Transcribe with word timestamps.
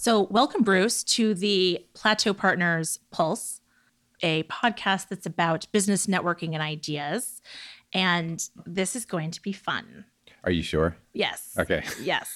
So, 0.00 0.28
welcome, 0.30 0.62
Bruce, 0.62 1.02
to 1.02 1.34
the 1.34 1.84
Plateau 1.92 2.32
Partners 2.32 3.00
Pulse, 3.10 3.60
a 4.22 4.44
podcast 4.44 5.08
that's 5.08 5.26
about 5.26 5.66
business 5.72 6.06
networking 6.06 6.52
and 6.52 6.62
ideas. 6.62 7.42
And 7.92 8.48
this 8.64 8.94
is 8.94 9.04
going 9.04 9.32
to 9.32 9.42
be 9.42 9.52
fun. 9.52 10.04
Are 10.44 10.52
you 10.52 10.62
sure? 10.62 10.96
Yes. 11.14 11.56
Okay. 11.58 11.82
Yes. 12.00 12.32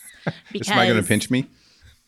Because, 0.50 0.70
Am 0.72 0.78
I 0.80 0.88
going 0.88 1.00
to 1.00 1.06
pinch 1.06 1.30
me? 1.30 1.46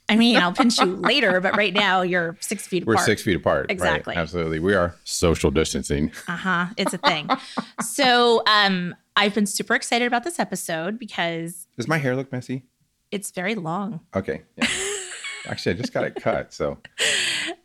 I 0.08 0.16
mean, 0.16 0.38
I'll 0.38 0.52
pinch 0.52 0.76
you 0.80 0.86
later, 0.96 1.40
but 1.40 1.56
right 1.56 1.72
now 1.72 2.02
you're 2.02 2.36
six 2.40 2.66
feet 2.66 2.84
We're 2.84 2.94
apart. 2.94 3.06
We're 3.06 3.12
six 3.12 3.22
feet 3.22 3.36
apart. 3.36 3.70
Exactly. 3.70 4.10
Right? 4.16 4.20
Absolutely. 4.20 4.58
We 4.58 4.74
are 4.74 4.96
social 5.04 5.52
distancing. 5.52 6.10
Uh 6.26 6.34
huh. 6.34 6.66
It's 6.76 6.94
a 6.94 6.98
thing. 6.98 7.28
so, 7.80 8.42
um, 8.48 8.96
I've 9.14 9.34
been 9.36 9.46
super 9.46 9.76
excited 9.76 10.08
about 10.08 10.24
this 10.24 10.40
episode 10.40 10.98
because 10.98 11.68
does 11.76 11.86
my 11.86 11.98
hair 11.98 12.16
look 12.16 12.32
messy? 12.32 12.64
It's 13.12 13.30
very 13.30 13.54
long. 13.54 14.00
Okay. 14.16 14.42
Yeah. 14.56 14.66
Actually, 15.46 15.72
I 15.72 15.78
just 15.78 15.92
got 15.92 16.04
it 16.04 16.14
cut. 16.16 16.52
So, 16.52 16.78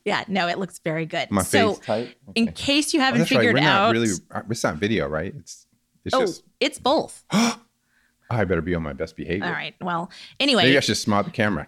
yeah, 0.06 0.24
no, 0.28 0.48
it 0.48 0.60
looks 0.60 0.80
very 0.80 1.06
good. 1.06 1.32
My 1.32 1.44
so, 1.44 1.74
face 1.74 1.86
tight. 1.86 2.16
Okay. 2.30 2.42
In 2.42 2.52
case 2.52 2.94
you 2.94 3.00
haven't 3.00 3.22
oh, 3.22 3.26
figured 3.26 3.56
right. 3.56 3.64
We're 3.64 3.70
out, 3.70 3.86
not 3.88 3.92
really, 3.94 4.10
uh, 4.32 4.42
it's 4.50 4.64
not 4.64 4.76
video, 4.76 5.08
right? 5.08 5.34
It's, 5.38 5.66
it's 6.06 6.16
oh, 6.16 6.22
just. 6.22 6.44
it's 6.60 6.80
both. 6.80 7.24
I 7.32 8.46
better 8.46 8.62
be 8.62 8.76
on 8.76 8.84
my 8.84 8.94
best 8.94 9.16
behavior. 9.16 9.46
All 9.46 9.52
right. 9.52 9.76
Well, 9.82 10.12
anyway, 10.40 10.64
maybe 10.64 10.78
I 10.78 10.82
should 10.82 10.98
smile 10.98 11.20
at 11.20 11.26
the 11.26 11.32
camera. 11.32 11.68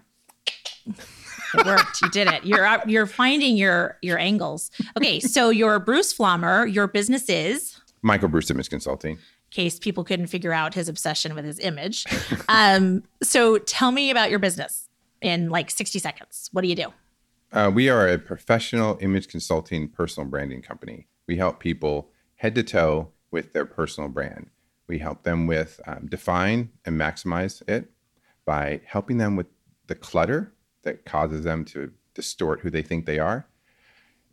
It 1.54 1.66
worked. 1.66 2.02
You 2.02 2.10
did 2.10 2.28
it. 2.28 2.46
You're 2.46 2.68
you're 2.86 3.08
finding 3.08 3.58
your 3.58 3.98
your 4.02 4.18
angles. 4.18 4.72
Okay, 4.98 5.20
so 5.20 5.50
you're 5.50 5.80
Bruce 5.80 6.14
Flommer. 6.14 6.72
Your 6.72 6.88
business 6.88 7.30
is 7.30 7.80
Michael 8.02 8.30
Bruce 8.30 8.50
Image 8.52 8.70
Consulting. 8.70 9.14
In 9.14 9.20
case 9.50 9.80
people 9.80 10.04
couldn't 10.04 10.28
figure 10.28 10.54
out 10.54 10.74
his 10.74 10.88
obsession 10.88 11.36
with 11.36 11.46
his 11.46 11.60
image. 11.60 12.06
Um, 12.48 13.04
so 13.24 13.58
tell 13.60 13.92
me 13.92 14.12
about 14.12 14.30
your 14.30 14.40
business 14.40 14.90
in 15.22 15.50
like 15.50 15.70
60 15.70 16.00
seconds. 16.00 16.50
What 16.52 16.62
do 16.62 16.68
you 16.68 16.76
do? 16.76 16.88
Uh, 17.54 17.72
we 17.74 17.90
are 17.90 18.08
a 18.08 18.18
professional 18.18 18.98
image 19.02 19.28
consulting 19.28 19.88
personal 19.88 20.30
branding 20.30 20.62
company. 20.62 21.08
We 21.28 21.38
help 21.38 21.60
people 21.60 22.10
head 22.36 22.56
to 22.56 22.64
toe 22.64 23.10
with 23.30 23.54
their 23.54 23.66
personal 23.66 24.10
brand. 24.10 24.50
We 24.88 25.00
help 25.00 25.24
them 25.24 25.48
with 25.48 25.80
um, 25.86 26.08
define 26.08 26.70
and 26.86 27.00
maximize 27.00 27.62
it 27.70 27.92
by 28.46 28.82
helping 28.86 29.18
them 29.18 29.36
with 29.36 29.48
the 29.88 29.96
clutter 29.96 30.54
that 30.84 31.06
causes 31.06 31.44
them 31.44 31.64
to 31.66 31.92
distort 32.14 32.62
who 32.62 32.70
they 32.70 32.82
think 32.82 33.06
they 33.06 33.20
are. 33.20 33.48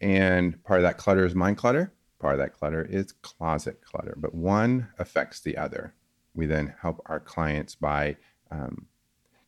And 0.00 0.62
part 0.64 0.80
of 0.80 0.84
that 0.84 0.98
clutter 0.98 1.24
is 1.24 1.34
mind 1.34 1.58
clutter. 1.58 1.92
Part 2.18 2.34
of 2.34 2.40
that 2.40 2.52
clutter 2.52 2.82
is 2.82 3.12
closet 3.12 3.80
clutter, 3.82 4.14
but 4.16 4.34
one 4.34 4.88
affects 4.98 5.40
the 5.40 5.56
other. 5.56 5.94
We 6.34 6.46
then 6.46 6.74
help 6.80 7.00
our 7.06 7.20
clients 7.20 7.74
by 7.74 8.16
um, 8.50 8.86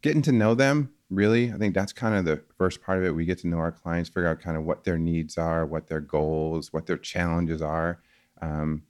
getting 0.03 0.23
to 0.23 0.33
know 0.33 0.55
them. 0.55 0.93
Really, 1.11 1.53
I 1.53 1.57
think 1.57 1.75
that's 1.75 1.93
kind 1.93 2.15
of 2.15 2.25
the 2.25 2.41
first 2.57 2.83
part 2.83 2.99
of 2.99 3.05
it. 3.05 3.11
We 3.11 3.25
get 3.25 3.39
to 3.39 3.49
know 3.49 3.59
our 3.59 3.73
clients, 3.73 4.09
figure 4.09 4.29
out 4.29 4.41
kind 4.41 4.57
of 4.57 4.65
what 4.65 4.85
their 4.85 4.97
needs 4.97 5.37
are, 5.37 5.67
what 5.67 5.89
their 5.89 6.01
goals, 6.01 6.73
what 6.73 6.87
their 6.87 6.99
challenges 6.99 7.61
are. 7.61 8.01
Um, 8.41 8.83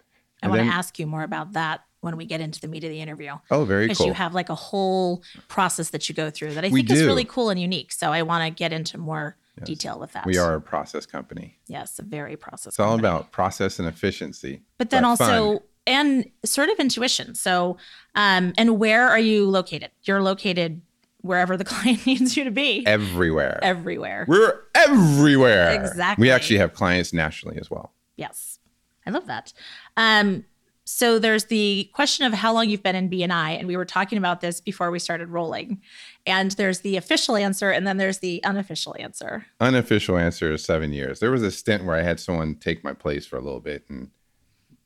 I 0.43 0.49
want 0.49 0.61
to 0.61 0.67
ask 0.67 0.99
you 0.99 1.07
more 1.07 1.23
about 1.23 1.53
that 1.53 1.85
when 2.01 2.17
we 2.17 2.25
get 2.25 2.41
into 2.41 2.61
the 2.61 2.69
meat 2.69 2.85
of 2.85 2.91
the 2.91 3.01
interview. 3.01 3.33
Oh, 3.51 3.65
very 3.65 3.87
cool. 3.87 3.95
Because 3.95 4.07
you 4.07 4.13
have 4.13 4.35
like 4.35 4.49
a 4.49 4.55
whole 4.55 5.23
process 5.49 5.91
that 5.91 6.09
you 6.09 6.15
go 6.15 6.31
through 6.31 6.55
that 6.55 6.65
I 6.65 6.71
think 6.71 6.91
is 6.91 7.05
really 7.05 7.25
cool 7.25 7.51
and 7.51 7.61
unique. 7.61 7.93
So 7.93 8.11
I 8.11 8.23
want 8.23 8.45
to 8.45 8.51
get 8.51 8.73
into 8.73 8.97
more 8.97 9.37
yes. 9.59 9.67
detail 9.67 9.99
with 9.99 10.13
that. 10.13 10.27
We 10.27 10.39
are 10.39 10.55
a 10.55 10.61
process 10.61 11.05
company. 11.07 11.59
Yes, 11.69 11.99
a 11.99 12.03
very 12.03 12.37
process. 12.37 12.73
It's 12.73 12.81
all 12.81 12.99
about 12.99 13.33
process 13.33 13.79
and 13.79 13.87
efficiency. 13.87 14.63
But 14.79 14.91
then 14.91 15.05
also 15.05 15.59
fun. 15.59 15.61
and 15.87 16.31
sort 16.45 16.71
of 16.71 16.79
intuition. 16.79 17.35
So, 17.35 17.77
um, 18.15 18.55
and 18.57 18.79
where 18.79 19.09
are 19.09 19.19
you 19.19 19.47
located? 19.47 19.91
You're 20.05 20.23
located 20.23 20.81
wherever 21.23 21.57
the 21.57 21.65
client 21.73 22.07
needs 22.07 22.37
you 22.37 22.45
to 22.45 22.51
be. 22.51 22.85
Everywhere. 22.87 23.59
Everywhere. 23.63 24.25
We're 24.29 24.61
everywhere. 24.75 25.81
Exactly. 25.81 26.23
We 26.23 26.31
actually 26.31 26.59
have 26.59 26.75
clients 26.75 27.13
nationally 27.13 27.59
as 27.59 27.71
well. 27.71 27.93
Yes. 28.17 28.59
I 29.07 29.11
love 29.11 29.27
that. 29.27 29.53
Um, 29.97 30.45
so 30.85 31.21
there's 31.21 31.45
the 31.45 31.89
question 31.95 32.27
of 32.27 32.33
how 32.33 32.53
long 32.53 32.69
you've 32.69 32.83
been 32.83 32.97
in 32.97 33.09
BNI, 33.09 33.59
and 33.59 33.69
we 33.69 33.77
were 33.77 33.85
talking 33.85 34.19
about 34.19 34.41
this 34.41 34.61
before 34.61 34.91
we 34.91 34.99
started 34.99 35.29
rolling. 35.29 35.81
And 36.27 36.51
there's 36.53 36.81
the 36.81 36.97
official 36.97 37.37
answer, 37.37 37.71
and 37.71 37.87
then 37.87 37.97
there's 37.97 38.19
the 38.19 38.43
unofficial 38.43 38.97
answer. 38.99 39.47
Unofficial 39.61 40.19
answer 40.19 40.53
is 40.53 40.65
seven 40.65 40.93
years. 40.93 41.21
There 41.21 41.31
was 41.31 41.45
a 41.45 41.51
stint 41.53 41.85
where 41.85 41.97
I 41.97 42.03
had 42.03 42.19
someone 42.19 42.57
take 42.57 42.83
my 42.83 42.93
place 42.93 43.25
for 43.25 43.37
a 43.37 43.41
little 43.41 43.61
bit, 43.61 43.85
and 43.89 44.11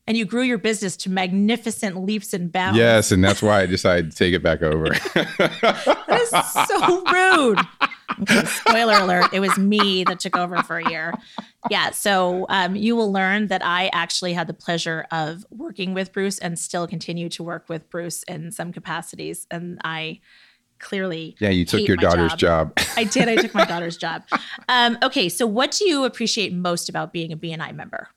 and 0.06 0.16
you 0.16 0.24
grew 0.24 0.42
your 0.42 0.58
business 0.58 0.96
to 0.98 1.10
magnificent 1.10 1.96
leaps 1.96 2.34
and 2.34 2.52
bounds. 2.52 2.78
Yes, 2.78 3.10
and 3.10 3.24
that's 3.24 3.42
why 3.42 3.62
I 3.62 3.66
decided 3.66 4.10
to 4.10 4.16
take 4.16 4.34
it 4.34 4.42
back 4.42 4.62
over. 4.62 4.90
that 5.14 6.20
is 6.20 6.68
so 6.68 7.02
rude. 7.10 7.58
Okay, 8.20 8.44
spoiler 8.44 8.94
alert, 8.94 9.32
it 9.32 9.40
was 9.40 9.56
me 9.58 10.04
that 10.04 10.20
took 10.20 10.36
over 10.36 10.62
for 10.62 10.78
a 10.78 10.88
year. 10.88 11.14
Yeah, 11.70 11.90
so 11.90 12.46
um, 12.48 12.76
you 12.76 12.94
will 12.94 13.10
learn 13.10 13.48
that 13.48 13.64
I 13.64 13.88
actually 13.92 14.34
had 14.34 14.46
the 14.46 14.54
pleasure 14.54 15.06
of 15.10 15.44
working 15.50 15.94
with 15.94 16.12
Bruce 16.12 16.38
and 16.38 16.58
still 16.58 16.86
continue 16.86 17.28
to 17.30 17.42
work 17.42 17.68
with 17.68 17.88
Bruce 17.90 18.22
in 18.24 18.52
some 18.52 18.72
capacities. 18.72 19.46
And 19.50 19.80
I 19.84 20.20
clearly 20.80 21.34
yeah 21.38 21.48
you 21.48 21.64
took 21.64 21.86
your 21.86 21.96
daughter's 21.96 22.34
job, 22.34 22.76
job. 22.76 22.86
i 22.96 23.04
did 23.04 23.28
i 23.28 23.36
took 23.36 23.54
my 23.54 23.64
daughter's 23.72 23.96
job 23.96 24.22
um, 24.68 24.98
okay 25.02 25.28
so 25.28 25.46
what 25.46 25.70
do 25.70 25.88
you 25.88 26.04
appreciate 26.04 26.52
most 26.52 26.88
about 26.88 27.12
being 27.12 27.32
a 27.32 27.36
bni 27.36 27.74
member 27.74 28.08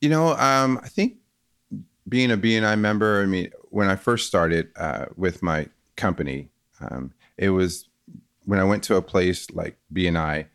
you 0.00 0.08
know 0.08 0.34
um, 0.36 0.78
i 0.84 0.88
think 0.88 1.16
being 2.08 2.30
a 2.30 2.36
BNI 2.36 2.78
member, 2.78 3.22
I 3.22 3.26
mean, 3.26 3.50
when 3.70 3.88
I 3.88 3.96
first 3.96 4.26
started 4.26 4.70
uh, 4.76 5.06
with 5.16 5.42
my 5.42 5.68
company, 5.96 6.50
um, 6.80 7.12
it 7.36 7.50
was 7.50 7.88
when 8.44 8.58
I 8.58 8.64
went 8.64 8.82
to 8.84 8.96
a 8.96 9.02
place 9.02 9.50
like 9.50 9.78
BNI, 9.92 10.46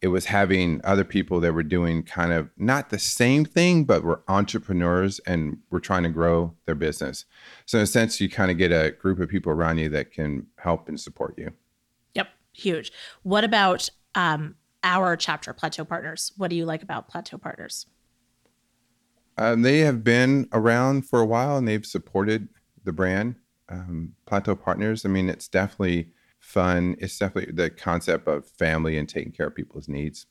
it 0.00 0.08
was 0.08 0.26
having 0.26 0.80
other 0.84 1.04
people 1.04 1.40
that 1.40 1.54
were 1.54 1.62
doing 1.62 2.02
kind 2.02 2.32
of 2.32 2.50
not 2.58 2.90
the 2.90 2.98
same 2.98 3.44
thing, 3.44 3.84
but 3.84 4.02
were 4.02 4.22
entrepreneurs 4.28 5.18
and 5.20 5.58
were 5.70 5.80
trying 5.80 6.02
to 6.02 6.10
grow 6.10 6.54
their 6.66 6.74
business. 6.74 7.24
So, 7.64 7.78
in 7.78 7.84
a 7.84 7.86
sense, 7.86 8.20
you 8.20 8.28
kind 8.28 8.50
of 8.50 8.58
get 8.58 8.70
a 8.70 8.90
group 8.90 9.18
of 9.18 9.30
people 9.30 9.50
around 9.50 9.78
you 9.78 9.88
that 9.90 10.10
can 10.10 10.46
help 10.58 10.88
and 10.88 11.00
support 11.00 11.38
you. 11.38 11.52
Yep, 12.14 12.28
huge. 12.52 12.92
What 13.22 13.44
about 13.44 13.88
um, 14.14 14.56
our 14.82 15.16
chapter, 15.16 15.54
Plateau 15.54 15.86
Partners? 15.86 16.32
What 16.36 16.50
do 16.50 16.56
you 16.56 16.66
like 16.66 16.82
about 16.82 17.08
Plateau 17.08 17.38
Partners? 17.38 17.86
Um, 19.36 19.62
they 19.62 19.80
have 19.80 20.04
been 20.04 20.48
around 20.52 21.08
for 21.08 21.20
a 21.20 21.26
while 21.26 21.56
and 21.56 21.66
they've 21.66 21.84
supported 21.84 22.48
the 22.84 22.92
brand. 22.92 23.36
Um, 23.68 24.12
Plateau 24.26 24.54
Partners, 24.54 25.04
I 25.04 25.08
mean, 25.08 25.28
it's 25.28 25.48
definitely 25.48 26.10
fun. 26.38 26.96
It's 26.98 27.18
definitely 27.18 27.52
the 27.52 27.70
concept 27.70 28.28
of 28.28 28.46
family 28.46 28.98
and 28.98 29.08
taking 29.08 29.32
care 29.32 29.46
of 29.46 29.54
people's 29.54 29.88
needs. 29.88 30.26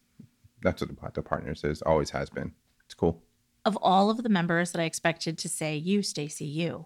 That's 0.61 0.81
what 0.81 0.89
the 0.89 0.95
Plateau 0.95 1.21
Partners 1.21 1.63
is, 1.63 1.81
always 1.81 2.11
has 2.11 2.29
been. 2.29 2.53
It's 2.85 2.93
cool. 2.93 3.23
Of 3.65 3.77
all 3.81 4.09
of 4.09 4.23
the 4.23 4.29
members 4.29 4.71
that 4.71 4.81
I 4.81 4.85
expected 4.85 5.37
to 5.39 5.49
say, 5.49 5.75
you, 5.75 6.01
Stacy, 6.03 6.45
you, 6.45 6.85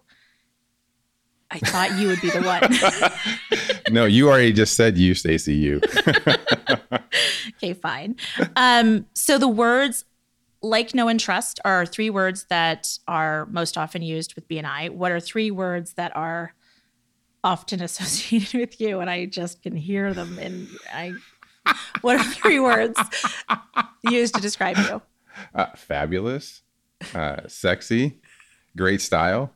I 1.50 1.58
thought 1.60 1.98
you 1.98 2.08
would 2.08 2.20
be 2.20 2.30
the 2.30 2.42
one. 2.42 3.92
no, 3.94 4.04
you 4.04 4.28
already 4.28 4.52
just 4.52 4.76
said 4.76 4.98
you, 4.98 5.14
Stacy, 5.14 5.54
you. 5.54 5.80
okay, 7.56 7.72
fine. 7.72 8.16
Um, 8.54 9.06
so 9.14 9.38
the 9.38 9.48
words 9.48 10.04
like, 10.62 10.94
know, 10.94 11.08
and 11.08 11.20
trust 11.20 11.60
are 11.64 11.86
three 11.86 12.10
words 12.10 12.46
that 12.50 12.98
are 13.06 13.46
most 13.46 13.78
often 13.78 14.02
used 14.02 14.34
with 14.34 14.48
BNI. 14.48 14.90
What 14.90 15.12
are 15.12 15.20
three 15.20 15.50
words 15.50 15.94
that 15.94 16.16
are 16.16 16.54
often 17.44 17.82
associated 17.88 18.58
with 18.58 18.80
you? 18.80 19.00
And 19.00 19.08
I 19.08 19.26
just 19.26 19.62
can 19.62 19.76
hear 19.76 20.12
them. 20.12 20.38
And 20.38 20.68
I, 20.92 21.12
what 22.00 22.16
are 22.16 22.24
three 22.24 22.60
words 22.60 22.98
used 24.04 24.34
to 24.34 24.40
describe 24.40 24.76
you? 24.78 25.02
Uh, 25.54 25.66
fabulous, 25.76 26.62
uh, 27.14 27.36
sexy, 27.46 28.20
great 28.76 29.00
style. 29.00 29.52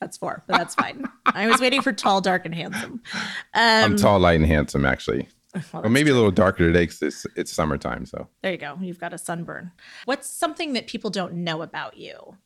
That's 0.00 0.16
four, 0.16 0.44
but 0.46 0.56
that's 0.56 0.74
fine. 0.74 1.04
I 1.26 1.48
was 1.48 1.60
waiting 1.60 1.82
for 1.82 1.92
tall, 1.92 2.20
dark, 2.20 2.44
and 2.44 2.54
handsome. 2.54 3.02
Um, 3.12 3.22
I'm 3.54 3.96
tall, 3.96 4.20
light, 4.20 4.36
and 4.36 4.46
handsome, 4.46 4.84
actually. 4.84 5.28
Well, 5.72 5.88
maybe 5.88 6.10
true. 6.10 6.14
a 6.14 6.16
little 6.16 6.30
darker 6.30 6.66
today 6.66 6.82
because 6.82 7.02
it's, 7.02 7.26
it's 7.34 7.52
summertime. 7.52 8.04
So 8.06 8.28
there 8.42 8.52
you 8.52 8.58
go. 8.58 8.76
You've 8.80 9.00
got 9.00 9.12
a 9.12 9.18
sunburn. 9.18 9.72
What's 10.04 10.28
something 10.28 10.74
that 10.74 10.86
people 10.86 11.10
don't 11.10 11.34
know 11.34 11.62
about 11.62 11.96
you? 11.96 12.36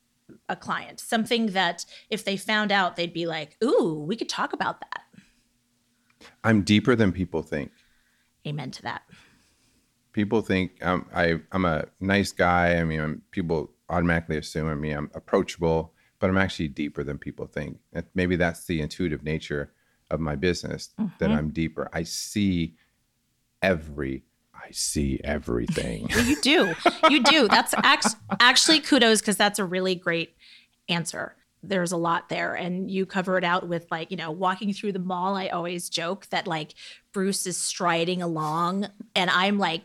A 0.49 0.57
client, 0.57 1.01
something 1.01 1.47
that 1.47 1.85
if 2.09 2.25
they 2.25 2.37
found 2.37 2.73
out, 2.73 2.97
they'd 2.97 3.13
be 3.13 3.27
like, 3.27 3.57
"Ooh, 3.63 4.05
we 4.07 4.17
could 4.17 4.29
talk 4.29 4.53
about 4.53 4.81
that." 4.81 5.03
I'm 6.45 6.63
deeper 6.63 6.95
than 6.95 7.13
people 7.13 7.43
think. 7.43 7.73
Amen 8.47 8.71
to 8.73 8.83
that. 8.83 9.03
People 10.13 10.41
think 10.43 10.85
um, 10.85 11.07
I, 11.15 11.41
I'm 11.53 11.65
a 11.65 11.87
nice 12.01 12.33
guy. 12.33 12.77
I 12.77 12.85
mean, 12.85 13.01
I'm, 13.01 13.23
people 13.31 13.73
automatically 13.89 14.39
assume 14.39 14.69
I 14.69 14.75
mean 14.75 14.97
I'm 14.97 15.11
approachable, 15.15 15.93
but 16.19 16.31
I'm 16.31 16.39
actually 16.39 16.69
deeper 16.69 17.03
than 17.03 17.19
people 17.19 17.47
think. 17.47 17.79
Maybe 18.15 18.37
that's 18.37 18.65
the 18.67 18.81
intuitive 18.81 19.23
nature 19.23 19.73
of 20.11 20.21
my 20.21 20.37
business 20.37 20.91
mm-hmm. 20.99 21.13
that 21.19 21.31
I'm 21.31 21.51
deeper. 21.51 21.89
I 21.93 22.03
see 22.03 22.77
every 23.63 24.25
I 24.55 24.71
see 24.71 25.21
everything. 25.25 26.09
you 26.25 26.41
do. 26.41 26.75
You 27.11 27.23
do. 27.23 27.49
That's 27.49 27.75
actually 28.41 28.81
kudos 28.81 29.21
because 29.21 29.37
that's 29.37 29.59
a 29.59 29.65
really 29.65 29.95
great 29.95 30.37
answer. 30.89 31.35
there's 31.63 31.93
a 31.93 31.97
lot 31.97 32.29
there 32.29 32.55
and 32.55 32.91
you 32.91 33.07
cover 33.07 33.39
it 33.39 33.45
out 33.45 33.69
with 33.69 33.87
like 33.91 34.11
you 34.11 34.17
know 34.17 34.31
walking 34.33 34.73
through 34.73 34.91
the 34.91 34.99
mall 34.99 35.37
i 35.37 35.47
always 35.47 35.89
joke 35.89 36.27
that 36.31 36.45
like 36.49 36.75
bruce 37.13 37.47
is 37.47 37.57
striding 37.57 38.21
along 38.21 38.85
and 39.15 39.31
i'm 39.31 39.59
like 39.59 39.83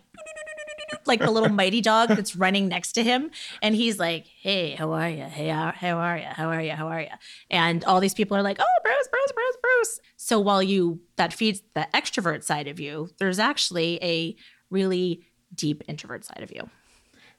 like 1.06 1.20
the 1.20 1.32
little 1.32 1.50
mighty 1.50 1.82
dog 1.82 2.10
that's 2.10 2.36
running 2.36 2.68
next 2.68 2.94
to 2.94 3.04
him. 3.04 3.32
And 3.62 3.76
he's 3.76 4.00
like 4.00 4.26
hey 4.42 4.76
how 4.76 4.92
are 4.94 5.10
you 5.10 5.24
hey 5.24 5.48
how, 5.50 5.72
how 5.76 5.98
are 5.98 6.18
you 6.18 6.26
how 6.26 6.50
are 6.50 6.62
you 6.62 6.72
how 6.72 6.88
are 6.88 7.02
you 7.02 7.08
and 7.50 7.84
all 7.86 8.00
these 8.00 8.14
people 8.14 8.36
are 8.38 8.42
like 8.44 8.58
oh 8.60 8.82
bruce 8.84 9.08
bruce 9.10 9.32
bruce 9.34 9.58
bruce. 9.62 10.00
So 10.16 10.40
while 10.40 10.64
you 10.64 11.00
that 11.16 11.34
feeds 11.34 11.62
the 11.74 11.88
extrovert 11.94 12.44
side 12.44 12.68
of 12.68 12.80
you 12.80 13.10
there's 13.20 13.40
actually 13.40 14.00
a 14.04 14.36
really 14.70 15.24
deep 15.54 15.84
introvert 15.88 16.26
side 16.26 16.44
of 16.44 16.52
you. 16.52 16.70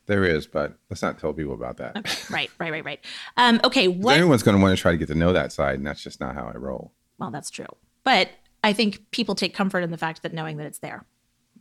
There 0.07 0.25
is, 0.25 0.47
but 0.47 0.79
let's 0.89 1.03
not 1.03 1.19
tell 1.19 1.35
people 1.35 1.53
about 1.53 1.77
that. 1.77 1.97
okay. 1.97 2.17
Right 2.31 2.51
right 2.59 2.73
right 2.73 2.85
right. 2.85 3.05
Um 3.37 3.61
okay 3.65 3.89
what 3.89 4.15
Everyone's 4.17 4.43
going 4.43 4.57
to 4.57 4.63
want 4.63 4.77
to 4.77 4.81
try 4.81 4.93
to 4.93 4.99
get 4.99 5.09
to 5.09 5.15
know 5.15 5.33
that 5.35 5.53
side, 5.53 5.75
and 5.75 5.87
that's 5.87 6.03
just 6.03 6.19
not 6.21 6.35
how 6.35 6.47
I 6.53 6.57
roll. 6.57 6.93
well 7.19 7.31
that's 7.31 7.51
true. 7.51 7.67
But 8.05 8.29
i 8.65 8.73
think 8.73 9.09
people 9.13 9.35
take 9.37 9.55
comfort 9.55 9.81
in 9.81 9.91
the 9.93 9.97
fact 9.99 10.23
that 10.23 10.33
knowing 10.33 10.57
that 10.57 10.67
it's 10.67 10.79
there 10.81 11.05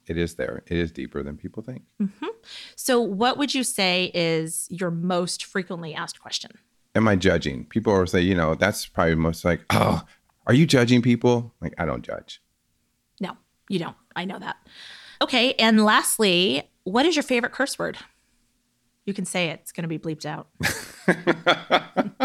It 0.08 0.18
is 0.18 0.36
there. 0.36 0.64
It 0.68 0.78
is 0.78 0.92
deeper 0.92 1.22
than 1.24 1.38
people 1.38 1.62
think. 1.64 1.84
Mm-hmm. 2.02 2.26
so 2.76 3.02
what 3.02 3.38
would 3.38 3.54
you 3.54 3.64
say 3.64 4.12
is 4.14 4.68
your 4.70 4.90
most 4.92 5.44
frequently 5.46 5.94
asked 5.94 6.20
question 6.22 6.52
Am 6.96 7.08
I 7.08 7.16
judging? 7.16 7.66
People 7.66 7.94
always 7.94 8.12
say, 8.12 8.22
you 8.22 8.34
know, 8.34 8.56
that's 8.56 8.86
probably 8.88 9.14
most 9.16 9.46
like, 9.46 9.62
oh, 9.70 10.04
are 10.48 10.54
you 10.54 10.66
judging 10.66 11.02
people? 11.02 11.54
Like, 11.62 11.74
I 11.78 11.86
don't 11.86 12.02
judge. 12.04 12.42
no 13.20 13.38
you 13.70 13.80
don't 13.80 13.98
i 14.16 14.24
know 14.24 14.40
that 14.40 14.56
okay 15.22 15.54
and 15.56 15.84
lastly 15.84 16.64
what 16.86 17.06
is 17.06 17.16
your 17.18 17.24
favorite 17.24 17.52
curse 17.52 17.78
word 17.78 17.98
you 19.06 19.14
can 19.14 19.26
say 19.26 19.50
it 19.50 19.60
it's 19.62 19.74
going 19.74 19.84
to 19.84 19.90
be 19.90 20.00
bleeped 20.00 20.26
out 20.26 20.48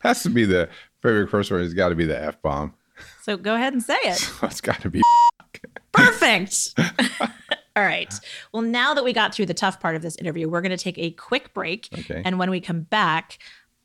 Has 0.00 0.22
to 0.22 0.30
be 0.30 0.44
the 0.44 0.68
favorite 1.02 1.30
curse 1.30 1.50
word. 1.50 1.62
It's 1.64 1.72
got 1.74 1.88
to 1.88 1.94
be 1.94 2.04
the 2.04 2.22
f 2.22 2.40
bomb. 2.42 2.74
so 3.22 3.36
go 3.36 3.54
ahead 3.54 3.72
and 3.72 3.82
say 3.82 3.96
it 4.04 4.30
it's 4.42 4.60
got 4.60 4.80
to 4.82 4.90
be. 4.90 5.00
Perfect. 5.94 6.74
All 7.76 7.82
right. 7.82 8.12
Well, 8.52 8.62
now 8.62 8.94
that 8.94 9.02
we 9.04 9.12
got 9.12 9.34
through 9.34 9.46
the 9.46 9.54
tough 9.54 9.80
part 9.80 9.96
of 9.96 10.02
this 10.02 10.16
interview, 10.16 10.48
we're 10.48 10.60
going 10.60 10.70
to 10.70 10.82
take 10.82 10.98
a 10.98 11.10
quick 11.10 11.52
break. 11.54 11.88
Okay. 11.98 12.22
And 12.24 12.38
when 12.38 12.50
we 12.50 12.60
come 12.60 12.82
back, 12.82 13.38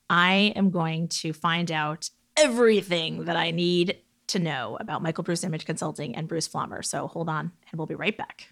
I 0.10 0.54
am 0.56 0.70
going 0.70 1.08
to 1.08 1.34
find 1.34 1.72
out 1.72 2.10
everything 2.38 3.26
that 3.26 3.36
I 3.36 3.52
need 3.52 3.98
to 4.28 4.40
know 4.40 4.78
about 4.80 5.02
Michael 5.02 5.24
Bruce 5.24 5.44
Image 5.44 5.66
Consulting 5.66 6.16
and 6.16 6.28
Bruce 6.28 6.48
Flommer. 6.48 6.86
So 6.86 7.08
hold 7.08 7.30
on, 7.30 7.52
and 7.72 7.80
we'll 7.80 7.88
be 7.88 7.96
right 7.96 8.18
back. 8.18 8.48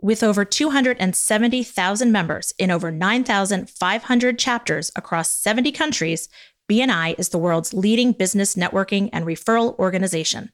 With 0.00 0.22
over 0.22 0.44
270,000 0.44 2.12
members 2.12 2.52
in 2.58 2.70
over 2.70 2.90
9,500 2.90 4.38
chapters 4.38 4.90
across 4.96 5.30
70 5.30 5.72
countries, 5.72 6.28
BNI 6.70 7.14
is 7.18 7.28
the 7.28 7.38
world's 7.38 7.72
leading 7.72 8.12
business 8.12 8.54
networking 8.54 9.08
and 9.12 9.24
referral 9.24 9.78
organization. 9.78 10.50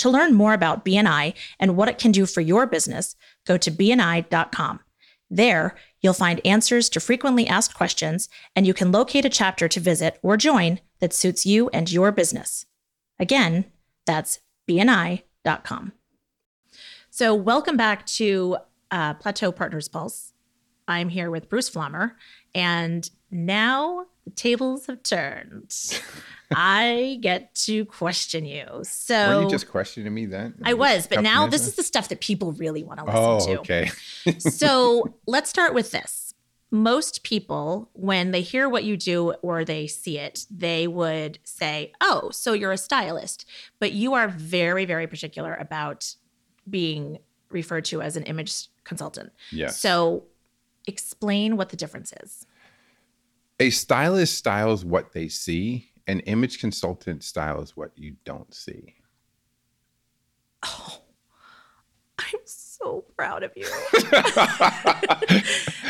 To 0.00 0.08
learn 0.08 0.32
more 0.32 0.54
about 0.54 0.82
BNI 0.82 1.34
and 1.58 1.76
what 1.76 1.90
it 1.90 1.98
can 1.98 2.10
do 2.10 2.24
for 2.24 2.40
your 2.40 2.66
business, 2.66 3.16
go 3.46 3.58
to 3.58 3.70
BNI.com. 3.70 4.80
There, 5.28 5.76
you'll 6.00 6.14
find 6.14 6.40
answers 6.42 6.88
to 6.88 7.00
frequently 7.00 7.46
asked 7.46 7.74
questions, 7.74 8.30
and 8.56 8.66
you 8.66 8.72
can 8.72 8.92
locate 8.92 9.26
a 9.26 9.28
chapter 9.28 9.68
to 9.68 9.78
visit 9.78 10.18
or 10.22 10.38
join 10.38 10.80
that 11.00 11.12
suits 11.12 11.44
you 11.44 11.68
and 11.74 11.92
your 11.92 12.12
business. 12.12 12.64
Again, 13.18 13.66
that's 14.06 14.40
BNI.com. 14.66 15.92
So, 17.10 17.34
welcome 17.34 17.76
back 17.76 18.06
to 18.06 18.56
uh, 18.90 19.12
Plateau 19.14 19.52
Partners 19.52 19.88
Pulse. 19.88 20.32
I'm 20.88 21.10
here 21.10 21.30
with 21.30 21.50
Bruce 21.50 21.68
Flommer, 21.68 22.12
and 22.54 23.10
now 23.30 24.06
the 24.24 24.30
tables 24.30 24.86
have 24.86 25.02
turned. 25.02 25.74
I 26.52 27.18
get 27.20 27.54
to 27.66 27.84
question 27.84 28.44
you. 28.44 28.66
So, 28.82 29.36
Were 29.36 29.42
you 29.44 29.50
just 29.50 29.68
questioning 29.70 30.12
me 30.12 30.26
then? 30.26 30.54
I 30.64 30.74
was, 30.74 31.06
but 31.06 31.22
now 31.22 31.40
minutes 31.42 31.58
this 31.62 31.68
is 31.68 31.74
the 31.76 31.82
stuff 31.82 32.08
that 32.08 32.20
people 32.20 32.52
really 32.52 32.82
want 32.82 32.98
to 32.98 33.04
listen 33.04 33.20
Oh, 33.20 33.46
to. 33.46 33.60
okay. 33.60 33.90
so 34.38 35.14
let's 35.26 35.48
start 35.48 35.74
with 35.74 35.92
this. 35.92 36.34
Most 36.72 37.22
people, 37.24 37.90
when 37.94 38.30
they 38.30 38.42
hear 38.42 38.68
what 38.68 38.84
you 38.84 38.96
do 38.96 39.32
or 39.42 39.64
they 39.64 39.86
see 39.86 40.18
it, 40.18 40.46
they 40.50 40.86
would 40.86 41.38
say, 41.44 41.92
Oh, 42.00 42.30
so 42.30 42.52
you're 42.52 42.72
a 42.72 42.78
stylist. 42.78 43.44
But 43.78 43.92
you 43.92 44.14
are 44.14 44.28
very, 44.28 44.84
very 44.84 45.06
particular 45.06 45.54
about 45.54 46.14
being 46.68 47.18
referred 47.50 47.84
to 47.86 48.00
as 48.02 48.16
an 48.16 48.22
image 48.24 48.68
consultant. 48.84 49.32
Yes. 49.50 49.80
So 49.80 50.24
explain 50.86 51.56
what 51.56 51.70
the 51.70 51.76
difference 51.76 52.12
is. 52.22 52.46
A 53.60 53.70
stylist 53.70 54.36
styles 54.36 54.84
what 54.84 55.12
they 55.12 55.28
see. 55.28 55.86
An 56.06 56.20
image 56.20 56.58
consultant 56.58 57.22
styles 57.22 57.76
what 57.76 57.92
you 57.94 58.16
don't 58.24 58.52
see. 58.52 58.96
Oh, 60.64 61.02
I'm 62.18 62.40
so 62.44 63.04
proud 63.16 63.44
of 63.44 63.52
you. 63.54 63.64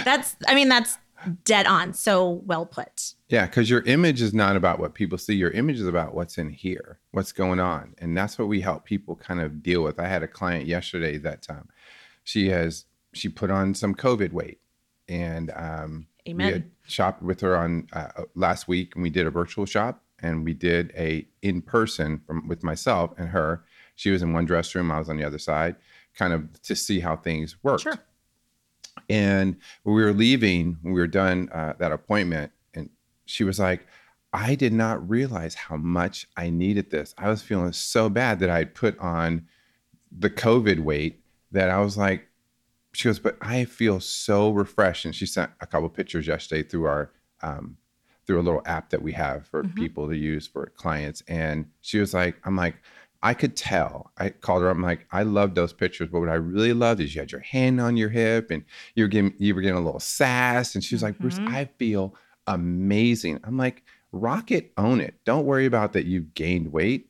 that's, 0.04 0.36
I 0.46 0.54
mean, 0.54 0.68
that's 0.68 0.98
dead 1.44 1.66
on. 1.66 1.94
So 1.94 2.42
well 2.44 2.66
put. 2.66 3.14
Yeah, 3.28 3.46
because 3.46 3.70
your 3.70 3.82
image 3.82 4.20
is 4.20 4.34
not 4.34 4.56
about 4.56 4.78
what 4.78 4.94
people 4.94 5.16
see. 5.16 5.34
Your 5.34 5.52
image 5.52 5.78
is 5.80 5.86
about 5.86 6.14
what's 6.14 6.38
in 6.38 6.50
here, 6.50 6.98
what's 7.12 7.32
going 7.32 7.60
on, 7.60 7.94
and 7.98 8.16
that's 8.16 8.38
what 8.38 8.48
we 8.48 8.60
help 8.60 8.84
people 8.84 9.16
kind 9.16 9.40
of 9.40 9.62
deal 9.62 9.82
with. 9.82 9.98
I 9.98 10.06
had 10.06 10.22
a 10.22 10.28
client 10.28 10.66
yesterday 10.66 11.16
that 11.18 11.42
time. 11.42 11.68
she 12.24 12.48
has 12.50 12.84
she 13.12 13.28
put 13.28 13.50
on 13.50 13.74
some 13.74 13.94
COVID 13.94 14.32
weight, 14.32 14.60
and 15.08 15.50
um, 15.54 16.06
Amen. 16.28 16.70
Shopped 16.90 17.22
with 17.22 17.40
her 17.40 17.56
on 17.56 17.88
uh, 17.92 18.24
last 18.34 18.68
week, 18.68 18.94
and 18.94 19.02
we 19.02 19.10
did 19.10 19.26
a 19.26 19.30
virtual 19.30 19.66
shop, 19.66 20.02
and 20.20 20.44
we 20.44 20.54
did 20.54 20.92
a 20.96 21.26
in 21.42 21.62
person 21.62 22.20
from 22.26 22.46
with 22.48 22.62
myself 22.62 23.12
and 23.18 23.28
her. 23.28 23.64
She 23.96 24.10
was 24.10 24.22
in 24.22 24.32
one 24.32 24.46
dress 24.46 24.74
room, 24.74 24.90
I 24.90 24.98
was 24.98 25.08
on 25.08 25.16
the 25.16 25.24
other 25.24 25.38
side, 25.38 25.76
kind 26.14 26.32
of 26.32 26.60
to 26.62 26.74
see 26.74 27.00
how 27.00 27.16
things 27.16 27.56
worked. 27.62 27.82
Sure. 27.82 27.98
And 29.08 29.56
when 29.82 29.96
we 29.96 30.02
were 30.02 30.12
leaving, 30.12 30.78
when 30.82 30.94
we 30.94 31.00
were 31.00 31.06
done 31.06 31.48
uh, 31.52 31.74
that 31.78 31.92
appointment, 31.92 32.52
and 32.74 32.88
she 33.26 33.44
was 33.44 33.58
like, 33.58 33.86
I 34.32 34.54
did 34.54 34.72
not 34.72 35.08
realize 35.08 35.54
how 35.54 35.76
much 35.76 36.28
I 36.36 36.50
needed 36.50 36.90
this. 36.90 37.14
I 37.18 37.28
was 37.28 37.42
feeling 37.42 37.72
so 37.72 38.08
bad 38.08 38.38
that 38.40 38.50
I 38.50 38.58
had 38.58 38.74
put 38.74 38.98
on 38.98 39.46
the 40.16 40.30
COVID 40.30 40.80
weight 40.80 41.22
that 41.52 41.68
I 41.68 41.80
was 41.80 41.96
like, 41.96 42.28
she 42.92 43.08
goes, 43.08 43.18
but 43.18 43.36
I 43.40 43.64
feel 43.64 44.00
so 44.00 44.50
refreshed. 44.50 45.04
And 45.04 45.14
she 45.14 45.26
sent 45.26 45.50
a 45.60 45.66
couple 45.66 45.88
pictures 45.88 46.26
yesterday 46.26 46.62
through 46.68 46.84
our, 46.86 47.12
um, 47.42 47.76
through 48.26 48.40
a 48.40 48.42
little 48.42 48.62
app 48.66 48.90
that 48.90 49.02
we 49.02 49.12
have 49.12 49.46
for 49.46 49.64
Mhm. 49.64 49.74
people 49.76 50.08
to 50.08 50.16
use 50.16 50.46
for 50.46 50.66
clients. 50.76 51.22
And 51.28 51.70
she 51.80 51.98
was 51.98 52.14
like, 52.14 52.36
I'm 52.44 52.56
like, 52.56 52.76
I 53.22 53.34
could 53.34 53.54
tell. 53.56 54.12
I 54.16 54.30
called 54.30 54.62
her 54.62 54.70
up. 54.70 54.76
I'm 54.76 54.82
like, 54.82 55.06
I 55.10 55.24
love 55.24 55.54
those 55.54 55.72
pictures, 55.74 56.08
but 56.10 56.20
what 56.20 56.28
I 56.30 56.34
really 56.34 56.72
loved 56.72 57.00
is 57.00 57.14
you 57.14 57.20
had 57.20 57.32
your 57.32 57.42
hand 57.42 57.80
on 57.80 57.96
your 57.96 58.08
hip 58.08 58.50
and 58.50 58.64
you 58.94 59.04
were 59.04 59.08
getting 59.08 59.34
you 59.38 59.54
were 59.54 59.60
getting 59.60 59.76
a 59.76 59.84
little 59.84 60.00
sass. 60.00 60.74
And 60.74 60.82
she 60.82 60.94
was 60.94 61.02
like, 61.02 61.20
Bruce, 61.20 61.38
Mhm. 61.38 61.46
I 61.46 61.66
feel 61.78 62.14
amazing. 62.46 63.38
I'm 63.44 63.56
like, 63.58 63.82
rock 64.12 64.50
it, 64.50 64.72
own 64.76 65.00
it. 65.00 65.14
Don't 65.24 65.44
worry 65.46 65.66
about 65.66 65.92
that 65.92 66.06
you've 66.06 66.34
gained 66.34 66.72
weight. 66.72 67.09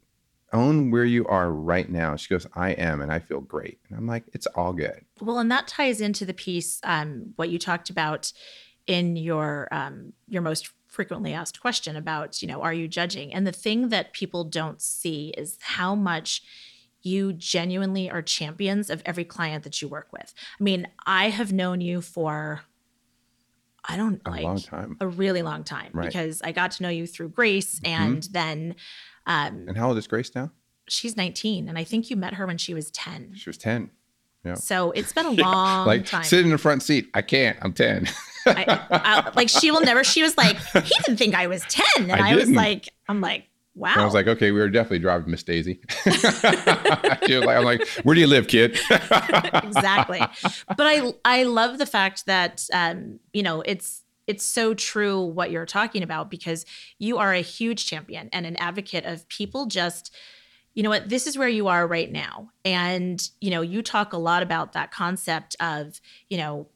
Own 0.52 0.90
where 0.90 1.04
you 1.04 1.24
are 1.26 1.50
right 1.52 1.88
now. 1.88 2.16
She 2.16 2.28
goes, 2.28 2.46
I 2.54 2.70
am, 2.72 3.00
and 3.00 3.12
I 3.12 3.18
feel 3.20 3.40
great. 3.40 3.78
And 3.88 3.96
I'm 3.96 4.06
like, 4.06 4.24
it's 4.32 4.46
all 4.48 4.72
good. 4.72 5.04
Well, 5.20 5.38
and 5.38 5.50
that 5.50 5.68
ties 5.68 6.00
into 6.00 6.24
the 6.24 6.34
piece 6.34 6.80
um, 6.84 7.32
what 7.36 7.50
you 7.50 7.58
talked 7.58 7.88
about 7.90 8.32
in 8.86 9.14
your 9.16 9.68
um, 9.72 10.12
your 10.28 10.42
most 10.42 10.70
frequently 10.88 11.32
asked 11.32 11.60
question 11.60 11.94
about 11.94 12.42
you 12.42 12.48
know 12.48 12.62
are 12.62 12.72
you 12.74 12.88
judging? 12.88 13.32
And 13.32 13.46
the 13.46 13.52
thing 13.52 13.90
that 13.90 14.12
people 14.12 14.42
don't 14.44 14.82
see 14.82 15.32
is 15.38 15.56
how 15.60 15.94
much 15.94 16.42
you 17.02 17.32
genuinely 17.32 18.10
are 18.10 18.20
champions 18.20 18.90
of 18.90 19.00
every 19.06 19.24
client 19.24 19.64
that 19.64 19.80
you 19.80 19.88
work 19.88 20.08
with. 20.12 20.34
I 20.60 20.62
mean, 20.62 20.86
I 21.06 21.30
have 21.30 21.52
known 21.52 21.80
you 21.80 22.00
for 22.02 22.62
I 23.84 23.96
don't 23.96 24.20
A 24.26 24.30
like 24.30 24.42
long 24.42 24.58
time. 24.58 24.96
a 25.00 25.06
really 25.08 25.42
long 25.42 25.64
time 25.64 25.90
Right. 25.94 26.06
because 26.06 26.42
I 26.42 26.52
got 26.52 26.72
to 26.72 26.82
know 26.82 26.88
you 26.90 27.06
through 27.06 27.30
Grace, 27.30 27.80
and 27.84 28.22
then 28.32 28.74
um, 29.30 29.66
And 29.68 29.76
how 29.76 29.88
old 29.88 29.98
is 29.98 30.06
Grace 30.06 30.34
now? 30.34 30.50
she's 30.90 31.16
19, 31.16 31.68
and 31.68 31.78
I 31.78 31.84
think 31.84 32.10
you 32.10 32.16
met 32.16 32.34
her 32.34 32.46
when 32.46 32.58
she 32.58 32.74
was 32.74 32.90
10. 32.90 33.34
She 33.36 33.48
was 33.48 33.56
10. 33.56 33.90
Yeah. 34.44 34.54
So 34.54 34.90
it's 34.92 35.12
been 35.12 35.26
a 35.26 35.30
long 35.42 35.86
like, 35.86 36.06
time. 36.06 36.24
sit 36.24 36.44
in 36.44 36.50
the 36.50 36.58
front 36.58 36.82
seat. 36.82 37.08
I 37.14 37.22
can't. 37.22 37.56
I'm 37.62 37.72
10. 37.72 38.08
I, 38.46 38.86
I, 38.90 39.30
like 39.34 39.48
she 39.48 39.70
will 39.70 39.82
never. 39.82 40.02
She 40.02 40.22
was 40.22 40.36
like, 40.36 40.56
he 40.56 40.94
didn't 41.04 41.18
think 41.18 41.34
I 41.34 41.46
was 41.46 41.62
ten, 41.68 42.10
and 42.10 42.12
I 42.12 42.32
I, 42.32 42.36
was 42.36 42.50
like, 42.50 42.88
I'm 43.06 43.20
like, 43.20 43.48
wow. 43.74 43.92
And 43.92 44.00
I 44.00 44.04
was 44.06 44.14
like, 44.14 44.28
okay, 44.28 44.50
we 44.50 44.60
were 44.60 44.70
definitely 44.70 45.00
driving 45.00 45.30
Miss 45.30 45.42
Daisy. 45.42 45.78
like, 46.06 47.28
I'm 47.30 47.64
like, 47.64 47.86
where 48.02 48.14
do 48.14 48.20
you 48.22 48.26
live, 48.26 48.48
kid? 48.48 48.78
exactly. 48.90 50.20
But 50.68 50.86
I 50.86 51.12
I 51.22 51.42
love 51.42 51.76
the 51.76 51.84
fact 51.84 52.24
that 52.24 52.66
um 52.72 53.20
you 53.34 53.42
know 53.42 53.60
it's 53.60 54.04
it's 54.26 54.44
so 54.44 54.74
true 54.74 55.20
what 55.22 55.50
you're 55.50 55.66
talking 55.66 56.02
about 56.02 56.30
because 56.30 56.64
you 56.98 57.18
are 57.18 57.32
a 57.32 57.40
huge 57.40 57.86
champion 57.86 58.28
and 58.32 58.46
an 58.46 58.56
advocate 58.56 59.04
of 59.04 59.28
people 59.28 59.66
just 59.66 60.14
you 60.74 60.82
know 60.82 60.90
what 60.90 61.08
this 61.08 61.26
is 61.26 61.36
where 61.36 61.48
you 61.48 61.68
are 61.68 61.86
right 61.86 62.12
now 62.12 62.50
and 62.64 63.30
you 63.40 63.50
know 63.50 63.60
you 63.60 63.82
talk 63.82 64.12
a 64.12 64.18
lot 64.18 64.42
about 64.42 64.72
that 64.72 64.90
concept 64.90 65.56
of 65.60 66.00
you 66.28 66.38
know 66.38 66.68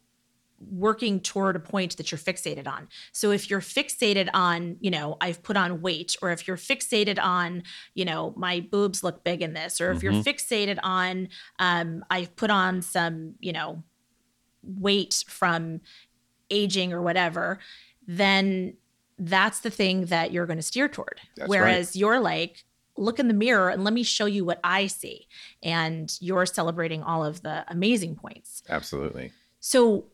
working 0.70 1.20
toward 1.20 1.56
a 1.56 1.60
point 1.60 1.96
that 1.96 2.10
you're 2.10 2.18
fixated 2.18 2.66
on. 2.66 2.88
So 3.12 3.30
if 3.30 3.50
you're 3.50 3.60
fixated 3.60 4.28
on, 4.32 4.76
you 4.80 4.90
know, 4.90 5.16
I've 5.20 5.42
put 5.42 5.56
on 5.56 5.82
weight, 5.82 6.16
or 6.22 6.30
if 6.30 6.46
you're 6.46 6.56
fixated 6.56 7.18
on, 7.22 7.62
you 7.94 8.04
know, 8.04 8.32
my 8.36 8.60
boobs 8.60 9.02
look 9.02 9.24
big 9.24 9.42
in 9.42 9.54
this, 9.54 9.80
or 9.80 9.90
if 9.92 10.02
you're 10.02 10.12
fixated 10.12 10.78
on, 10.82 11.28
um, 11.58 12.04
I've 12.10 12.34
put 12.36 12.50
on 12.50 12.82
some, 12.82 13.34
you 13.40 13.52
know, 13.52 13.82
weight 14.62 15.24
from 15.28 15.80
aging 16.50 16.92
or 16.92 17.02
whatever, 17.02 17.58
then 18.06 18.74
that's 19.18 19.60
the 19.60 19.70
thing 19.70 20.06
that 20.06 20.32
you're 20.32 20.46
going 20.46 20.58
to 20.58 20.62
steer 20.62 20.88
toward. 20.88 21.20
That's 21.36 21.48
Whereas 21.48 21.88
right. 21.88 21.96
you're 21.96 22.20
like, 22.20 22.64
look 22.96 23.18
in 23.18 23.28
the 23.28 23.34
mirror 23.34 23.70
and 23.70 23.84
let 23.84 23.92
me 23.92 24.02
show 24.02 24.26
you 24.26 24.44
what 24.44 24.60
I 24.62 24.86
see. 24.86 25.26
And 25.62 26.16
you're 26.20 26.46
celebrating 26.46 27.02
all 27.02 27.24
of 27.24 27.42
the 27.42 27.64
amazing 27.68 28.16
points. 28.16 28.62
Absolutely. 28.68 29.32
So 29.60 30.04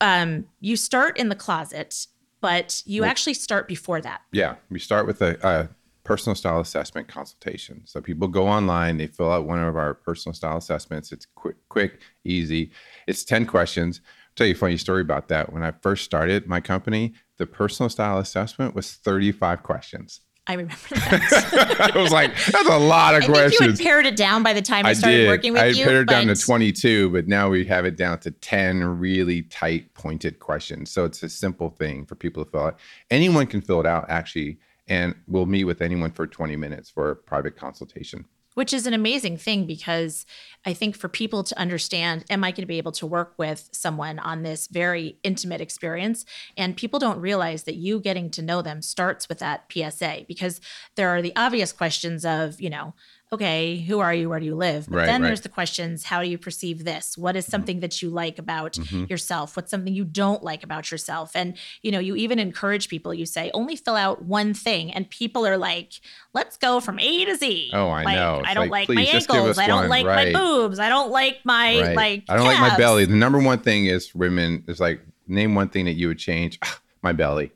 um, 0.00 0.46
you 0.60 0.76
start 0.76 1.18
in 1.18 1.28
the 1.28 1.34
closet, 1.34 2.06
but 2.40 2.82
you 2.86 3.02
Well- 3.02 3.10
actually 3.10 3.34
start 3.34 3.68
before 3.68 4.00
that. 4.00 4.22
Yeah, 4.32 4.56
we 4.70 4.78
start 4.78 5.06
with 5.06 5.22
a, 5.22 5.38
a 5.46 5.68
personal 6.04 6.34
style 6.34 6.60
assessment 6.60 7.06
consultation. 7.08 7.82
So 7.84 8.00
people 8.00 8.28
go 8.28 8.48
online, 8.48 8.96
they 8.96 9.06
fill 9.06 9.30
out 9.30 9.46
one 9.46 9.58
of 9.60 9.76
our 9.76 9.94
personal 9.94 10.34
style 10.34 10.56
assessments. 10.56 11.12
It's 11.12 11.26
quick, 11.34 11.56
quick, 11.68 12.00
easy. 12.24 12.72
It's 13.06 13.24
ten 13.24 13.46
questions. 13.46 14.00
Tell 14.34 14.46
you 14.46 14.54
a 14.54 14.56
funny 14.56 14.76
story 14.76 15.02
about 15.02 15.28
that. 15.28 15.52
When 15.52 15.62
I 15.62 15.72
first 15.82 16.04
started 16.04 16.46
my 16.46 16.60
company, 16.60 17.14
the 17.38 17.46
personal 17.46 17.90
style 17.90 18.18
assessment 18.18 18.74
was 18.74 18.92
thirty-five 18.92 19.62
questions. 19.62 20.20
I 20.46 20.54
remember 20.54 20.74
that. 20.90 21.92
I 21.94 22.00
was 22.00 22.10
like, 22.10 22.34
that's 22.46 22.68
a 22.68 22.78
lot 22.78 23.14
of 23.14 23.22
I 23.22 23.48
think 23.48 23.60
you 23.60 23.68
had 23.68 23.78
pared 23.78 24.06
it 24.06 24.16
down 24.16 24.42
by 24.42 24.52
the 24.52 24.62
time 24.62 24.86
I, 24.86 24.90
I 24.90 24.92
started 24.94 25.18
did. 25.18 25.28
working 25.28 25.52
with 25.52 25.62
you. 25.62 25.68
I 25.68 25.70
you. 25.70 25.84
pared 25.84 26.02
it 26.02 26.08
down 26.08 26.26
to 26.26 26.34
22, 26.34 27.10
but 27.10 27.28
now 27.28 27.48
we 27.48 27.64
have 27.66 27.84
it 27.84 27.96
down 27.96 28.18
to 28.20 28.32
10 28.32 28.82
really 28.98 29.42
tight, 29.42 29.94
pointed 29.94 30.40
questions. 30.40 30.90
So 30.90 31.04
it's 31.04 31.22
a 31.22 31.28
simple 31.28 31.70
thing 31.70 32.06
for 32.06 32.16
people 32.16 32.44
to 32.44 32.50
fill 32.50 32.62
out. 32.62 32.80
Anyone 33.10 33.46
can 33.46 33.60
fill 33.60 33.78
it 33.78 33.86
out, 33.86 34.06
actually, 34.08 34.58
and 34.88 35.14
we'll 35.28 35.46
meet 35.46 35.64
with 35.64 35.80
anyone 35.80 36.10
for 36.10 36.26
20 36.26 36.56
minutes 36.56 36.90
for 36.90 37.10
a 37.10 37.16
private 37.16 37.56
consultation. 37.56 38.24
Which 38.54 38.72
is 38.72 38.86
an 38.86 38.94
amazing 38.94 39.36
thing 39.36 39.66
because 39.66 40.26
I 40.64 40.74
think 40.74 40.96
for 40.96 41.08
people 41.08 41.42
to 41.44 41.58
understand, 41.58 42.24
am 42.30 42.44
I 42.44 42.50
going 42.50 42.62
to 42.62 42.66
be 42.66 42.78
able 42.78 42.92
to 42.92 43.06
work 43.06 43.34
with 43.36 43.68
someone 43.72 44.18
on 44.18 44.42
this 44.42 44.68
very 44.68 45.18
intimate 45.22 45.60
experience? 45.60 46.24
And 46.56 46.76
people 46.76 46.98
don't 46.98 47.20
realize 47.20 47.64
that 47.64 47.76
you 47.76 48.00
getting 48.00 48.30
to 48.30 48.42
know 48.42 48.62
them 48.62 48.82
starts 48.82 49.28
with 49.28 49.38
that 49.40 49.70
PSA 49.72 50.24
because 50.28 50.60
there 50.94 51.08
are 51.08 51.22
the 51.22 51.34
obvious 51.36 51.72
questions 51.72 52.24
of, 52.24 52.60
you 52.60 52.70
know, 52.70 52.94
okay, 53.32 53.78
who 53.78 53.98
are 54.00 54.12
you? 54.12 54.28
Where 54.28 54.38
do 54.40 54.46
you 54.46 54.54
live? 54.54 54.86
But 54.88 54.96
Right, 54.98 55.06
then 55.06 55.22
right. 55.22 55.28
there's 55.28 55.40
the 55.40 55.48
questions, 55.48 56.04
how 56.04 56.22
do 56.22 56.28
you 56.28 56.36
perceive 56.38 56.84
this? 56.84 57.16
What 57.16 57.34
is 57.36 57.46
something 57.46 57.80
that 57.80 58.02
you 58.02 58.10
like 58.10 58.38
about 58.38 58.74
Mhm. 58.74 59.08
yourself? 59.08 59.56
What's 59.56 59.70
something 59.70 59.92
you 59.94 60.04
don't 60.04 60.42
like 60.44 60.62
about 60.62 60.90
yourself? 60.90 61.32
And, 61.34 61.56
you 61.82 61.90
know, 61.90 61.98
you 61.98 62.14
even 62.16 62.38
encourage 62.38 62.88
people, 62.88 63.14
you 63.14 63.26
say, 63.26 63.50
only 63.54 63.76
fill 63.76 63.96
out 63.96 64.22
one 64.24 64.54
thing. 64.54 64.92
And 64.92 65.08
people 65.08 65.46
are 65.46 65.56
like, 65.56 65.92
let's 66.34 66.56
go 66.56 66.80
from 66.80 66.98
A 66.98 67.24
to 67.24 67.34
Z. 67.36 67.70
Oh, 67.72 67.88
I 67.88 68.02
Like, 68.04 68.16
know. 68.16 68.42
I 68.44 68.54
don't 68.54 68.68
like, 68.68 68.88
like, 68.88 68.96
my 68.96 69.04
please 69.04 69.12
just 69.12 69.28
give 69.28 69.36
ankles. 69.36 69.58
I 69.58 69.66
don't 69.66 69.80
one, 69.80 69.88
like 69.88 70.06
right. 70.06 70.32
my 70.32 70.38
boobs. 70.38 70.78
I 70.78 70.88
don't 70.88 71.10
like 71.10 71.40
my 71.44 71.94
like. 71.94 72.24
I 72.28 72.36
don't 72.36 72.46
like 72.46 72.60
my 72.60 72.76
belly. 72.76 73.04
The 73.06 73.14
number 73.14 73.38
one 73.38 73.60
thing 73.60 73.86
is 73.86 74.14
women 74.14 74.64
is 74.68 74.78
like, 74.80 75.00
name 75.26 75.54
one 75.54 75.68
thing 75.68 75.86
that 75.86 75.94
you 75.94 76.08
would 76.08 76.18
change. 76.18 76.58
My 77.04 77.12
belly. 77.12 77.50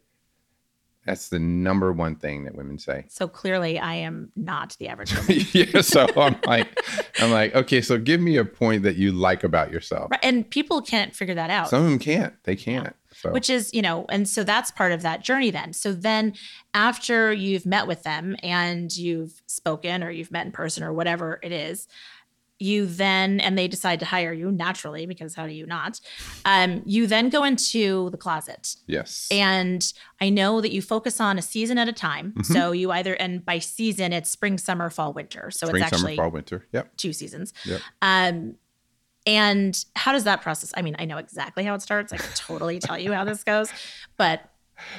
That's 1.07 1.29
the 1.29 1.39
number 1.39 1.93
one 1.93 2.17
thing 2.17 2.45
that 2.45 2.57
women 2.57 2.79
say. 2.79 3.05
So 3.09 3.29
clearly, 3.29 3.79
I 3.79 3.95
am 3.95 4.33
not 4.35 4.77
the 4.79 4.89
average 4.89 5.15
woman. 5.29 5.45
yeah. 5.53 5.81
So 5.81 6.07
I'm 6.17 6.37
like, 6.45 6.69
I'm 7.21 7.31
like, 7.31 7.55
okay, 7.55 7.81
so 7.81 7.97
give 7.99 8.21
me 8.21 8.37
a 8.37 8.45
point 8.45 8.83
that 8.83 8.97
you 8.97 9.13
like 9.13 9.45
about 9.45 9.71
yourself. 9.71 10.11
Right, 10.11 10.21
and 10.23 10.49
people 10.49 10.83
can't 10.83 11.15
figure 11.15 11.37
that 11.37 11.49
out. 11.49 11.69
Some 11.71 11.85
of 11.85 11.91
them 11.91 11.99
can't. 12.01 12.35
They 12.43 12.57
can't. 12.57 12.95
So 13.13 13.31
which 13.31 13.49
is 13.49 13.73
you 13.73 13.81
know 13.81 14.05
and 14.11 14.29
so 14.29 14.45
that's 14.45 14.71
part 14.71 14.93
of 14.93 15.01
that 15.01 15.25
journey 15.25 15.51
then 15.51 15.73
so 15.73 15.95
then 15.95 16.35
after 16.75 17.33
you've 17.33 17.65
met 17.65 17.87
with 17.87 18.03
them 18.03 18.37
and 18.43 18.95
you've 18.95 19.41
spoken 19.47 20.03
or 20.03 20.11
you've 20.11 20.31
met 20.31 20.45
in 20.45 20.53
person 20.53 20.85
or 20.85 20.93
whatever 20.93 21.41
it 21.43 21.51
is 21.51 21.89
you 22.59 22.87
then 22.87 23.39
and 23.41 23.59
they 23.59 23.69
decide 23.69 24.01
to 24.01 24.07
hire 24.07 24.33
you 24.33 24.51
naturally 24.51 25.05
because 25.07 25.35
how 25.35 25.47
do 25.47 25.53
you 25.53 25.67
not 25.67 26.01
um, 26.45 26.83
you 26.87 27.07
then 27.07 27.29
go 27.29 27.45
into 27.45 28.09
the 28.11 28.17
closet 28.17 28.77
yes. 28.87 29.29
and 29.31 29.93
i 30.21 30.29
know 30.31 30.61
that 30.61 30.73
you 30.73 30.81
focus 30.81 31.21
on 31.21 31.39
a 31.39 31.43
season 31.43 31.77
at 31.79 31.89
a 31.89 31.93
time 31.93 32.33
Mhm. 32.37 32.47
so 32.47 32.73
you 32.73 32.91
either 32.93 33.15
and 33.15 33.45
by 33.45 33.59
season 33.59 34.13
it's 34.13 34.31
spring 34.31 34.57
summer 34.59 34.89
fall 34.91 35.13
winter 35.13 35.51
so 35.51 35.67
Spring, 35.67 35.83
it's 35.83 35.93
actually 35.93 36.17
summer, 36.17 36.27
fall, 36.29 36.33
winter. 36.33 36.67
Yep. 36.73 36.97
two 36.97 37.13
seasons 37.13 37.53
Yep. 37.65 37.81
um, 38.03 38.55
and 39.29 39.85
how 39.97 40.13
does 40.13 40.23
that 40.23 40.41
process? 40.41 40.73
I 40.77 40.83
mean, 40.83 40.95
I 41.01 41.05
know 41.05 41.17
exactly 41.19 41.65
how 41.65 41.75
it 41.75 41.83
starts. 41.83 42.13
I 42.13 42.17
can 42.17 42.33
totally 42.37 42.79
tell 42.87 42.97
you 42.97 43.13
how 43.13 43.25
this 43.25 43.43
goes, 43.43 43.69
but 44.17 44.53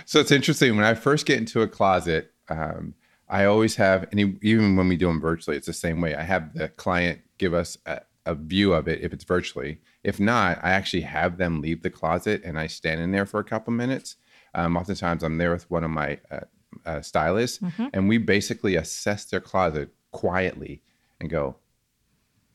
So 0.05 0.19
it's 0.19 0.31
interesting 0.31 0.75
when 0.75 0.83
I 0.83 0.95
first 0.95 1.25
get 1.25 1.37
into 1.37 1.61
a 1.61 1.67
closet. 1.67 2.33
Um, 2.49 2.93
I 3.29 3.45
always 3.45 3.75
have, 3.75 4.07
and 4.11 4.37
even 4.43 4.75
when 4.75 4.87
we 4.87 4.95
do 4.95 5.07
them 5.07 5.19
virtually, 5.19 5.57
it's 5.57 5.67
the 5.67 5.73
same 5.73 5.99
way. 6.01 6.15
I 6.15 6.23
have 6.23 6.53
the 6.53 6.69
client 6.69 7.21
give 7.37 7.53
us 7.53 7.77
a, 7.85 8.01
a 8.25 8.35
view 8.35 8.73
of 8.73 8.87
it 8.87 9.01
if 9.01 9.11
it's 9.13 9.23
virtually. 9.25 9.79
If 10.03 10.19
not, 10.19 10.59
I 10.63 10.69
actually 10.71 11.01
have 11.01 11.37
them 11.37 11.61
leave 11.61 11.83
the 11.83 11.89
closet 11.89 12.41
and 12.45 12.57
I 12.57 12.67
stand 12.67 13.01
in 13.01 13.11
there 13.11 13.25
for 13.25 13.39
a 13.39 13.43
couple 13.43 13.73
minutes. 13.73 14.15
Um, 14.55 14.77
oftentimes, 14.77 15.23
I'm 15.23 15.37
there 15.37 15.51
with 15.51 15.69
one 15.69 15.83
of 15.83 15.91
my 15.91 16.19
uh, 16.31 16.39
uh, 16.85 17.01
stylists, 17.01 17.59
Mhm. 17.59 17.89
and 17.93 18.07
we 18.07 18.17
basically 18.17 18.75
assess 18.75 19.25
their 19.25 19.41
closet 19.41 19.89
quietly 20.11 20.81
and 21.19 21.29
go, 21.29 21.57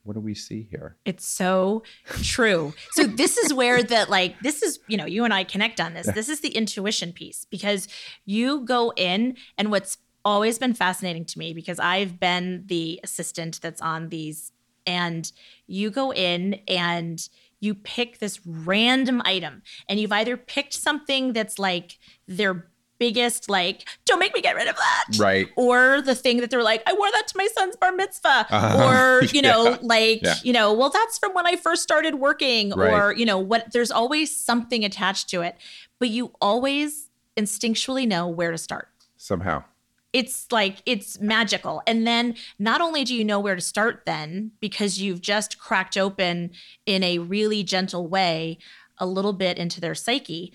"What 0.04 0.14
do 0.14 0.20
we 0.20 0.34
see 0.34 0.66
here?" 0.70 0.96
It's 1.04 1.26
so 1.26 1.82
true. 2.22 2.72
So 2.92 3.04
this 3.04 3.36
is 3.36 3.52
where 3.52 3.82
that 3.82 4.08
like 4.08 4.40
this 4.40 4.62
is, 4.62 4.78
you 4.88 4.96
know, 4.96 5.04
you 5.06 5.24
and 5.24 5.34
I 5.34 5.44
connect 5.44 5.80
on 5.80 5.92
this. 5.94 6.06
This 6.06 6.28
is 6.30 6.40
the 6.40 6.48
intuition 6.50 7.12
piece 7.12 7.44
because 7.50 7.88
you 8.24 8.60
go 8.60 8.92
in 8.96 9.36
and 9.58 9.70
what's 9.70 9.98
always 10.24 10.58
been 10.58 10.74
fascinating 10.74 11.24
to 11.26 11.38
me 11.38 11.52
because 11.52 11.78
I've 11.78 12.18
been 12.20 12.64
the 12.66 13.00
assistant 13.02 13.60
that's 13.60 13.80
on 13.80 14.08
these 14.08 14.52
and 14.86 15.30
you 15.66 15.90
go 15.90 16.12
in 16.12 16.60
and 16.68 17.28
you 17.60 17.74
pick 17.74 18.18
this 18.18 18.40
random 18.44 19.22
item 19.24 19.62
and 19.88 20.00
you've 20.00 20.12
either 20.12 20.36
picked 20.36 20.74
something 20.74 21.32
that's 21.32 21.58
like 21.58 21.98
their 22.26 22.68
biggest 22.98 23.50
like 23.50 23.88
don't 24.04 24.20
make 24.20 24.32
me 24.32 24.40
get 24.40 24.54
rid 24.54 24.68
of 24.68 24.76
that 24.76 25.04
Right. 25.18 25.48
or 25.56 26.00
the 26.02 26.14
thing 26.14 26.36
that 26.38 26.50
they're 26.50 26.62
like, 26.62 26.82
I 26.86 26.92
wore 26.92 27.10
that 27.10 27.26
to 27.28 27.36
my 27.36 27.48
son's 27.52 27.74
bar 27.76 27.90
mitzvah, 27.92 28.46
Uh-huh. 28.48 28.88
or 29.20 29.24
you 29.32 29.42
know, 29.42 29.70
Yeah. 29.70 29.76
like 29.82 30.22
Yeah. 30.22 30.34
you 30.44 30.52
know, 30.52 30.72
well, 30.72 30.90
that's 30.90 31.18
from 31.18 31.32
when 31.34 31.46
I 31.46 31.56
first 31.56 31.82
started 31.82 32.16
working, 32.16 32.70
Right. 32.70 32.92
or 32.92 33.12
you 33.12 33.24
know, 33.26 33.38
what? 33.38 33.72
There's 33.72 33.90
always 33.90 34.34
something 34.36 34.84
attached 34.84 35.28
to 35.30 35.42
it, 35.42 35.56
but 35.98 36.10
you 36.10 36.32
always 36.40 37.08
instinctually 37.36 38.06
know 38.06 38.28
where 38.28 38.50
to 38.52 38.58
start. 38.58 38.88
Somehow. 39.16 39.64
It's 40.12 40.50
like 40.52 40.82
it's 40.84 41.20
magical, 41.20 41.82
and 41.86 42.06
then 42.06 42.34
not 42.58 42.80
only 42.80 43.04
do 43.04 43.14
you 43.14 43.24
know 43.24 43.40
where 43.40 43.54
to 43.54 43.60
start, 43.62 44.02
then 44.04 44.52
because 44.60 45.00
you've 45.00 45.22
just 45.22 45.58
cracked 45.58 45.96
open 45.96 46.50
in 46.84 47.02
a 47.02 47.18
really 47.18 47.62
gentle 47.62 48.06
way 48.06 48.58
a 48.98 49.06
little 49.06 49.32
bit 49.32 49.56
into 49.58 49.80
their 49.80 49.94
psyche, 49.94 50.52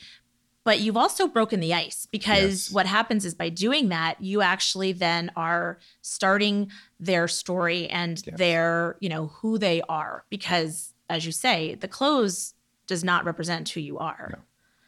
but 0.63 0.79
you've 0.79 0.95
also 0.97 1.27
broken 1.27 1.59
the 1.59 1.73
ice 1.73 2.07
because 2.11 2.67
Yes. 2.67 2.71
what 2.71 2.85
happens 2.85 3.25
is 3.25 3.33
by 3.33 3.49
doing 3.49 3.89
that 3.89 4.21
you 4.21 4.41
actually 4.41 4.91
then 4.91 5.31
are 5.35 5.79
starting 6.01 6.69
their 6.99 7.27
story 7.27 7.87
and 7.89 8.21
Yes. 8.25 8.37
their 8.37 8.95
you 8.99 9.09
know 9.09 9.27
who 9.27 9.57
they 9.57 9.81
are 9.89 10.23
because 10.29 10.93
as 11.09 11.25
you 11.25 11.31
say 11.31 11.75
the 11.75 11.87
clothes 11.87 12.53
does 12.85 13.03
not 13.03 13.25
represent 13.25 13.67
who 13.69 13.79
you 13.79 13.97
are 13.97 14.37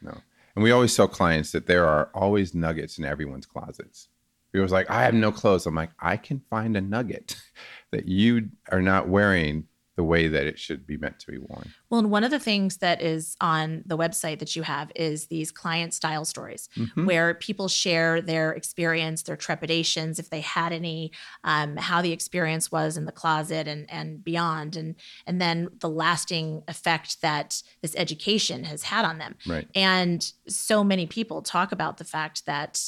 No. 0.01 0.21
And 0.55 0.63
we 0.63 0.71
always 0.71 0.93
tell 0.95 1.07
clients 1.07 1.51
that 1.53 1.67
there 1.67 1.85
are 1.87 2.09
always 2.13 2.53
nuggets 2.53 2.97
in 2.97 3.05
everyone's 3.05 3.45
closets. 3.45 4.09
It 4.53 4.59
was 4.59 4.71
like, 4.71 4.89
I 4.89 5.03
have 5.03 5.13
no 5.13 5.31
clothes. 5.31 5.65
I'm 5.65 5.75
like, 5.75 5.91
I 5.99 6.17
can 6.17 6.41
find 6.49 6.75
a 6.75 6.81
nugget 6.81 7.35
that 7.91 8.07
you 8.07 8.49
are 8.71 8.81
not 8.81 9.07
wearing 9.07 9.65
the 9.95 10.03
way 10.05 10.29
that 10.29 10.45
it 10.47 10.57
should 10.57 10.87
be 10.87 10.95
meant 10.95 11.19
to 11.19 11.27
be 11.29 11.37
worn. 11.37 11.73
well 11.89 11.99
and 11.99 12.09
one 12.09 12.23
of 12.23 12.31
the 12.31 12.39
things 12.39 12.77
that 12.77 13.01
is 13.01 13.35
on 13.41 13.83
the 13.85 13.97
website 13.97 14.39
that 14.39 14.55
you 14.55 14.63
have 14.63 14.89
is 14.95 15.27
these 15.27 15.51
client 15.51 15.93
style 15.93 16.23
stories 16.23 16.69
Mhm. 16.77 17.05
where 17.05 17.33
people 17.33 17.67
share 17.67 18.21
their 18.21 18.53
experience, 18.53 19.23
their 19.23 19.35
trepidations, 19.35 20.17
if 20.17 20.29
they 20.29 20.39
had 20.39 20.71
any, 20.71 21.11
um, 21.43 21.75
how 21.75 22.01
the 22.01 22.13
experience 22.13 22.71
was 22.71 22.95
in 22.95 23.03
the 23.03 23.11
closet 23.11 23.67
and 23.67 23.91
and 23.91 24.23
beyond, 24.23 24.77
and 24.77 24.95
and 25.27 25.41
then 25.41 25.67
the 25.79 25.89
lasting 25.89 26.63
effect 26.69 27.21
that 27.21 27.61
this 27.81 27.93
education 27.97 28.63
has 28.63 28.83
had 28.83 29.03
on 29.03 29.17
them. 29.17 29.35
Right. 29.45 29.67
And 29.75 30.31
so 30.47 30.81
many 30.81 31.07
people 31.07 31.41
talk 31.41 31.73
about 31.73 31.97
the 31.97 32.05
fact 32.05 32.45
that, 32.45 32.81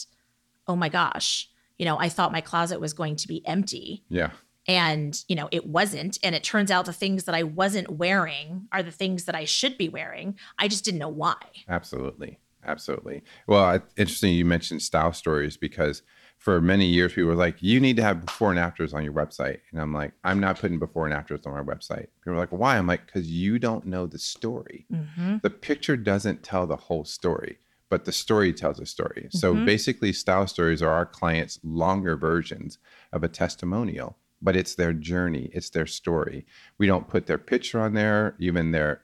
oh 0.66 0.78
my 0.78 0.88
gosh, 0.88 1.50
you 1.82 1.86
know, 1.86 1.98
I 2.00 2.10
thought 2.10 2.32
my 2.32 2.42
closet 2.42 2.80
was 2.80 2.94
going 2.94 3.16
to 3.18 3.28
be 3.28 3.42
empty 3.48 4.04
Yeah. 4.08 4.30
and 4.68 5.12
you 5.28 5.36
know 5.36 5.50
it 5.52 5.66
wasn't 5.66 6.20
and 6.24 6.36
it 6.36 6.44
turns 6.44 6.70
out 6.70 6.86
the 6.86 6.94
things 6.94 7.24
that 7.24 7.34
i 7.34 7.42
wasn't 7.42 7.90
wearing 7.90 8.68
are 8.72 8.84
the 8.84 8.92
things 9.02 9.26
that 9.26 9.34
i 9.34 9.44
should 9.44 9.76
be 9.84 9.90
wearing 9.90 10.38
i 10.60 10.68
just 10.68 10.86
didn't 10.86 11.00
know 11.00 11.10
why 11.24 11.42
Absolutely. 11.68 12.38
Absolutely. 12.64 13.24
Well, 13.48 13.64
I- 13.64 13.82
interesting 13.98 14.34
you 14.36 14.46
mentioned 14.46 14.84
style 14.84 15.14
stories 15.14 15.58
because 15.58 16.04
for 16.38 16.62
many 16.62 16.86
years, 16.86 17.14
people 17.14 17.30
were 17.32 17.36
like, 17.48 17.58
you 17.62 17.80
need 17.80 17.96
to 17.98 18.04
have 18.04 18.24
before 18.26 18.52
and 18.52 18.60
afters 18.60 18.94
on 18.94 19.04
your 19.04 19.14
website. 19.14 19.60
And 19.72 19.82
I'm 19.82 19.94
like, 19.94 20.12
I'm 20.24 20.40
not 20.40 20.60
putting 20.60 20.78
before 20.80 21.06
and 21.06 21.14
afters 21.14 21.42
on 21.48 21.54
my 21.54 21.64
website. 21.74 22.08
People 22.24 22.34
are 22.34 22.38
like, 22.38 22.52
why? 22.52 22.78
I'm 22.78 22.86
like, 22.88 23.06
because 23.08 23.28
you 23.32 23.58
don't 23.58 23.86
know 23.86 24.06
the 24.06 24.20
story. 24.20 24.86
Mm-hmm. 24.94 25.38
The 25.42 25.50
picture 25.50 25.98
doesn't 25.98 26.44
tell 26.44 26.66
the 26.68 26.76
whole 26.76 27.04
story, 27.06 27.58
but 27.92 28.06
the 28.06 28.12
story 28.14 28.54
tells 28.54 28.80
a 28.80 28.86
story. 28.86 29.28
So 29.32 29.54
Mhm. 29.54 29.66
basically, 29.66 30.14
style 30.14 30.48
stories 30.48 30.82
are 30.82 30.90
our 30.90 31.06
clients' 31.06 31.60
longer 31.62 32.16
versions 32.16 32.78
of 33.12 33.22
a 33.22 33.28
testimonial, 33.28 34.18
but 34.42 34.56
it's 34.56 34.74
their 34.76 34.94
journey, 34.94 35.52
it's 35.54 35.70
their 35.70 35.86
story. 35.86 36.46
We 36.78 36.88
don't 36.88 37.10
put 37.10 37.28
their 37.28 37.38
picture 37.38 37.82
on 37.82 37.94
there, 37.94 38.34
even 38.40 38.72
their. 38.72 39.02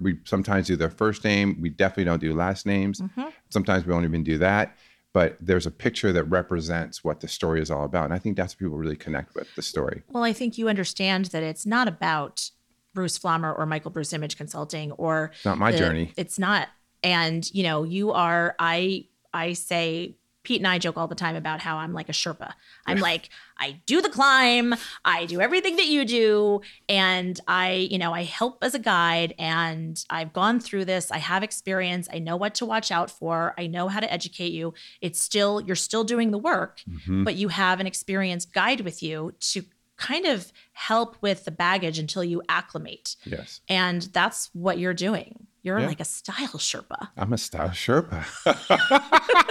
We 0.00 0.18
sometimes 0.24 0.66
do 0.66 0.76
their 0.76 0.90
first 0.90 1.24
name. 1.24 1.58
We 1.60 1.68
definitely 1.68 2.04
don't 2.04 2.20
do 2.20 2.34
last 2.34 2.64
names. 2.66 3.00
Mhm. 3.02 3.32
Sometimes 3.50 3.84
we 3.86 3.92
don't 3.92 4.04
even 4.04 4.24
do 4.24 4.38
that. 4.38 4.76
But 5.12 5.36
there's 5.40 5.66
a 5.66 5.70
picture 5.70 6.10
that 6.12 6.24
represents 6.24 7.04
what 7.04 7.20
the 7.20 7.28
story 7.28 7.60
is 7.60 7.70
all 7.70 7.84
about. 7.84 8.04
And 8.06 8.14
I 8.14 8.18
think 8.18 8.36
that's 8.36 8.54
what 8.54 8.60
people 8.60 8.78
really 8.78 8.96
connect 8.96 9.34
with 9.34 9.54
the 9.56 9.62
story. 9.62 10.02
Well, 10.08 10.22
I 10.22 10.32
think 10.32 10.56
you 10.56 10.68
understand 10.70 11.26
that 11.26 11.42
it's 11.42 11.66
not 11.66 11.86
about 11.88 12.50
Bruce 12.94 13.18
Flammer 13.18 13.52
or 13.58 13.66
Michael 13.66 13.90
Bruce 13.90 14.12
Image 14.12 14.36
Consulting 14.36 14.92
or 14.92 15.32
It's 15.34 15.44
not 15.44 15.58
my 15.58 15.70
the- 15.72 15.78
journey. 15.78 16.12
It's 16.16 16.38
not. 16.38 16.68
And 17.02 17.48
you 17.54 17.62
know, 17.62 17.82
you 17.84 18.12
are. 18.12 18.54
I 18.58 19.06
I 19.32 19.52
say 19.54 20.16
Pete 20.42 20.58
and 20.60 20.66
I 20.66 20.78
joke 20.78 20.96
all 20.96 21.06
the 21.06 21.14
time 21.14 21.36
about 21.36 21.60
how 21.60 21.76
I'm 21.76 21.92
like 21.92 22.08
a 22.08 22.12
Sherpa. 22.12 22.52
I'm 22.86 22.96
Yeah. 22.96 23.02
like 23.10 23.28
I 23.58 23.80
do 23.84 24.00
the 24.00 24.08
climb, 24.08 24.74
I 25.04 25.26
do 25.26 25.38
everything 25.40 25.76
that 25.76 25.84
you 25.86 26.06
do, 26.06 26.62
and 26.88 27.38
I 27.46 27.72
you 27.90 27.98
know 27.98 28.12
I 28.14 28.24
help 28.24 28.58
as 28.62 28.74
a 28.74 28.78
guide. 28.78 29.34
And 29.38 30.02
I've 30.08 30.32
gone 30.32 30.58
through 30.58 30.86
this. 30.86 31.10
I 31.10 31.18
have 31.18 31.42
experience. 31.42 32.08
I 32.12 32.18
know 32.20 32.36
what 32.36 32.54
to 32.56 32.64
watch 32.66 32.90
out 32.90 33.10
for. 33.10 33.54
I 33.58 33.66
know 33.66 33.88
how 33.88 34.00
to 34.00 34.10
educate 34.12 34.52
you. 34.52 34.72
It's 35.02 35.20
still 35.20 35.60
you're 35.60 35.76
still 35.76 36.04
doing 36.04 36.30
the 36.30 36.38
work, 36.38 36.80
Mhm. 36.88 37.24
but 37.24 37.34
you 37.36 37.48
have 37.48 37.78
an 37.80 37.86
experienced 37.86 38.52
guide 38.54 38.80
with 38.80 39.02
you 39.02 39.34
to 39.52 39.64
kind 40.00 40.24
of 40.26 40.50
help 40.72 41.16
with 41.20 41.44
the 41.44 41.50
baggage 41.50 41.98
until 41.98 42.24
you 42.24 42.42
acclimate. 42.48 43.16
Yes. 43.24 43.60
And 43.68 44.02
that's 44.12 44.48
what 44.54 44.78
you're 44.78 44.94
doing. 44.94 45.46
You're 45.62 45.78
Yeah. 45.78 45.88
like 45.88 46.00
a 46.00 46.04
style 46.06 46.56
Sherpa. 46.58 47.08
I'm 47.18 47.34
a 47.34 47.38
style 47.38 47.68
Sherpa. 47.68 48.24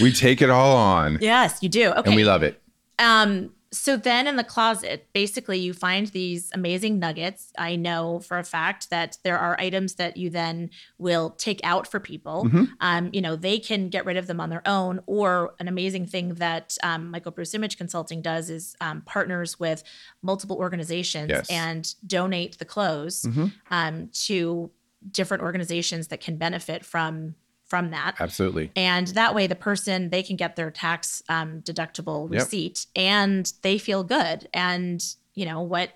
we 0.00 0.12
take 0.12 0.42
it 0.42 0.50
all 0.50 0.76
on 0.76 1.18
Yes, 1.20 1.62
you 1.62 1.68
do. 1.68 1.90
Okay. 1.90 2.02
and 2.06 2.16
we 2.16 2.24
love 2.24 2.42
it. 2.42 2.60
um, 2.98 3.50
so 3.72 3.96
then 3.96 4.26
in 4.26 4.36
the 4.36 4.44
closet, 4.44 5.08
basically 5.12 5.58
you 5.58 5.72
find 5.74 6.06
these 6.08 6.50
amazing 6.54 6.98
nuggets. 6.98 7.52
I 7.58 7.76
know 7.76 8.20
for 8.20 8.38
a 8.38 8.44
fact 8.44 8.90
that 8.90 9.18
there 9.24 9.38
are 9.38 9.58
items 9.60 9.94
that 9.96 10.16
you 10.16 10.30
then 10.30 10.70
will 10.98 11.30
take 11.30 11.60
out 11.64 11.86
for 11.86 11.98
people. 12.00 12.44
Mhm. 12.44 12.68
Um, 12.80 13.10
you 13.12 13.20
know, 13.20 13.36
they 13.36 13.58
can 13.58 13.88
get 13.88 14.04
rid 14.06 14.16
of 14.16 14.26
them 14.28 14.40
on 14.40 14.50
their 14.50 14.62
own. 14.66 15.00
Or 15.06 15.54
an 15.58 15.68
amazing 15.68 16.06
thing 16.06 16.34
that 16.34 16.76
um, 16.82 17.10
Michael 17.10 17.32
Bruce 17.32 17.54
Image 17.54 17.76
Consulting 17.76 18.22
does 18.22 18.50
is 18.50 18.76
um, 18.80 19.02
partners 19.02 19.58
with 19.58 19.82
multiple 20.22 20.56
organizations 20.56 21.30
Yes. 21.30 21.50
and 21.50 21.94
donate 22.06 22.58
the 22.58 22.64
clothes 22.64 23.22
Mhm. 23.22 23.52
um, 23.70 24.08
to 24.26 24.70
different 25.10 25.42
organizations 25.42 26.08
that 26.08 26.20
can 26.20 26.36
benefit 26.36 26.84
from 26.84 27.34
from 27.66 27.90
that. 27.90 28.14
Absolutely. 28.20 28.70
And 28.76 29.08
that 29.08 29.34
way, 29.34 29.46
the 29.46 29.54
person 29.56 30.10
they 30.10 30.22
can 30.22 30.36
get 30.36 30.56
their 30.56 30.70
tax 30.70 31.22
um, 31.28 31.62
deductible 31.62 32.30
Yep. 32.32 32.40
receipt, 32.42 32.86
and 32.94 33.52
they 33.62 33.78
feel 33.78 34.04
good. 34.04 34.48
And 34.54 35.02
you 35.34 35.44
know 35.46 35.60
what 35.62 35.90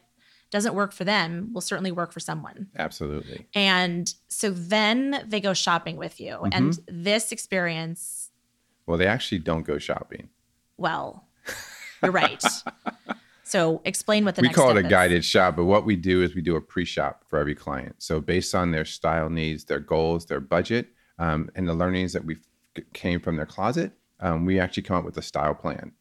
doesn't 0.50 0.74
work 0.74 0.92
for 0.92 1.04
them 1.04 1.50
will 1.52 1.60
certainly 1.60 1.92
work 1.92 2.12
for 2.12 2.18
someone. 2.18 2.66
Absolutely. 2.76 3.46
And 3.54 4.12
so 4.26 4.50
then 4.50 5.22
they 5.28 5.40
go 5.40 5.54
shopping 5.54 5.96
with 5.96 6.20
you, 6.20 6.32
Mm-hmm. 6.32 6.48
and 6.52 6.78
this 6.88 7.30
experience, 7.30 8.30
Well, 8.86 8.98
they 8.98 9.06
actually 9.06 9.38
don't 9.38 9.62
go 9.62 9.78
shopping. 9.78 10.28
well, 10.76 11.28
you're 12.02 12.10
right. 12.10 12.42
so 13.44 13.80
explain 13.84 14.24
what 14.24 14.34
the 14.34 14.42
we 14.42 14.48
call 14.48 14.70
it 14.70 14.76
a 14.76 14.86
is. 14.86 14.90
guided 14.90 15.24
shop, 15.24 15.54
but 15.56 15.64
what 15.66 15.84
we 15.84 15.94
do 15.96 16.22
is 16.22 16.34
we 16.34 16.40
do 16.42 16.56
a 16.56 16.60
pre-shop 16.60 17.24
for 17.28 17.38
every 17.38 17.54
client. 17.54 17.96
So 17.98 18.20
based 18.20 18.54
on 18.54 18.70
their 18.70 18.84
style 18.84 19.30
needs, 19.30 19.64
their 19.64 19.80
goals, 19.80 20.26
their 20.26 20.40
budget, 20.40 20.88
um, 21.20 21.50
and 21.54 21.68
the 21.68 21.74
learnings 21.74 22.12
that 22.14 22.24
we 22.24 22.38
came 22.92 23.20
from 23.20 23.36
their 23.36 23.46
closet, 23.46 23.92
um, 24.20 24.44
we 24.44 24.58
actually 24.58 24.82
come 24.82 24.96
up 24.96 25.04
with 25.04 25.16
a 25.16 25.22
style 25.22 25.54
plan. 25.54 25.92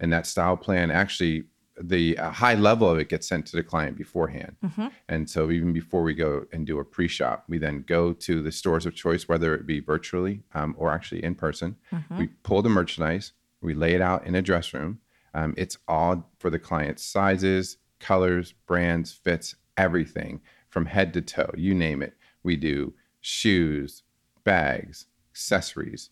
And 0.00 0.12
that 0.12 0.26
style 0.26 0.56
plan 0.56 0.90
actually, 0.90 1.44
the 1.80 2.16
uh, 2.18 2.30
high 2.30 2.54
level 2.54 2.88
of 2.90 2.98
it 2.98 3.08
gets 3.08 3.26
sent 3.28 3.46
to 3.46 3.56
the 3.56 3.62
client 3.62 3.96
beforehand. 3.96 4.56
Mhm. 4.64 4.90
And 5.08 5.28
so 5.28 5.50
even 5.50 5.72
before 5.72 6.02
we 6.02 6.14
go 6.14 6.46
and 6.52 6.66
do 6.66 6.78
a 6.78 6.84
pre-shop, 6.84 7.44
we 7.48 7.58
then 7.58 7.84
go 7.86 8.12
to 8.12 8.42
the 8.42 8.52
stores 8.52 8.86
of 8.86 8.94
choice, 8.94 9.28
whether 9.28 9.54
it 9.54 9.66
be 9.66 9.80
virtually 9.80 10.42
um, 10.54 10.74
or 10.78 10.90
actually 10.90 11.22
in 11.24 11.34
person. 11.34 11.76
Mhm. 11.92 12.18
We 12.18 12.26
pull 12.42 12.62
the 12.62 12.68
merchandise, 12.70 13.32
we 13.60 13.74
lay 13.74 13.94
it 13.94 14.00
out 14.00 14.26
in 14.26 14.34
a 14.34 14.42
dress 14.42 14.72
room. 14.74 15.00
Um, 15.34 15.54
it's 15.56 15.76
all 15.86 16.30
for 16.38 16.50
the 16.50 16.58
client's 16.58 17.02
sizes, 17.04 17.76
colors, 18.00 18.52
brands, 18.66 19.12
fits, 19.12 19.54
everything 19.76 20.40
from 20.68 20.86
head 20.86 21.12
to 21.14 21.20
toe. 21.22 21.50
You 21.56 21.74
name 21.74 22.02
it. 22.02 22.14
We 22.42 22.56
do 22.56 22.94
shoes, 23.20 24.02
bags, 24.46 25.04
accessories, 25.32 26.08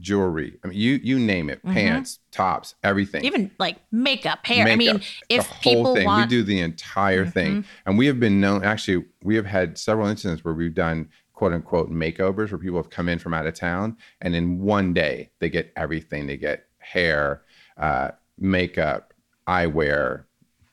jewelry. 0.00 0.58
I 0.64 0.68
mean, 0.68 0.78
you 0.78 0.98
you 1.02 1.18
name 1.18 1.50
it. 1.50 1.62
Pants, 1.62 2.20
tops, 2.30 2.74
everything. 2.82 3.24
Even 3.24 3.50
like 3.58 3.76
makeup, 3.92 4.46
hair. 4.46 4.66
I 4.66 4.76
mean, 4.76 5.02
if 5.28 5.46
the 5.46 5.54
whole 5.54 5.74
people 5.74 5.94
thing. 5.94 6.06
want, 6.06 6.30
we 6.30 6.36
do 6.36 6.42
the 6.42 6.60
entire 6.60 7.26
thing, 7.26 7.66
and 7.84 7.98
we 7.98 8.06
have 8.06 8.18
been 8.18 8.40
known. 8.40 8.64
Actually, 8.64 9.04
we 9.22 9.36
have 9.36 9.44
had 9.44 9.76
several 9.76 10.06
incidents 10.06 10.42
where 10.44 10.54
we've 10.54 10.74
done 10.74 11.10
quote 11.34 11.52
unquote 11.52 11.90
makeovers 11.90 12.50
where 12.50 12.58
people 12.58 12.78
have 12.78 12.90
come 12.90 13.08
in 13.08 13.18
from 13.18 13.34
out 13.34 13.46
of 13.46 13.54
town, 13.54 13.98
and 14.22 14.34
in 14.34 14.60
one 14.60 14.94
day 14.94 15.30
they 15.40 15.50
get 15.50 15.72
everything. 15.76 16.26
They 16.26 16.38
get 16.38 16.66
hair, 16.78 17.42
uh, 17.76 18.12
makeup, 18.38 19.12
eyewear, 19.46 20.24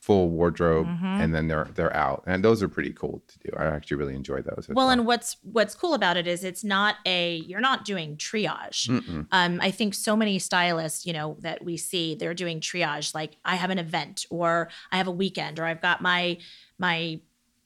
full 0.01 0.29
wardrobe, 0.29 0.87
Mm-hmm. 0.87 1.05
and 1.21 1.33
then 1.35 1.47
they're 1.47 1.67
they're 1.75 1.95
out. 1.95 2.23
And 2.25 2.43
those 2.43 2.63
are 2.63 2.67
pretty 2.67 2.91
cool 2.91 3.21
to 3.27 3.39
do. 3.39 3.49
I 3.57 3.65
actually 3.65 3.97
really 3.97 4.15
enjoy 4.15 4.41
those. 4.41 4.65
as 4.67 4.75
well, 4.75 4.89
and 4.89 5.05
what's 5.05 5.37
what's 5.43 5.75
cool 5.75 5.93
about 5.93 6.17
it 6.17 6.25
is 6.27 6.43
it's 6.43 6.63
not 6.63 6.95
a 7.05 7.35
you're 7.47 7.61
not 7.61 7.85
doing 7.85 8.17
triage. 8.17 8.87
Mm-mm. 8.89 9.27
Um, 9.31 9.59
I 9.61 9.69
think 9.71 9.93
so 9.93 10.15
many 10.15 10.39
stylists, 10.39 11.05
you 11.05 11.13
know, 11.13 11.37
that 11.41 11.63
we 11.63 11.77
see, 11.77 12.15
they're 12.15 12.33
doing 12.33 12.59
triage. 12.61 13.13
Like 13.13 13.37
I 13.45 13.55
have 13.55 13.69
an 13.69 13.77
event, 13.77 14.25
or 14.31 14.69
I 14.91 14.97
have 14.97 15.07
a 15.07 15.11
weekend, 15.11 15.59
or 15.59 15.65
I've 15.65 15.81
got 15.81 16.01
my 16.01 16.39
my 16.79 17.19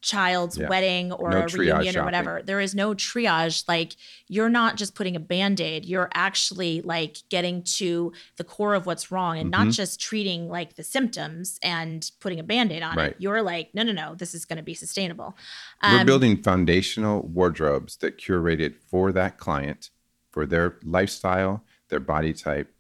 child's 0.06 0.56
Yeah. 0.56 0.70
wedding 0.70 1.12
or 1.12 1.32
No 1.32 1.40
a 1.42 1.48
reunion 1.48 1.98
or 1.98 2.06
whatever. 2.06 2.42
There 2.46 2.60
is 2.60 2.76
no 2.76 2.94
triage. 2.94 3.64
Like 3.68 3.96
you're 4.28 4.50
not 4.50 4.78
just 4.78 4.94
putting 4.94 5.16
a 5.16 5.20
band-aid, 5.20 5.84
you're 5.84 6.10
actually 6.14 6.82
like 6.84 7.18
getting 7.30 7.64
to 7.64 8.14
the 8.38 8.44
core 8.44 8.76
of 8.76 8.86
what's 8.86 9.12
wrong 9.12 9.40
and 9.40 9.50
not 9.50 9.68
Mhm. 9.68 9.74
just 9.76 10.00
treating 10.00 10.48
like 10.48 10.76
the 10.76 10.84
symptoms 10.84 11.60
and 11.64 12.12
putting 12.20 12.40
a 12.40 12.44
band-aid 12.44 12.84
on 12.84 12.96
Right. 12.96 13.12
it. 13.12 13.16
You're 13.18 13.42
like, 13.42 13.74
no, 13.74 13.82
no, 13.82 13.92
no, 13.92 14.14
this 14.14 14.36
is 14.36 14.46
gonna 14.46 14.62
be 14.62 14.76
sustainable. 14.76 15.36
We're 15.82 16.02
Um, 16.02 16.06
building 16.06 16.38
foundational 16.44 17.24
wardrobes 17.24 17.98
that 17.98 18.20
curated 18.20 18.76
for 18.88 19.12
that 19.12 19.40
client, 19.40 19.90
for 20.32 20.46
their 20.46 20.78
lifestyle, 20.84 21.64
their 21.90 22.00
body 22.00 22.34
type, 22.34 22.72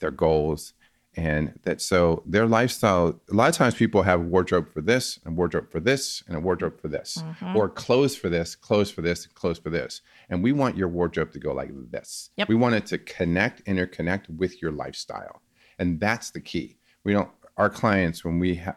their 0.00 0.10
goals, 0.10 0.74
and 1.16 1.58
that 1.62 1.80
so 1.80 2.22
their 2.26 2.46
lifestyle. 2.46 3.20
A 3.30 3.34
lot 3.34 3.48
of 3.48 3.54
times 3.54 3.74
people 3.74 4.02
have 4.02 4.20
a 4.20 4.24
wardrobe 4.24 4.68
for 4.72 4.80
this, 4.82 5.18
and 5.24 5.36
wardrobe 5.36 5.70
for 5.70 5.80
this, 5.80 6.22
and 6.28 6.36
a 6.36 6.40
wardrobe 6.40 6.80
for 6.80 6.88
this, 6.88 7.18
Mhm. 7.40 7.54
or 7.56 7.68
clothes 7.68 8.14
for 8.16 8.28
this, 8.28 8.54
clothes 8.54 8.90
for 8.90 9.00
this, 9.02 9.24
and 9.24 9.34
clothes 9.34 9.58
for 9.58 9.70
this. 9.70 10.02
And 10.28 10.42
we 10.42 10.52
want 10.52 10.76
your 10.76 10.88
wardrobe 10.88 11.32
to 11.32 11.38
go 11.38 11.52
like 11.54 11.70
this. 11.90 12.30
Yep. 12.36 12.48
We 12.48 12.54
want 12.54 12.74
it 12.74 12.86
to 12.86 12.98
connect, 12.98 13.64
interconnect 13.64 14.28
with 14.28 14.60
your 14.60 14.72
lifestyle, 14.72 15.40
and 15.78 15.98
that's 16.00 16.30
the 16.30 16.40
key. 16.40 16.76
We 17.04 17.12
don't. 17.12 17.30
Our 17.56 17.70
clients 17.70 18.22
when 18.24 18.38
we 18.38 18.56
ha- 18.56 18.76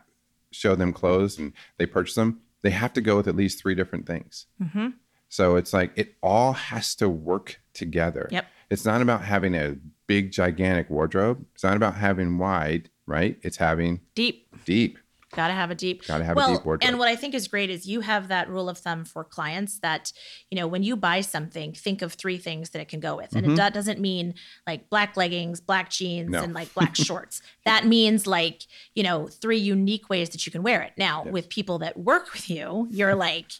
show 0.52 0.74
them 0.76 0.94
clothes 0.94 1.38
and 1.38 1.52
they 1.78 1.86
purchase 1.86 2.16
them, 2.16 2.40
they 2.62 2.70
have 2.70 2.94
to 2.94 3.02
go 3.02 3.18
with 3.18 3.28
at 3.28 3.36
least 3.36 3.60
three 3.62 3.76
different 3.76 4.06
things. 4.08 4.46
mhm. 4.62 4.94
So 5.28 5.58
it's 5.58 5.74
like 5.74 5.92
it 5.96 6.16
all 6.24 6.54
has 6.54 6.96
to 6.96 7.08
work 7.10 7.60
together. 7.74 8.28
Yep. 8.32 8.46
It's 8.72 8.86
not 8.86 9.02
about 9.02 9.24
having 9.26 9.54
a 9.56 9.76
big, 10.10 10.32
gigantic 10.32 10.90
wardrobe. 10.90 11.46
It's 11.54 11.64
not 11.64 11.78
about 11.78 11.94
having 11.96 12.40
wide, 12.40 12.90
right? 13.06 13.38
It's 13.44 13.58
having 13.58 14.02
Deep. 14.16 14.48
deep. 14.66 14.98
Gotta 15.36 15.54
have 15.54 15.70
a 15.70 15.76
deep. 15.76 16.08
Gotta 16.08 16.24
have 16.24 16.36
a 16.36 16.48
deep 16.48 16.66
wardrobe. 16.66 16.80
And 16.90 16.98
what 16.98 17.08
I 17.08 17.16
think 17.16 17.36
is 17.36 17.48
great 17.48 17.70
is 17.70 17.86
you 17.88 18.02
have 18.02 18.30
that 18.30 18.50
rule 18.50 18.68
of 18.68 18.80
thumb 18.80 19.06
for 19.06 19.24
clients 19.24 19.78
that, 19.82 20.12
you 20.50 20.56
know, 20.56 20.66
when 20.66 20.82
you 20.82 20.96
buy 20.96 21.22
something, 21.22 21.72
think 21.74 22.02
of 22.02 22.14
three 22.14 22.40
things 22.40 22.72
that 22.72 22.80
it 22.82 22.88
can 22.88 23.00
go 23.00 23.16
with. 23.16 23.36
And 23.36 23.46
Mhm. 23.46 23.68
it 23.68 23.74
doesn't 23.76 24.00
mean 24.00 24.34
like 24.66 24.90
black 24.90 25.16
leggings, 25.16 25.62
black 25.62 25.92
jeans, 25.92 26.32
No. 26.32 26.42
and 26.42 26.56
like 26.56 26.74
black 26.74 26.96
shorts. 26.96 27.44
That 27.64 27.86
means 27.86 28.26
like, 28.26 28.64
you 28.96 29.04
know, 29.04 29.28
three 29.28 29.60
unique 29.60 30.10
ways 30.10 30.30
that 30.32 30.48
you 30.48 30.52
can 30.52 30.64
wear 30.64 30.82
it. 30.82 30.94
Now, 30.98 31.24
with 31.24 31.48
people 31.50 31.78
that 31.78 31.96
work 31.96 32.34
with 32.34 32.50
you, 32.50 32.88
you're 32.90 33.14
like 33.14 33.52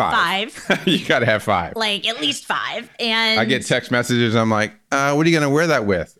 Five. 0.00 0.52
five, 0.52 0.86
you 0.88 1.04
gotta 1.04 1.26
have 1.26 1.42
five. 1.42 1.74
like 1.76 2.06
at 2.06 2.20
least 2.20 2.46
five. 2.46 2.90
And 2.98 3.38
I 3.40 3.44
get 3.44 3.66
text 3.66 3.90
messages. 3.90 4.34
I'm 4.34 4.50
like, 4.50 4.72
uh, 4.92 5.12
what 5.14 5.26
are 5.26 5.28
you 5.30 5.36
gonna 5.38 5.50
wear 5.50 5.66
that 5.68 5.86
with? 5.86 6.16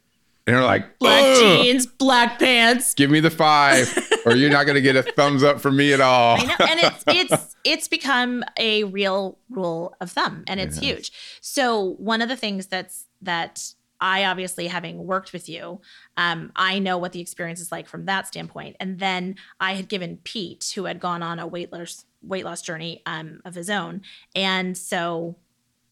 And 0.46 0.56
they're 0.56 0.64
like, 0.64 0.98
black 0.98 1.22
"Ugh, 1.22 1.38
jeans, 1.64 1.86
black 1.86 2.38
pants. 2.38 2.94
Give 2.94 3.10
me 3.10 3.20
the 3.20 3.30
five, 3.30 3.86
or 4.26 4.34
you're 4.34 4.50
not 4.50 4.66
gonna 4.66 4.80
get 4.80 4.96
a 4.96 5.02
thumbs 5.02 5.42
up 5.42 5.60
from 5.60 5.76
me 5.76 5.92
at 5.92 6.00
all. 6.00 6.36
I 6.40 6.44
know, 6.44 6.54
and 6.66 6.80
it's 6.80 7.04
it's 7.32 7.56
it's 7.62 7.88
become 7.88 8.42
a 8.58 8.84
real 8.84 9.38
rule 9.50 9.94
of 10.00 10.10
thumb, 10.10 10.44
and 10.48 10.58
it's 10.58 10.78
It 10.78 10.84
has. 10.84 10.90
huge. 10.96 11.12
So 11.40 11.94
one 11.98 12.20
of 12.22 12.28
the 12.28 12.36
things 12.36 12.66
that's 12.66 13.06
that 13.22 13.62
I 14.00 14.24
obviously, 14.24 14.66
having 14.66 15.06
worked 15.06 15.32
with 15.32 15.48
you, 15.48 15.80
um, 16.16 16.52
I 16.56 16.78
know 16.78 16.98
what 16.98 17.12
the 17.12 17.20
experience 17.20 17.60
is 17.60 17.70
like 17.70 17.88
from 17.88 18.06
that 18.06 18.26
standpoint. 18.26 18.76
And 18.80 18.98
then 18.98 19.36
I 19.60 19.74
had 19.74 19.88
given 19.88 20.18
Pete, 20.24 20.72
who 20.74 20.84
had 20.84 21.00
gone 21.00 21.22
on 21.22 21.38
a 21.38 21.46
weight 21.46 21.72
loss 21.72 22.04
weight 22.22 22.44
loss 22.44 22.60
journey 22.60 23.02
um, 23.06 23.40
of 23.44 23.54
his 23.54 23.70
own, 23.70 24.02
and 24.34 24.76
so 24.76 25.36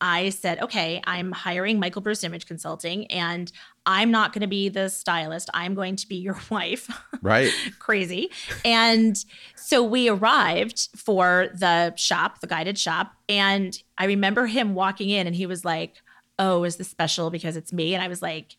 I 0.01 0.29
said, 0.29 0.61
okay, 0.61 1.03
I'm 1.05 1.33
hiring 1.33 1.81
Michael 1.81 2.03
Bruce 2.03 2.23
Image 2.23 2.47
Consulting, 2.47 3.07
and 3.07 3.51
I'm 3.85 4.11
not 4.11 4.33
going 4.33 4.42
to 4.42 4.49
be 4.49 4.68
the 4.68 4.88
stylist. 4.90 5.51
I'm 5.55 5.75
going 5.75 5.97
to 5.97 6.07
be 6.07 6.16
your 6.16 6.38
wife. 6.51 6.88
Right. 7.21 7.53
Crazy. 7.79 8.31
And 8.64 9.23
so 9.57 9.83
we 9.83 10.09
arrived 10.09 10.88
for 10.97 11.49
the 11.55 11.94
shop, 11.97 12.40
the 12.40 12.47
guided 12.47 12.79
shop. 12.79 13.12
And 13.29 13.81
I 13.97 14.07
remember 14.07 14.47
him 14.47 14.75
walking 14.75 15.11
in 15.11 15.27
and 15.27 15.35
he 15.35 15.47
was 15.47 15.64
like, 15.64 15.97
Oh, 16.38 16.64
is 16.64 16.77
this 16.77 16.88
special 16.88 17.31
because 17.31 17.57
it's 17.57 17.72
me? 17.72 17.94
And 17.94 18.03
I 18.03 18.09
was 18.09 18.22
like, 18.22 18.57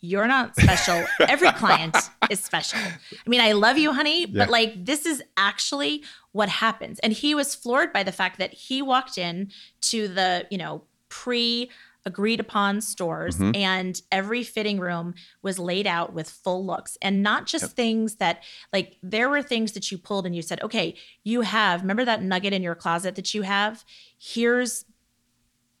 You're 0.00 0.26
not 0.26 0.56
special. 0.56 1.04
Every 1.20 1.52
client 1.62 1.94
is 2.30 2.40
special. 2.40 2.78
I 2.80 3.28
mean, 3.28 3.40
I 3.42 3.52
love 3.52 3.76
you, 3.76 3.92
honey, 3.92 4.20
Yeah. 4.22 4.26
but 4.44 4.48
like 4.50 4.84
this 4.86 5.04
is 5.04 5.22
actually 5.36 6.02
what 6.32 6.48
happens. 6.48 6.98
And 7.00 7.12
he 7.12 7.34
was 7.34 7.54
floored 7.54 7.92
by 7.92 8.02
the 8.02 8.12
fact 8.12 8.38
that 8.38 8.52
he 8.54 8.80
walked 8.82 9.18
in 9.18 9.50
to 9.82 10.08
the, 10.08 10.46
you 10.50 10.56
know, 10.58 10.84
pre 11.10 11.70
agreed 12.06 12.40
upon 12.40 12.80
stores 12.80 13.36
Mhm. 13.36 13.54
and 13.54 14.00
every 14.10 14.42
fitting 14.42 14.80
room 14.80 15.12
was 15.42 15.58
laid 15.58 15.86
out 15.86 16.14
with 16.14 16.30
full 16.30 16.64
looks 16.64 16.96
and 17.02 17.22
not 17.22 17.44
just 17.46 17.64
Yep. 17.64 17.70
things 17.72 18.14
that 18.16 18.42
like 18.72 18.96
there 19.02 19.28
were 19.28 19.42
things 19.42 19.72
that 19.72 19.92
you 19.92 19.98
pulled 19.98 20.24
and 20.24 20.34
you 20.34 20.40
said 20.40 20.62
okay 20.62 20.94
you 21.24 21.42
have 21.42 21.82
remember 21.82 22.06
that 22.06 22.22
nugget 22.22 22.54
in 22.54 22.62
your 22.62 22.74
closet 22.74 23.16
that 23.16 23.34
you 23.34 23.42
have 23.42 23.84
here's 24.18 24.86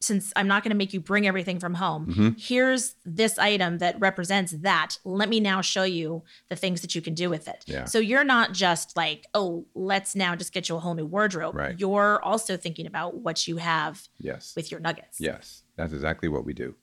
since 0.00 0.32
i'm 0.36 0.48
not 0.48 0.62
going 0.62 0.70
to 0.70 0.76
make 0.76 0.92
you 0.92 1.00
bring 1.00 1.26
everything 1.26 1.58
from 1.60 1.74
home 1.74 2.06
Mhm. 2.06 2.40
here's 2.40 2.94
this 3.04 3.38
item 3.38 3.78
that 3.78 3.98
represents 4.00 4.52
that 4.52 4.98
let 5.04 5.28
me 5.28 5.40
now 5.40 5.60
show 5.60 5.82
you 5.82 6.22
the 6.48 6.56
things 6.56 6.80
that 6.80 6.94
you 6.94 7.02
can 7.02 7.14
do 7.14 7.28
with 7.30 7.48
it 7.48 7.64
Yeah. 7.66 7.84
so 7.84 7.98
you're 7.98 8.24
not 8.24 8.52
just 8.52 8.96
like 8.96 9.26
oh 9.34 9.66
let's 9.74 10.14
now 10.16 10.34
just 10.36 10.52
get 10.52 10.68
you 10.68 10.76
a 10.76 10.80
whole 10.80 10.94
new 10.94 11.06
wardrobe 11.06 11.54
Right. 11.54 11.78
you're 11.78 12.22
also 12.24 12.56
thinking 12.56 12.86
about 12.86 13.16
what 13.16 13.46
you 13.46 13.58
have 13.58 14.08
Yes. 14.18 14.54
with 14.56 14.70
your 14.70 14.80
nuggets 14.80 15.20
Yes. 15.20 15.62
That's 15.76 15.92
exactly 15.92 16.28
what 16.28 16.44
we 16.44 16.52
do. 16.52 16.74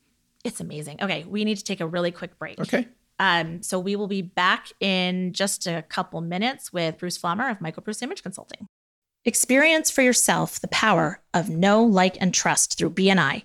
it's 0.44 0.60
amazing. 0.60 0.98
Okay, 1.02 1.24
we 1.24 1.44
need 1.44 1.56
to 1.56 1.64
take 1.64 1.80
a 1.80 1.86
really 1.86 2.10
quick 2.10 2.38
break. 2.38 2.58
Okay. 2.60 2.88
Um, 3.20 3.62
so 3.62 3.78
we 3.80 3.96
will 3.96 4.06
be 4.06 4.22
back 4.22 4.68
in 4.80 5.32
just 5.32 5.66
a 5.66 5.82
couple 5.82 6.20
minutes 6.20 6.72
with 6.72 6.98
Bruce 6.98 7.18
Flammer 7.18 7.50
of 7.50 7.60
Michael 7.60 7.82
Bruce 7.82 8.00
Image 8.02 8.22
Consulting. 8.22 8.68
Experience 9.28 9.90
for 9.90 10.00
yourself 10.00 10.58
the 10.58 10.68
power 10.68 11.20
of 11.34 11.50
know, 11.50 11.84
like, 11.84 12.16
and 12.18 12.32
trust 12.32 12.78
through 12.78 12.94
BNI. 12.94 13.42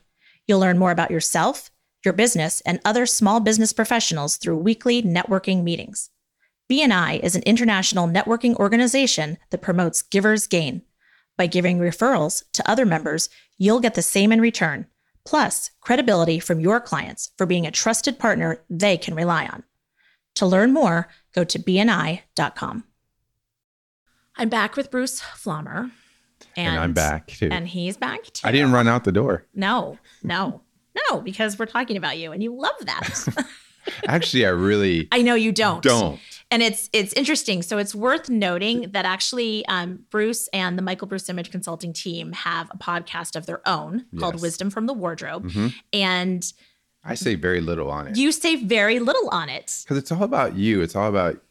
You'll 0.48 0.62
learn 0.62 0.78
more 0.78 0.92
about 0.92 1.12
yourself, 1.12 1.70
your 2.06 2.14
business, 2.14 2.62
and 2.62 2.80
other 2.86 3.06
small 3.06 3.42
business 3.42 3.74
professionals 3.74 4.38
through 4.38 4.60
weekly 4.60 5.04
networking 5.04 5.62
meetings. 5.62 6.10
BNI 6.72 7.20
is 7.20 7.36
an 7.36 7.44
international 7.44 8.08
networking 8.08 8.56
organization 8.56 9.38
that 9.50 9.62
promotes 9.62 10.02
givers 10.02 10.48
gain. 10.48 10.84
By 11.38 11.48
giving 11.48 11.80
referrals 11.80 12.46
to 12.54 12.72
other 12.72 12.86
members, 12.86 13.28
you'll 13.58 13.82
get 13.82 13.96
the 13.96 14.02
same 14.02 14.32
in 14.32 14.40
return, 14.40 14.88
plus 15.26 15.72
credibility 15.82 16.40
from 16.40 16.62
your 16.62 16.80
clients 16.80 17.32
for 17.38 17.46
being 17.46 17.68
a 17.68 17.72
trusted 17.72 18.18
partner 18.18 18.64
they 18.70 18.96
can 18.96 19.16
rely 19.16 19.48
on. 19.48 19.64
To 20.36 20.46
learn 20.46 20.72
more, 20.72 21.10
go 21.36 21.44
to 21.44 21.60
bni.com. 21.60 22.86
I'm 24.36 24.50
back 24.50 24.76
with 24.76 24.90
Bruce 24.92 25.22
Flommer. 25.22 25.92
And, 26.56 26.78
I'm 26.80 26.94
back 26.94 27.28
too. 27.28 27.50
And 27.52 27.68
he's 27.68 27.98
back 27.98 28.24
too. 28.26 28.48
I 28.48 28.52
didn't 28.52 28.72
run 28.74 28.88
out 28.88 29.04
the 29.06 29.12
door. 29.12 29.46
No, 29.56 29.98
no, 30.24 30.62
no, 31.10 31.22
because 31.22 31.58
we're 31.58 31.66
talking 31.66 31.98
about 31.98 32.18
you 32.18 32.32
and 32.32 32.44
you 32.44 32.54
love 32.56 32.76
that. 32.82 33.48
Actually, 34.08 34.46
I 34.46 34.50
really 34.50 35.08
I 35.12 35.22
know 35.22 35.36
you 35.36 35.52
don't. 35.52 35.82
don't. 35.84 36.20
And 36.52 36.62
it's 36.62 36.90
it's 36.94 37.12
interesting. 37.14 37.62
So 37.64 37.78
it's 37.80 37.96
worth 37.96 38.30
noting 38.30 38.92
that 38.92 39.06
actually 39.06 39.66
um, 39.66 40.06
Bruce 40.10 40.48
and 40.54 40.78
the 40.78 40.82
Michael 40.84 41.08
Bruce 41.08 41.28
Image 41.30 41.50
Consulting 41.52 41.92
team 41.94 42.32
have 42.34 42.70
a 42.72 42.78
podcast 42.78 43.36
of 43.36 43.46
their 43.46 43.68
own 43.68 44.06
called 44.20 44.36
Yes. 44.36 44.42
Wisdom 44.42 44.70
from 44.70 44.86
the 44.86 44.94
Wardrobe, 44.94 45.48
Mhm. 45.50 45.74
and 45.92 46.54
I 47.04 47.16
say 47.16 47.36
very 47.36 47.60
little 47.60 47.90
on 47.92 48.08
it 48.08 48.16
you 48.18 48.32
say 48.32 48.56
very 48.56 49.00
little 49.00 49.28
on 49.30 49.50
it. 49.50 49.82
because 49.84 49.98
it's 49.98 50.12
all 50.12 50.24
about 50.24 50.56
you. 50.56 50.82
It's 50.82 50.96
all 50.96 51.10
about 51.10 51.42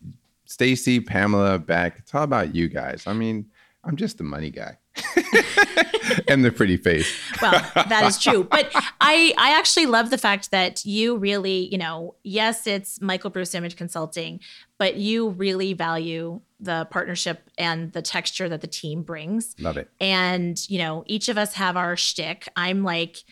Stacy, 0.53 1.01
Pamela, 1.01 1.59
Beck. 1.59 1.99
It's 1.99 2.15
all 2.15 2.25
about 2.25 2.55
you 2.55 2.69
guys. 2.69 3.05
I 3.07 3.15
mean, 3.15 3.47
I'm 3.85 3.97
just 3.97 4.19
the 4.19 4.25
money 4.25 4.51
guy 4.51 4.77
and 6.29 6.45
the 6.45 6.53
pretty 6.55 6.77
face. 6.77 7.11
well 7.41 7.53
that 7.75 8.05
is 8.07 8.19
true 8.19 8.45
but 8.45 8.71
i 9.01 9.33
i 9.38 9.59
actually 9.59 9.87
love 9.87 10.11
the 10.11 10.19
fact 10.19 10.51
that 10.51 10.85
you 10.85 11.17
really 11.17 11.67
you 11.73 11.79
know 11.79 12.15
yes 12.23 12.67
it's 12.67 13.01
michael 13.01 13.31
bruce 13.31 13.55
image 13.55 13.75
consulting 13.75 14.38
but 14.77 14.97
you 14.97 15.31
really 15.31 15.73
value 15.73 16.41
the 16.61 16.87
partnership 16.91 17.49
and 17.57 17.93
the 17.93 18.03
texture 18.03 18.49
that 18.49 18.61
the 18.61 18.67
team 18.67 19.03
brings 19.03 19.57
Love 19.59 19.79
it. 19.79 19.88
and 19.99 20.69
you 20.69 20.79
know 20.79 21.03
each 21.07 21.31
of 21.31 21.38
us 21.38 21.55
have 21.55 21.77
our 21.77 21.97
shtick 21.97 22.47
i'm 22.55 22.85
like 22.85 23.25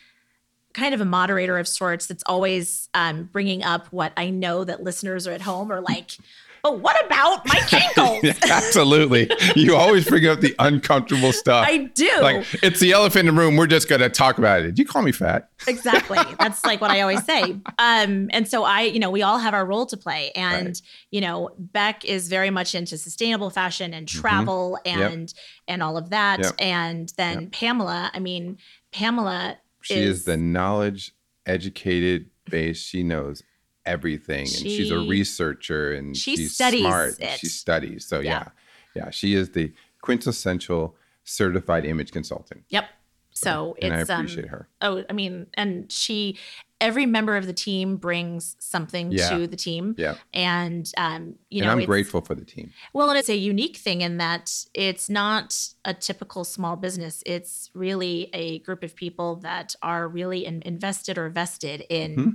kind 0.73 0.95
of 0.95 0.99
a 0.99 1.05
moderator 1.05 1.59
of 1.59 1.67
sorts 1.67 2.07
that's 2.07 2.23
always 2.25 2.89
um, 2.95 3.29
bringing 3.31 3.61
up 3.63 3.87
what 3.91 4.11
i 4.17 4.31
know 4.31 4.63
that 4.63 4.81
listeners 4.81 5.27
are 5.27 5.31
at 5.31 5.41
home 5.41 5.71
are 5.71 5.81
like 5.81 6.17
oh 6.63 6.71
what 6.71 7.03
about 7.05 7.45
my 7.47 7.59
ankles 7.71 8.19
Yeah, 8.23 8.33
absolutely. 8.51 9.29
You 9.55 9.75
always 9.75 10.07
bring 10.07 10.27
up 10.27 10.41
the 10.41 10.53
uncomfortable 10.59 11.31
stuff. 11.33 11.65
i 11.67 11.77
do 11.95 12.09
like 12.21 12.45
it's 12.63 12.79
the 12.79 12.91
elephant 12.91 13.27
in 13.27 13.35
the 13.35 13.41
room. 13.41 13.55
We're 13.57 13.67
just 13.67 13.89
gonna 13.89 14.09
talk 14.09 14.37
about 14.37 14.59
it. 14.61 14.63
Did 14.67 14.79
you 14.79 14.85
call 14.85 15.01
me 15.01 15.11
fat? 15.11 15.49
exactly 15.67 16.17
that's 16.39 16.65
like 16.65 16.81
what 16.81 16.89
i 16.89 17.01
always 17.01 17.23
say 17.23 17.43
um 17.77 18.29
and 18.31 18.47
so 18.47 18.63
i 18.63 18.81
you 18.81 18.97
know 18.99 19.11
we 19.11 19.21
all 19.21 19.37
have 19.37 19.53
our 19.53 19.63
role 19.65 19.85
to 19.85 19.95
play 19.95 20.31
and 20.35 20.65
Right. 20.67 20.81
you 21.11 21.21
know 21.21 21.51
beck 21.59 22.03
is 22.03 22.29
very 22.29 22.49
much 22.49 22.73
into 22.73 22.97
sustainable 22.97 23.51
fashion 23.51 23.93
and 23.93 24.07
travel 24.07 24.79
and 24.85 25.31
and 25.67 25.83
all 25.83 25.97
of 25.97 26.09
that 26.09 26.39
Mm-hmm. 26.39 26.43
Yep. 26.49 26.55
and 26.59 27.13
then 27.17 27.49
pamela 27.51 28.09
i 28.13 28.19
mean 28.19 28.57
pamela 28.91 29.57
She 29.81 29.95
is, 29.95 30.25
the 30.25 30.35
knowledge 30.37 31.11
educated 31.45 32.27
base. 32.49 32.81
She 32.81 33.03
knows 33.03 33.43
everything, 33.91 34.45
and 34.55 34.65
she's 34.73 34.91
a 34.91 34.99
researcher, 34.99 35.93
and 35.93 36.15
she 36.15 36.35
she's 36.37 36.53
studies 36.55 36.81
smart. 36.81 37.13
She 37.39 37.47
studies. 37.47 38.05
So 38.05 38.19
Yeah. 38.19 38.31
yeah. 38.31 39.03
yeah, 39.05 39.09
she 39.11 39.35
is 39.35 39.51
the 39.51 39.73
quintessential 40.01 40.95
certified 41.23 41.85
image 41.85 42.11
consultant, 42.11 42.63
yep 42.69 42.85
so 43.33 43.77
and 43.81 43.93
I 43.93 43.99
it's 44.01 44.09
um 44.09 44.21
appreciate 44.25 44.47
her. 44.49 44.67
oh 44.81 45.05
i 45.09 45.13
mean 45.13 45.47
and 45.53 45.89
she 45.89 46.37
every 46.81 47.05
member 47.05 47.37
of 47.37 47.45
the 47.45 47.53
team 47.53 47.95
brings 47.95 48.57
something 48.59 49.05
Yeah. 49.11 49.29
to 49.29 49.47
the 49.47 49.55
team 49.55 49.95
Yeah, 49.97 50.15
and 50.33 50.91
um 50.97 51.35
you 51.49 51.61
and 51.63 51.67
know 51.67 51.71
I'm 51.81 51.85
grateful 51.85 52.21
for 52.21 52.35
the 52.35 52.43
team. 52.43 52.67
Well, 52.93 53.09
and 53.09 53.17
it's 53.19 53.29
a 53.29 53.37
unique 53.53 53.77
thing 53.77 54.01
in 54.01 54.17
that 54.17 54.45
it's 54.73 55.07
not 55.09 55.47
a 55.85 55.93
typical 55.93 56.43
small 56.43 56.75
business. 56.75 57.23
It's 57.25 57.69
really 57.73 58.29
a 58.33 58.59
group 58.65 58.83
of 58.83 58.95
people 58.95 59.29
that 59.47 59.75
are 59.81 60.07
really 60.09 60.45
in, 60.45 60.61
invested 60.65 61.17
or 61.17 61.29
vested 61.29 61.85
in, 61.89 62.09
Mhm. 62.17 62.33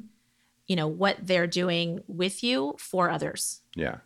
You 0.67 0.77
know, 0.77 0.89
what 0.89 1.17
they're 1.23 1.47
doing 1.47 2.01
with 2.07 2.43
you 2.43 2.75
for 2.79 3.11
others. 3.11 3.61
Yeah, 3.75 3.99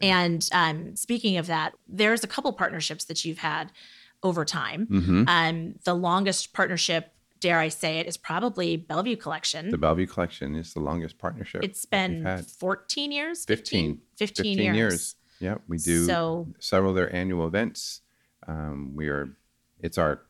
And 0.00 0.48
um, 0.52 0.96
speaking 0.96 1.36
of 1.36 1.46
that, 1.46 1.74
there's 1.88 2.24
a 2.24 2.26
couple 2.26 2.52
partnerships 2.52 3.04
that 3.04 3.24
you've 3.24 3.38
had 3.38 3.72
over 4.22 4.44
time. 4.44 4.86
mm-hmm. 4.86 5.24
Um, 5.28 5.74
the 5.84 5.94
longest 5.94 6.52
partnership, 6.52 7.12
dare 7.40 7.58
I 7.58 7.68
say 7.68 7.98
it, 7.98 8.06
is 8.06 8.16
probably 8.16 8.76
Bellevue 8.76 9.16
Collection. 9.16 9.70
the 9.70 9.78
Bellevue 9.78 10.06
Collection 10.06 10.54
is 10.54 10.72
the 10.72 10.80
longest 10.80 11.18
partnership. 11.18 11.62
it's 11.62 11.84
been 11.84 12.24
had. 12.24 12.46
14 12.46 13.12
years, 13.12 13.44
15. 13.44 14.00
15, 14.16 14.44
15 14.44 14.58
years. 14.58 14.76
years. 14.76 15.14
Yeah, 15.38 15.56
we 15.68 15.76
do 15.76 16.06
So 16.06 16.48
several 16.60 16.90
of 16.90 16.96
their 16.96 17.14
annual 17.14 17.46
events. 17.46 18.00
Um, 18.48 18.92
we 18.94 19.08
are, 19.08 19.36
it's 19.80 19.98
our 19.98 20.22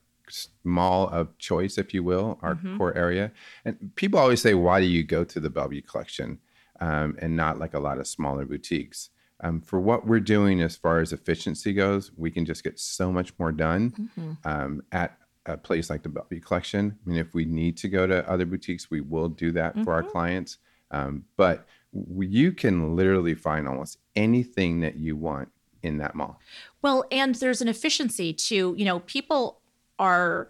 mall 0.65 1.09
of 1.09 1.37
choice, 1.39 1.79
if 1.79 1.93
you 1.95 2.03
will, 2.03 2.39
our 2.43 2.57
Mhm. 2.57 2.79
core 2.79 2.95
area. 2.97 3.33
And 3.65 3.93
people 3.97 4.19
always 4.19 4.41
say, 4.41 4.55
why 4.55 4.81
do 4.81 4.87
you 4.87 5.05
go 5.05 5.25
to 5.25 5.41
the 5.41 5.51
Bellevue 5.51 5.83
collection 5.83 6.39
um, 6.81 7.17
and 7.21 7.37
not 7.37 7.59
like 7.59 7.75
a 7.75 7.79
lot 7.81 7.99
of 7.99 8.07
smaller 8.07 8.45
boutiques? 8.45 9.11
Um, 9.41 9.61
for 9.61 9.79
what 9.81 10.07
we're 10.07 10.21
doing 10.21 10.63
as 10.63 10.77
far 10.77 11.01
as 11.01 11.13
efficiency 11.13 11.73
goes, 11.75 12.11
we 12.17 12.31
can 12.31 12.45
just 12.47 12.65
get 12.65 12.79
so 12.79 13.13
much 13.13 13.33
more 13.39 13.53
done 13.53 13.91
mhm. 13.91 14.37
um, 14.45 14.83
at 14.93 15.19
a 15.45 15.57
place 15.57 15.91
like 15.91 16.03
the 16.03 16.09
Bellevue 16.09 16.41
Collection. 16.41 16.99
I 17.05 17.09
mean, 17.09 17.19
if 17.19 17.35
we 17.35 17.45
need 17.45 17.77
to 17.79 17.89
go 17.89 18.07
to 18.07 18.29
other 18.29 18.47
boutiques, 18.47 18.91
we 18.91 19.01
will 19.01 19.29
do 19.29 19.53
that 19.53 19.75
for 19.85 19.93
our 19.93 20.03
Mhm. 20.03 20.11
clients. 20.11 20.59
Um, 20.91 21.25
but 21.37 21.67
w- 21.95 22.29
you 22.29 22.51
can 22.53 22.97
literally 22.97 23.35
find 23.35 23.69
almost 23.69 23.99
anything 24.17 24.81
that 24.81 24.97
you 24.97 25.17
want 25.17 25.51
in 25.83 25.99
that 25.99 26.15
mall. 26.15 26.41
Well, 26.83 27.05
and 27.13 27.35
there's 27.37 27.61
an 27.63 27.69
efficiency 27.69 28.33
to, 28.33 28.75
you 28.77 28.85
know, 28.85 29.01
people 29.01 29.61
are 29.99 30.49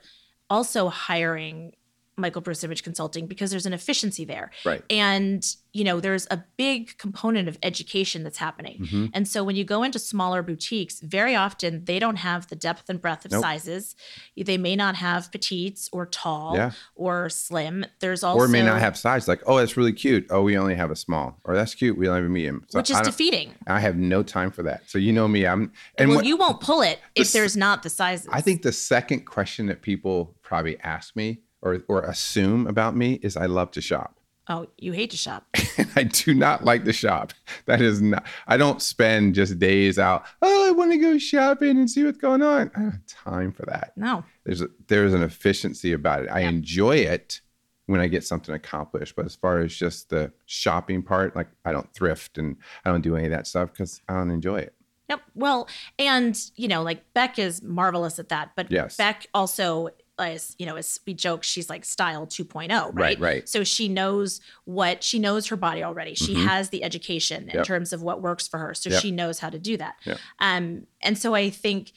also 0.51 0.89
hiring 0.89 1.73
Michael 2.17 2.41
Bruce 2.41 2.65
Image 2.65 2.83
Consulting 2.83 3.27
because 3.27 3.51
there's 3.51 3.67
an 3.67 3.73
efficiency 3.73 4.25
there. 4.25 4.51
Right. 4.65 4.83
And, 4.89 5.45
you 5.75 5.85
know, 5.85 6.01
there's 6.01 6.27
a 6.31 6.43
big 6.57 6.97
component 6.97 7.47
of 7.49 7.59
education 7.63 8.23
that's 8.23 8.39
happening. 8.39 8.87
Mhm. 8.91 9.11
And 9.13 9.29
so 9.29 9.45
when 9.45 9.55
you 9.55 9.65
go 9.65 9.83
into 9.83 9.99
smaller 9.99 10.43
boutiques, 10.43 11.01
very 11.01 11.35
often 11.37 11.85
they 11.85 11.99
don't 11.99 12.17
have 12.17 12.49
the 12.49 12.57
depth 12.57 12.89
and 12.89 13.01
breadth 13.03 13.27
of 13.27 13.33
Nope. 13.33 13.43
sizes. 13.43 13.95
They 14.37 14.57
may 14.57 14.77
not 14.77 14.97
have 14.97 15.31
petites 15.31 15.91
or 15.93 16.07
tall 16.07 16.57
Yeah. 16.57 16.71
or 16.95 17.29
slim. 17.29 17.85
There's 18.01 18.23
also 18.23 18.43
or 18.45 18.49
may 18.49 18.63
not 18.63 18.81
have 18.81 18.97
size. 18.97 19.29
Like, 19.29 19.43
oh, 19.47 19.59
that's 19.59 19.77
really 19.77 19.93
cute. 19.93 20.27
Oh, 20.31 20.43
we 20.43 20.57
only 20.57 20.75
have 20.75 20.91
a 20.91 20.97
small. 20.97 21.39
Or 21.45 21.55
that's 21.55 21.75
cute. 21.75 21.99
We 21.99 22.09
only 22.09 22.21
have 22.23 22.31
a 22.31 22.33
medium. 22.33 22.65
So 22.71 22.79
which 22.79 22.91
is 22.91 22.97
I, 22.97 23.03
defeating. 23.03 23.55
I 23.67 23.81
have 23.81 23.97
no 23.97 24.23
time 24.23 24.51
for 24.51 24.63
that. 24.63 24.89
So 24.89 24.99
you 24.99 25.13
know 25.13 25.29
me. 25.29 25.47
I'm 25.47 25.73
and 25.99 26.09
well, 26.09 26.19
what, 26.19 26.25
you 26.27 26.37
won't 26.39 26.61
pull 26.63 26.81
it 26.81 26.99
if 27.15 27.33
there's 27.33 27.57
not 27.57 27.83
the 27.83 27.91
sizes. 27.91 28.29
I 28.33 28.41
think 28.41 28.63
the 28.63 28.73
second 28.73 29.27
question 29.27 29.67
that 29.67 29.83
people 29.83 30.35
probably 30.43 30.79
ask 30.81 31.15
me 31.15 31.41
or 31.63 31.83
or 31.89 32.03
assume 32.03 32.67
about 32.67 32.97
me 32.97 33.15
is 33.23 33.37
I 33.37 33.47
love 33.47 33.71
to 33.73 33.81
shop. 33.81 34.19
Oh, 34.49 34.69
you 34.79 34.93
hate 34.93 35.11
to 35.11 35.17
shop. 35.17 35.45
I 35.97 36.05
do 36.05 36.33
not 36.33 36.65
like 36.65 36.85
to 36.85 36.93
shop. 36.93 37.33
That 37.65 37.81
is 37.81 38.01
not. 38.01 38.25
I 38.47 38.57
don't 38.57 38.81
spend 38.81 39.35
just 39.35 39.59
days 39.59 39.99
out. 39.99 40.25
Oh, 40.41 40.69
I 40.69 40.71
want 40.71 40.93
to 40.93 40.99
go 40.99 41.19
shopping 41.19 41.71
and 41.71 41.91
see 41.91 42.05
what's 42.05 42.19
going 42.19 42.43
on. 42.43 42.71
I 42.77 42.81
don't 42.81 42.91
have 42.93 43.07
time 43.07 43.51
for 43.51 43.67
that. 43.67 43.93
No. 43.97 44.23
There's 44.45 44.61
a, 44.63 44.69
there's 44.87 45.15
an 45.15 45.23
efficiency 45.25 45.93
about 45.93 46.23
it. 46.23 46.29
I 46.31 46.41
Yeah. 46.43 46.51
enjoy 46.51 46.97
it 46.99 47.41
when 47.87 48.01
I 48.01 48.07
get 48.07 48.23
something 48.23 48.55
accomplished. 48.55 49.17
But 49.17 49.27
as 49.27 49.35
far 49.35 49.59
as 49.59 49.75
just 49.75 50.11
the 50.11 50.33
shopping 50.45 51.03
part, 51.03 51.35
like 51.35 51.49
I 51.65 51.73
don't 51.73 51.93
thrift 51.93 52.39
and 52.39 52.57
I 52.85 52.91
don't 52.93 53.01
do 53.03 53.17
any 53.17 53.25
of 53.25 53.33
that 53.33 53.49
stuff 53.49 53.73
because 53.73 54.01
I 54.09 54.15
don't 54.15 54.31
enjoy 54.31 54.59
it. 54.61 54.75
Yep. 55.11 55.23
Well, 55.35 55.69
and 55.99 56.41
you 56.55 56.69
know, 56.69 56.83
like 56.85 57.13
Beck 57.15 57.41
is 57.41 57.63
marvelous 57.65 58.21
at 58.21 58.29
that, 58.29 58.53
but 58.55 58.71
Yes. 58.71 58.97
Beck 58.97 59.27
also 59.35 59.89
is, 60.19 60.55
you 60.59 60.67
know, 60.67 60.77
as 60.77 60.99
we 61.07 61.15
joke, 61.15 61.43
she's 61.43 61.69
like 61.69 61.85
style 61.85 62.27
2.0, 62.27 62.69
right? 62.71 62.95
Right, 62.95 63.21
right. 63.21 63.49
So 63.49 63.65
she 63.65 63.89
knows 63.89 64.41
what 64.65 65.03
she 65.05 65.19
knows 65.19 65.47
her 65.49 65.57
body 65.57 65.83
already. 65.83 66.15
She 66.15 66.35
Mhm. 66.35 66.45
has 66.45 66.71
the 66.71 66.83
education 66.83 67.45
in 67.51 67.57
Yep. 67.57 67.67
terms 67.67 67.93
of 67.93 68.03
what 68.03 68.23
works 68.23 68.49
for 68.49 68.59
her. 68.59 68.75
So 68.75 68.91
Yep. 68.91 69.03
she 69.03 69.11
knows 69.11 69.41
how 69.41 69.51
to 69.51 69.59
do 69.59 69.77
that. 69.77 69.97
Yep. 70.05 70.19
Um, 70.39 70.87
and 71.03 71.19
so 71.19 71.35
I 71.35 71.51
think 71.51 71.93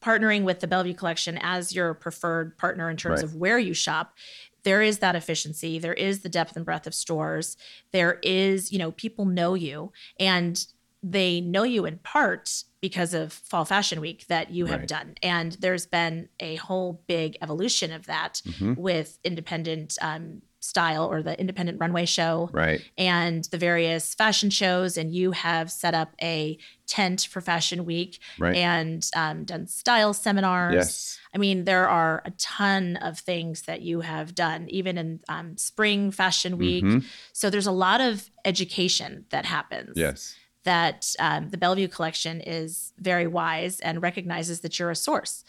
partnering 0.00 0.44
with 0.44 0.60
the 0.60 0.66
Bellevue 0.68 0.94
collection 0.94 1.38
as 1.40 1.74
your 1.74 1.92
preferred 1.94 2.56
partner 2.56 2.88
in 2.88 2.96
terms 2.96 3.22
Right. 3.22 3.24
of 3.24 3.34
where 3.34 3.58
you 3.58 3.74
shop, 3.74 4.16
there 4.62 4.82
is 4.82 4.98
that 4.98 5.16
efficiency. 5.16 5.78
There 5.78 5.94
is 5.94 6.20
the 6.20 6.28
depth 6.28 6.56
and 6.56 6.64
breadth 6.64 6.86
of 6.86 6.94
stores. 6.94 7.56
There 7.92 8.18
is, 8.22 8.70
you 8.72 8.78
know, 8.78 8.92
people 8.92 9.24
know 9.24 9.54
you 9.54 9.92
and 10.20 10.64
they 11.02 11.40
know 11.40 11.62
you 11.62 11.84
in 11.86 11.98
part 11.98 12.64
because 12.80 13.14
of 13.14 13.32
Fall 13.32 13.64
Fashion 13.64 14.00
Week 14.00 14.26
that 14.28 14.50
you 14.50 14.66
have 14.66 14.80
Right. 14.80 14.88
done. 14.88 15.14
And 15.22 15.52
there's 15.60 15.86
been 15.86 16.28
a 16.40 16.56
whole 16.56 17.02
big 17.06 17.36
evolution 17.42 17.92
of 17.92 18.06
that 18.06 18.42
Mhm. 18.44 18.76
with 18.76 19.18
independent 19.24 19.96
um, 20.00 20.42
style 20.60 21.04
or 21.06 21.22
the 21.22 21.38
independent 21.38 21.78
runway 21.80 22.04
show 22.04 22.50
Right. 22.52 22.82
and 22.98 23.44
the 23.52 23.58
various 23.58 24.14
fashion 24.14 24.50
shows. 24.50 24.96
And 24.96 25.14
you 25.14 25.30
have 25.30 25.70
set 25.70 25.94
up 25.94 26.14
a 26.20 26.58
tent 26.88 27.28
for 27.30 27.40
Fashion 27.40 27.84
Week 27.84 28.18
Right. 28.38 28.56
and 28.56 29.08
um, 29.14 29.44
done 29.44 29.68
style 29.68 30.12
seminars. 30.12 30.74
yes. 30.74 31.18
I 31.34 31.38
mean, 31.38 31.64
there 31.66 31.88
are 31.88 32.22
a 32.24 32.30
ton 32.32 32.96
of 32.96 33.18
things 33.20 33.62
that 33.62 33.82
you 33.82 34.00
have 34.00 34.34
done, 34.34 34.66
even 34.70 34.98
in 34.98 35.20
um, 35.28 35.56
spring 35.56 36.10
fashion 36.10 36.58
week. 36.58 36.84
Mhm. 36.84 37.04
So 37.32 37.48
there's 37.48 37.66
a 37.66 37.72
lot 37.72 38.00
of 38.00 38.28
education 38.44 39.26
that 39.30 39.44
happens. 39.44 39.92
Yes. 39.96 40.34
That 40.66 41.14
um, 41.18 41.50
the 41.50 41.56
Bellevue 41.56 41.88
collection 41.88 42.40
is 42.40 42.92
very 42.98 43.26
wise 43.26 43.80
and 43.80 44.02
recognizes 44.02 44.60
that 44.60 44.78
you're 44.78 44.90
a 44.90 44.96
source 44.96 45.44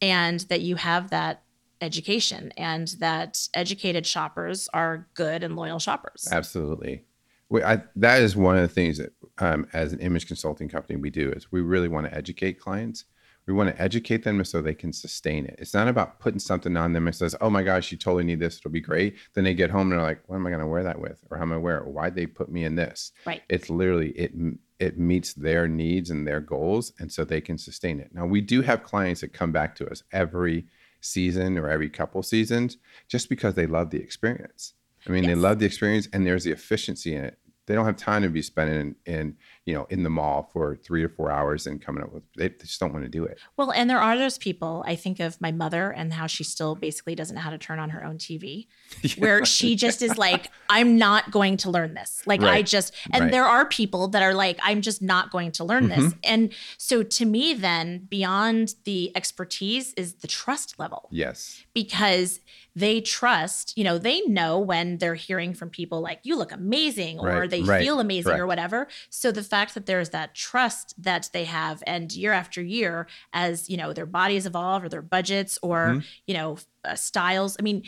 and 0.00 0.40
that 0.50 0.60
you 0.60 0.76
have 0.76 1.10
that 1.10 1.42
education 1.80 2.52
and 2.56 2.88
that 2.98 3.48
educated 3.54 4.06
shoppers 4.06 4.68
are 4.74 5.06
good 5.14 5.42
and 5.42 5.56
loyal 5.56 5.78
shoppers. 5.78 6.28
Absolutely. 6.30 7.04
We, 7.48 7.62
I, 7.62 7.82
that 7.96 8.20
is 8.20 8.36
one 8.36 8.56
of 8.56 8.62
the 8.62 8.68
things 8.68 8.98
that, 8.98 9.12
um, 9.38 9.66
as 9.72 9.92
an 9.92 10.00
image 10.00 10.26
consulting 10.26 10.68
company, 10.68 10.96
we 10.96 11.10
do 11.10 11.32
is 11.32 11.50
we 11.50 11.62
really 11.62 11.88
want 11.88 12.06
to 12.06 12.14
educate 12.14 12.60
clients. 12.60 13.04
We 13.48 13.54
want 13.54 13.74
to 13.74 13.82
educate 13.82 14.24
them 14.24 14.44
so 14.44 14.60
they 14.60 14.74
can 14.74 14.92
sustain 14.92 15.46
it. 15.46 15.56
It's 15.58 15.72
not 15.72 15.88
about 15.88 16.20
putting 16.20 16.38
something 16.38 16.76
on 16.76 16.92
them 16.92 17.06
and 17.06 17.16
says, 17.16 17.34
"Oh 17.40 17.48
my 17.48 17.62
gosh, 17.62 17.90
you 17.90 17.98
totally 17.98 18.24
need 18.24 18.40
this. 18.40 18.58
It'll 18.58 18.70
be 18.70 18.80
great." 18.80 19.16
Then 19.34 19.44
they 19.44 19.54
get 19.54 19.70
home 19.70 19.90
and 19.90 19.92
they're 19.92 20.06
like, 20.06 20.20
"What 20.28 20.36
am 20.36 20.46
I 20.46 20.50
going 20.50 20.60
to 20.60 20.66
wear 20.66 20.84
that 20.84 21.00
with? 21.00 21.24
Or 21.30 21.38
how 21.38 21.44
am 21.44 21.52
I 21.52 21.56
wear 21.56 21.78
it? 21.78 21.86
Why'd 21.86 22.14
they 22.14 22.26
put 22.26 22.52
me 22.52 22.64
in 22.64 22.76
this?" 22.76 23.12
Right. 23.26 23.42
It's 23.48 23.70
literally 23.70 24.10
it 24.10 24.32
it 24.78 24.98
meets 24.98 25.32
their 25.32 25.66
needs 25.66 26.10
and 26.10 26.26
their 26.26 26.40
goals, 26.40 26.92
and 26.98 27.10
so 27.10 27.24
they 27.24 27.40
can 27.40 27.58
sustain 27.58 28.00
it. 28.00 28.14
Now 28.14 28.26
we 28.26 28.42
do 28.42 28.60
have 28.62 28.82
clients 28.82 29.22
that 29.22 29.32
come 29.32 29.50
back 29.50 29.74
to 29.76 29.90
us 29.90 30.02
every 30.12 30.66
season 31.00 31.56
or 31.56 31.70
every 31.70 31.88
couple 31.88 32.22
seasons 32.22 32.76
just 33.08 33.28
because 33.28 33.54
they 33.54 33.66
love 33.66 33.90
the 33.90 33.98
experience. 33.98 34.74
I 35.06 35.10
mean, 35.10 35.24
they 35.26 35.34
love 35.34 35.58
the 35.58 35.66
experience, 35.66 36.08
and 36.12 36.26
there's 36.26 36.44
the 36.44 36.50
efficiency 36.50 37.14
in 37.14 37.24
it. 37.24 37.38
They 37.66 37.74
don't 37.74 37.86
have 37.86 37.96
time 37.96 38.22
to 38.22 38.28
be 38.28 38.42
spending 38.42 38.96
in, 39.06 39.14
in 39.14 39.36
you 39.68 39.74
know 39.74 39.86
in 39.90 40.02
the 40.02 40.08
mall 40.08 40.48
for 40.50 40.76
three 40.76 41.04
or 41.04 41.10
four 41.10 41.30
hours 41.30 41.66
and 41.66 41.82
coming 41.82 42.02
up 42.02 42.10
with. 42.10 42.22
They 42.34 42.48
just 42.48 42.80
don't 42.80 42.90
want 42.90 43.04
to 43.04 43.10
do 43.10 43.24
it. 43.24 43.38
Well, 43.58 43.70
and 43.70 43.90
there 43.90 44.00
are 44.00 44.16
those 44.16 44.38
people. 44.38 44.82
I 44.86 44.96
think 44.96 45.20
of 45.20 45.38
my 45.42 45.52
mother 45.52 45.90
and 45.90 46.10
how 46.10 46.26
she 46.26 46.42
still 46.42 46.74
basically 46.74 47.14
doesn't 47.14 47.36
know 47.36 47.42
how 47.42 47.50
to 47.50 47.58
turn 47.58 47.78
on 47.78 47.90
her 47.90 48.02
own 48.02 48.16
TV, 48.16 48.66
where 49.18 49.44
she 49.44 49.76
just 49.76 50.00
is 50.00 50.16
like, 50.16 50.50
I'm 50.70 50.96
not 50.96 51.30
going 51.30 51.58
to 51.58 51.70
learn 51.70 51.92
this. 51.92 52.22
Like, 52.24 52.42
I 52.42 52.62
just, 52.62 52.94
and 53.12 53.24
Right. 53.24 53.30
there 53.30 53.44
are 53.44 53.66
people 53.66 54.08
that 54.08 54.22
are 54.22 54.32
like, 54.32 54.58
I'm 54.62 54.80
just 54.80 55.02
not 55.02 55.30
going 55.30 55.52
to 55.52 55.64
learn 55.64 55.88
this. 55.88 55.98
Mm-hmm. 55.98 56.18
And 56.24 56.54
so 56.78 57.02
to 57.02 57.26
me, 57.26 57.52
then 57.52 58.06
beyond 58.08 58.74
the 58.84 59.14
expertise 59.14 59.92
is 59.94 60.14
the 60.14 60.28
trust 60.28 60.78
level 60.78 61.08
Yes, 61.10 61.62
because 61.74 62.40
they 62.78 63.00
trust, 63.00 63.76
you 63.76 63.82
know, 63.82 63.98
they 63.98 64.20
know 64.22 64.58
when 64.60 64.98
they're 64.98 65.16
hearing 65.16 65.52
from 65.52 65.68
people 65.68 66.00
like, 66.00 66.20
you 66.22 66.36
look 66.36 66.52
amazing 66.52 67.18
or 67.18 67.40
Right, 67.40 67.50
they 67.50 67.62
right, 67.62 67.82
feel 67.82 67.98
amazing 67.98 68.34
or 68.34 68.46
whatever. 68.46 68.86
So 69.10 69.32
the 69.32 69.42
fact 69.42 69.57
that 69.66 69.86
there's 69.86 70.10
that 70.10 70.34
trust 70.34 70.94
that 71.02 71.30
they 71.32 71.44
have 71.44 71.82
and 71.86 72.12
year 72.12 72.32
after 72.32 72.62
year, 72.62 73.06
as, 73.32 73.68
you 73.68 73.76
know, 73.76 73.92
their 73.92 74.06
bodies 74.06 74.46
evolve 74.46 74.84
or 74.84 74.88
their 74.88 75.02
budgets 75.02 75.58
or, 75.62 75.78
Mm-hmm. 75.88 76.00
you 76.26 76.34
know, 76.34 76.58
uh, 76.84 76.94
styles, 76.94 77.56
I 77.58 77.62
mean, 77.62 77.82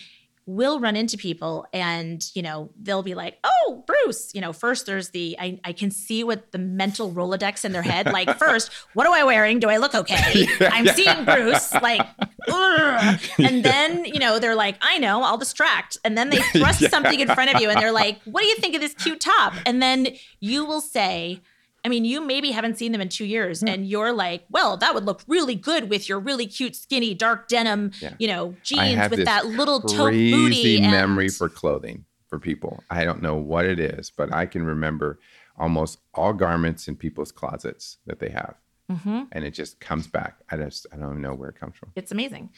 we'll 0.46 0.80
run 0.80 0.96
into 0.96 1.16
people 1.16 1.66
and 1.72 2.28
you 2.34 2.42
know 2.42 2.70
they'll 2.80 3.04
be 3.04 3.14
like 3.14 3.38
oh 3.44 3.84
bruce 3.86 4.34
you 4.34 4.40
know 4.40 4.52
first 4.52 4.84
there's 4.84 5.10
the 5.10 5.36
i, 5.38 5.60
I 5.64 5.72
can 5.72 5.90
see 5.92 6.24
what 6.24 6.50
the 6.50 6.58
mental 6.58 7.12
rolodex 7.12 7.64
in 7.64 7.70
their 7.70 7.82
head 7.82 8.06
like 8.06 8.36
first 8.38 8.72
what 8.94 9.06
am 9.06 9.12
i 9.12 9.22
wearing? 9.22 9.60
Do 9.60 9.68
i 9.68 9.76
look 9.76 9.94
okay? 9.94 10.48
I'm 10.60 10.86
seeing 10.88 11.24
bruce 11.24 11.72
like 11.74 12.00
ugh. 12.48 13.20
and 13.38 13.62
then 13.70 14.04
you 14.06 14.18
know 14.18 14.38
they're 14.40 14.56
like 14.56 14.76
i 14.80 14.98
know 14.98 15.22
i'll 15.22 15.38
distract. 15.38 15.98
And 16.04 16.18
then 16.18 16.30
they 16.30 16.38
thrust 16.38 16.88
something 16.90 17.20
in 17.20 17.28
front 17.28 17.54
of 17.54 17.60
you 17.60 17.68
and 17.70 17.80
they're 17.80 17.92
like 17.92 18.20
what 18.24 18.42
do 18.42 18.48
you 18.48 18.56
think 18.56 18.74
of 18.74 18.80
this 18.80 18.94
cute 18.94 19.20
top? 19.20 19.52
And 19.66 19.80
then 19.80 20.08
you 20.40 20.64
will 20.64 20.80
say 20.80 21.40
I 21.84 21.88
mean, 21.88 22.04
you 22.04 22.20
maybe 22.20 22.50
haven't 22.50 22.76
seen 22.78 22.92
them 22.92 23.00
in 23.00 23.08
two 23.08 23.24
years, 23.24 23.62
and 23.62 23.86
you're 23.86 24.12
like, 24.12 24.44
well, 24.50 24.76
that 24.76 24.94
would 24.94 25.04
look 25.04 25.22
really 25.26 25.54
good 25.54 25.88
with 25.88 26.08
your 26.08 26.20
really 26.20 26.46
cute, 26.46 26.76
skinny, 26.76 27.14
dark 27.14 27.48
denim, 27.48 27.92
Yeah. 28.00 28.14
you 28.18 28.28
know, 28.28 28.54
jeans 28.62 29.08
with 29.10 29.24
that 29.24 29.46
little 29.46 29.80
crazy 29.80 30.30
booty. 30.32 30.76
and- 30.82 30.90
memory 30.92 31.28
for 31.30 31.48
clothing 31.48 32.04
for 32.28 32.38
people. 32.38 32.84
I 32.90 33.04
don't 33.04 33.22
know 33.22 33.34
what 33.36 33.64
it 33.64 33.80
is, 33.80 34.10
but 34.10 34.32
I 34.32 34.44
can 34.46 34.62
remember 34.64 35.18
almost 35.58 35.98
all 36.14 36.32
garments 36.32 36.86
in 36.86 36.96
people's 36.96 37.32
closets 37.32 37.96
that 38.06 38.18
they 38.20 38.28
have, 38.30 38.54
Mhm. 38.90 39.28
and 39.32 39.44
it 39.44 39.52
just 39.52 39.80
comes 39.80 40.06
back. 40.06 40.36
I 40.50 40.56
just 40.58 40.86
I 40.92 40.96
don't 40.96 41.20
know 41.22 41.34
where 41.34 41.48
it 41.48 41.56
comes 41.58 41.76
from. 41.76 41.92
It's 41.96 42.12
amazing. 42.12 42.50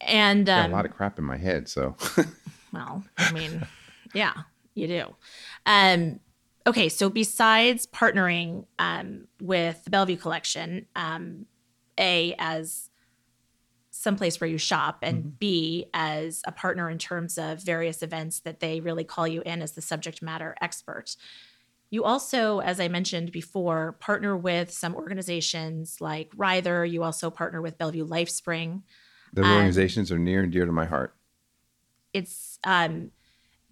And 0.00 0.48
um, 0.48 0.70
a 0.70 0.74
lot 0.74 0.84
of 0.86 0.92
crap 0.92 1.18
in 1.18 1.24
my 1.24 1.36
head, 1.36 1.68
so 1.68 1.96
well, 2.72 3.04
I 3.18 3.32
mean, 3.32 3.66
yeah, 4.14 4.32
you 4.74 4.86
do. 4.86 5.14
Um, 5.66 6.20
okay, 6.66 6.88
so 6.88 7.08
besides 7.10 7.86
partnering 7.86 8.66
um, 8.78 9.26
with 9.40 9.82
the 9.84 9.90
Bellevue 9.90 10.16
Collection, 10.16 10.86
um, 10.94 11.46
A, 11.98 12.34
as 12.38 12.90
someplace 13.90 14.40
where 14.40 14.48
you 14.48 14.56
shop, 14.58 15.00
and 15.02 15.38
B, 15.38 15.86
as 15.92 16.42
a 16.46 16.52
partner 16.52 16.88
in 16.88 16.98
terms 16.98 17.36
of 17.36 17.62
various 17.62 18.02
events 18.02 18.40
that 18.40 18.60
they 18.60 18.80
really 18.80 19.04
call 19.04 19.26
you 19.28 19.42
in 19.42 19.60
as 19.62 19.72
the 19.72 19.82
subject 19.82 20.22
matter 20.22 20.54
expert. 20.60 21.16
You 21.90 22.04
also, 22.04 22.60
as 22.60 22.78
I 22.78 22.86
mentioned 22.88 23.32
before, 23.32 23.92
partner 23.98 24.36
with 24.36 24.70
some 24.70 24.94
organizations 24.94 26.00
like 26.00 26.30
Ryther. 26.36 26.84
You 26.84 27.02
also 27.02 27.30
partner 27.30 27.60
with 27.60 27.76
Bellevue 27.78 28.06
LifeSpring. 28.06 28.82
The 29.32 29.42
Um, 29.42 29.52
organizations 29.52 30.12
are 30.12 30.18
near 30.18 30.42
and 30.44 30.52
dear 30.52 30.66
to 30.66 30.72
my 30.72 30.86
heart. 30.86 31.16
it's 32.12 32.58
um 32.64 33.10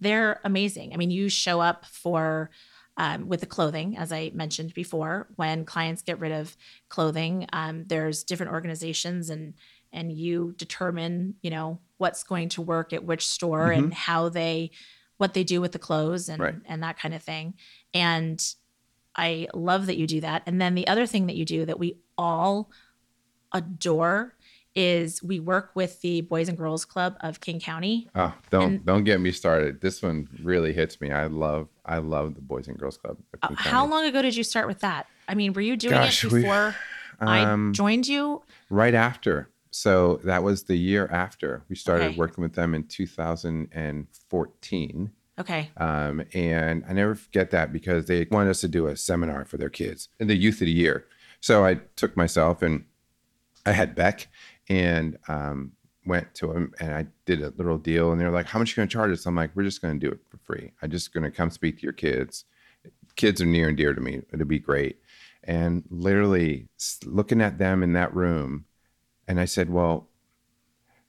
they're 0.01 0.41
amazing. 0.45 0.93
I 0.95 0.97
mean, 0.97 1.11
you 1.11 1.29
show 1.29 1.61
up 1.61 1.85
for 1.85 2.51
um, 2.99 3.29
with 3.29 3.41
the 3.41 3.47
clothing, 3.47 3.97
as 3.97 4.13
I 4.13 4.31
mentioned 4.35 4.75
before, 4.75 5.29
when 5.37 5.65
clients 5.65 6.03
get 6.03 6.19
rid 6.21 6.33
of 6.33 6.57
clothing, 6.91 7.47
um, 7.55 7.85
there's 7.87 8.25
different 8.25 8.53
organizations 8.53 9.31
and 9.31 9.55
and 9.91 10.13
you 10.13 10.53
determine, 10.59 11.35
you 11.41 11.49
know, 11.51 11.79
what's 11.97 12.23
going 12.23 12.51
to 12.51 12.61
work 12.61 12.93
at 12.93 13.05
which 13.05 13.27
store 13.27 13.71
and 13.71 13.95
how 13.95 14.29
they 14.29 14.71
what 15.17 15.33
they 15.33 15.43
do 15.45 15.61
with 15.63 15.73
the 15.73 15.79
clothes 15.79 16.29
and 16.29 16.43
Right. 16.43 16.57
and 16.67 16.83
that 16.83 16.99
kind 16.99 17.15
of 17.15 17.23
thing. 17.23 17.55
And 17.95 18.45
I 19.17 19.49
love 19.55 19.87
that 19.87 19.97
you 19.97 20.07
do 20.07 20.21
that. 20.21 20.43
And 20.47 20.61
then 20.61 20.75
the 20.75 20.87
other 20.89 21.07
thing 21.07 21.27
that 21.27 21.37
you 21.37 21.45
do 21.45 21.65
that 21.67 21.79
we 21.79 21.97
all 22.19 22.71
adore 23.53 24.35
is 24.75 25.23
we 25.23 25.41
work 25.41 25.71
with 25.75 26.01
the 26.03 26.21
Boys 26.21 26.49
and 26.49 26.57
Girls 26.59 26.85
Club 26.85 27.17
of 27.21 27.41
King 27.41 27.59
County. 27.59 28.09
Oh, 28.15 28.35
don't 28.51 28.63
And- 28.75 28.85
don't 28.87 29.05
get 29.05 29.21
me 29.21 29.33
started. 29.33 29.81
This 29.81 30.03
one 30.03 30.29
really 30.43 30.73
hits 30.73 31.01
me. 31.01 31.11
I 31.11 31.27
love 31.27 31.69
I 31.89 31.99
love 31.99 32.35
the 32.35 32.41
Boys 32.43 32.69
and 32.69 32.79
Girls 32.79 32.99
Club. 32.99 33.17
Uh, 33.43 33.49
how 33.57 33.87
long 33.87 34.05
ago 34.05 34.21
did 34.23 34.37
you 34.37 34.45
start 34.45 34.67
with 34.69 34.81
that? 34.81 35.07
I 35.27 35.35
mean, 35.35 35.53
were 35.55 35.61
you 35.63 35.77
doing 35.77 35.95
Gosh, 35.95 36.25
it 36.25 36.33
we- 36.33 36.43
before 36.43 36.75
Um, 37.21 37.71
I 37.71 37.73
joined 37.75 38.07
you? 38.07 38.43
right 38.71 38.95
after. 38.95 39.49
So 39.71 40.21
that 40.25 40.43
was 40.43 40.65
the 40.65 40.77
year 40.77 41.09
after 41.11 41.63
we 41.69 41.77
started 41.77 42.07
Okay. 42.09 42.17
working 42.17 42.43
with 42.43 42.55
them 42.55 42.75
in 42.75 42.85
2014. 42.85 45.11
Okay. 45.39 45.71
Um, 45.77 46.23
and 46.35 46.85
I 46.89 46.93
never 46.93 47.15
forget 47.15 47.51
that 47.53 47.73
because 47.73 48.07
they 48.07 48.27
wanted 48.31 48.51
us 48.51 48.61
to 48.63 48.69
do 48.69 48.87
a 48.87 48.97
seminar 48.97 49.45
for 49.45 49.57
their 49.57 49.69
kids 49.71 50.09
in 50.19 50.27
the 50.29 50.37
youth 50.37 50.57
of 50.57 50.67
the 50.67 50.73
year. 50.73 51.07
So 51.41 51.65
I 51.65 51.75
took 51.97 52.17
myself 52.17 52.63
and 52.63 52.85
I 53.65 53.73
had 53.73 53.95
Beck 53.95 54.27
and 54.69 55.17
um, 55.29 55.73
went 56.09 56.35
to 56.37 56.49
them 56.49 56.73
and 56.81 56.95
I 56.95 57.07
did 57.27 57.43
a 57.43 57.53
little 57.57 57.79
deal. 57.79 58.11
And 58.11 58.21
they're 58.21 58.31
like, 58.31 58.47
"How 58.47 58.59
much 58.59 58.71
are 58.71 58.73
you 58.73 58.77
going 58.77 58.89
to 58.89 58.93
charge 58.93 59.13
us?" 59.13 59.27
I'm 59.27 59.35
like, 59.37 59.51
"We're 59.55 59.63
just 59.63 59.83
going 59.83 59.99
to 60.01 60.07
do 60.07 60.13
it 60.13 60.21
for 60.29 60.39
free. 60.39 60.73
I'm 60.83 60.91
just 60.91 61.13
going 61.13 61.25
to 61.25 61.31
come 61.31 61.51
speak 61.51 61.77
to 61.79 61.83
your 61.83 61.93
kids. 61.93 62.45
Kids 63.17 63.41
are 63.41 63.47
near 63.47 63.69
and 63.69 63.77
dear 63.77 63.95
to 63.95 64.01
me. 64.01 64.23
It'll 64.33 64.47
be 64.47 64.59
great." 64.59 65.01
And 65.45 65.85
literally 65.91 66.69
looking 67.05 67.41
at 67.41 67.59
them 67.59 67.83
in 67.83 67.93
that 67.93 68.15
room, 68.15 68.65
and 69.29 69.39
I 69.39 69.45
said, 69.45 69.71
"Well." 69.71 70.09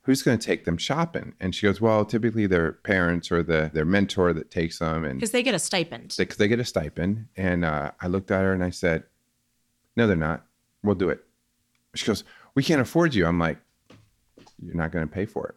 Who's 0.03 0.23
going 0.23 0.39
to 0.39 0.43
take 0.43 0.65
them 0.65 0.77
shopping? 0.77 1.35
And 1.39 1.53
she 1.53 1.67
goes, 1.67 1.79
"Well, 1.79 2.03
typically 2.03 2.47
their 2.47 2.71
parents 2.71 3.31
or 3.31 3.43
the 3.43 3.69
their 3.71 3.85
mentor 3.85 4.33
that 4.33 4.49
takes 4.49 4.79
them, 4.79 5.03
and 5.03 5.19
Because 5.19 5.31
they 5.31 5.43
get 5.43 5.53
a 5.53 5.59
stipend. 5.59 6.15
because 6.17 6.37
they 6.37 6.47
get 6.47 6.59
a 6.59 6.65
stipend. 6.65 7.27
And 7.37 7.63
uh, 7.63 7.91
I 8.01 8.07
looked 8.07 8.31
at 8.31 8.41
her 8.41 8.53
and 8.53 8.63
I 8.63 8.71
said, 8.71 9.03
"No, 9.95 10.07
they're 10.07 10.15
not. 10.15 10.47
We'll 10.83 10.95
do 10.95 11.09
it." 11.09 11.23
She 11.93 12.07
goes, 12.07 12.23
"We 12.55 12.63
can't 12.63 12.81
afford 12.81 13.13
you." 13.13 13.27
I'm 13.27 13.37
like, 13.37 13.59
"You're 14.63 14.75
not 14.75 14.91
going 14.91 15.07
to 15.07 15.13
pay 15.13 15.25
for 15.25 15.47
it." 15.47 15.55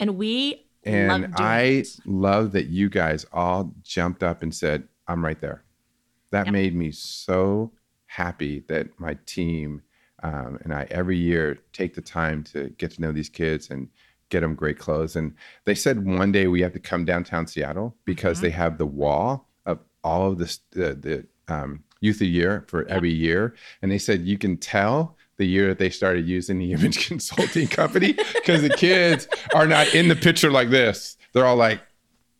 And 0.00 0.16
we 0.16 0.52
love 0.54 0.62
And 0.84 1.22
doing 1.22 1.48
I 1.48 1.60
it. 1.62 1.88
love 2.04 2.52
that 2.52 2.66
you 2.66 2.88
guys 2.88 3.24
all 3.32 3.74
jumped 3.82 4.22
up 4.22 4.42
and 4.42 4.54
said, 4.54 4.88
"I'm 5.08 5.24
right 5.24 5.40
there." 5.40 5.64
That 6.30 6.46
Yep. 6.46 6.52
made 6.52 6.74
me 6.74 6.90
so 6.90 7.72
happy 8.06 8.60
that 8.68 8.98
my 8.98 9.16
team 9.26 9.82
um, 10.22 10.58
and 10.62 10.72
I 10.72 10.86
every 10.90 11.18
year 11.18 11.58
take 11.72 11.94
the 11.94 12.00
time 12.00 12.42
to 12.44 12.70
get 12.78 12.92
to 12.92 13.00
know 13.02 13.12
these 13.12 13.28
kids 13.28 13.68
and 13.70 13.88
get 14.30 14.40
them 14.40 14.54
great 14.54 14.78
clothes. 14.78 15.16
And 15.16 15.34
they 15.64 15.74
said 15.74 16.04
one 16.06 16.32
day 16.32 16.46
we 16.46 16.62
have 16.62 16.72
to 16.72 16.78
come 16.80 17.04
downtown 17.04 17.46
Seattle 17.46 17.94
because 18.06 18.38
Mhm. 18.38 18.42
they 18.42 18.50
have 18.50 18.78
the 18.78 18.86
wall 18.86 19.50
of 19.66 19.80
all 20.02 20.30
of 20.32 20.38
this 20.38 20.58
the, 20.70 20.94
the 20.94 21.26
um, 21.54 21.84
youth 22.00 22.16
of 22.16 22.20
the 22.20 22.28
year 22.28 22.64
for 22.68 22.86
every 22.86 23.12
year. 23.12 23.54
And 23.82 23.90
they 23.92 23.98
said 23.98 24.22
you 24.22 24.38
can 24.38 24.56
tell 24.56 25.16
the 25.36 25.46
year 25.46 25.68
that 25.68 25.78
they 25.78 25.90
started 25.90 26.26
using 26.26 26.58
the 26.58 26.72
image 26.76 27.06
consulting 27.08 27.66
company 27.68 28.12
because 28.34 28.62
the 28.62 28.70
kids 28.70 29.26
are 29.54 29.66
not 29.66 29.94
in 29.94 30.08
the 30.08 30.16
picture 30.16 30.50
like 30.50 30.70
this. 30.70 31.16
They're 31.32 31.46
all 31.46 31.56
like 31.56 31.80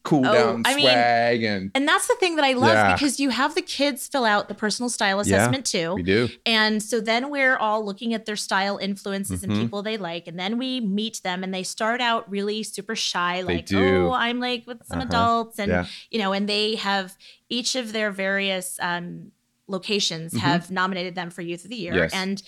cool 0.04 0.26
Oh, 0.26 0.32
down 0.34 0.62
I 0.66 0.74
mean, 0.74 0.84
swag 0.84 1.42
and 1.44 1.70
And 1.74 1.88
that's 1.88 2.06
the 2.08 2.14
thing 2.20 2.36
that 2.36 2.44
I 2.44 2.52
love 2.52 2.74
Yeah. 2.74 2.92
because 2.92 3.18
you 3.18 3.30
have 3.30 3.54
the 3.54 3.62
kids 3.62 4.06
fill 4.06 4.26
out 4.26 4.48
the 4.48 4.54
personal 4.54 4.90
style 4.90 5.16
Yeah, 5.16 5.22
assessment 5.22 5.64
too. 5.64 5.94
we 5.94 6.02
do. 6.02 6.28
And 6.44 6.82
so 6.82 7.00
then 7.00 7.30
we're 7.30 7.56
all 7.56 7.82
looking 7.84 8.12
at 8.12 8.26
their 8.26 8.36
style 8.36 8.76
influences 8.76 9.40
Mhm. 9.40 9.44
and 9.44 9.52
people 9.62 9.82
they 9.82 9.96
like. 9.96 10.28
And 10.28 10.38
then 10.38 10.58
we 10.58 10.78
meet 10.82 11.22
them 11.24 11.42
and 11.42 11.54
they 11.54 11.62
start 11.62 12.02
out 12.02 12.30
really 12.30 12.62
super 12.62 12.94
shy, 12.94 13.40
like, 13.40 13.72
oh, 13.72 14.12
I'm 14.12 14.40
like 14.40 14.66
with 14.66 14.84
some 14.86 14.98
Uh-huh. 14.98 15.08
adults. 15.08 15.58
And, 15.58 15.70
Yeah. 15.70 15.86
you 16.10 16.18
know, 16.18 16.34
and 16.34 16.46
they 16.46 16.74
have 16.74 17.16
each 17.48 17.74
of 17.74 17.92
their 17.94 18.10
various 18.10 18.78
um, 18.82 19.32
locations 19.68 20.34
Mhm. 20.34 20.38
have 20.40 20.70
nominated 20.70 21.14
them 21.14 21.30
for 21.30 21.40
Youth 21.40 21.64
of 21.64 21.70
the 21.70 21.76
Year. 21.76 21.94
Yes. 21.94 22.12
And 22.12 22.42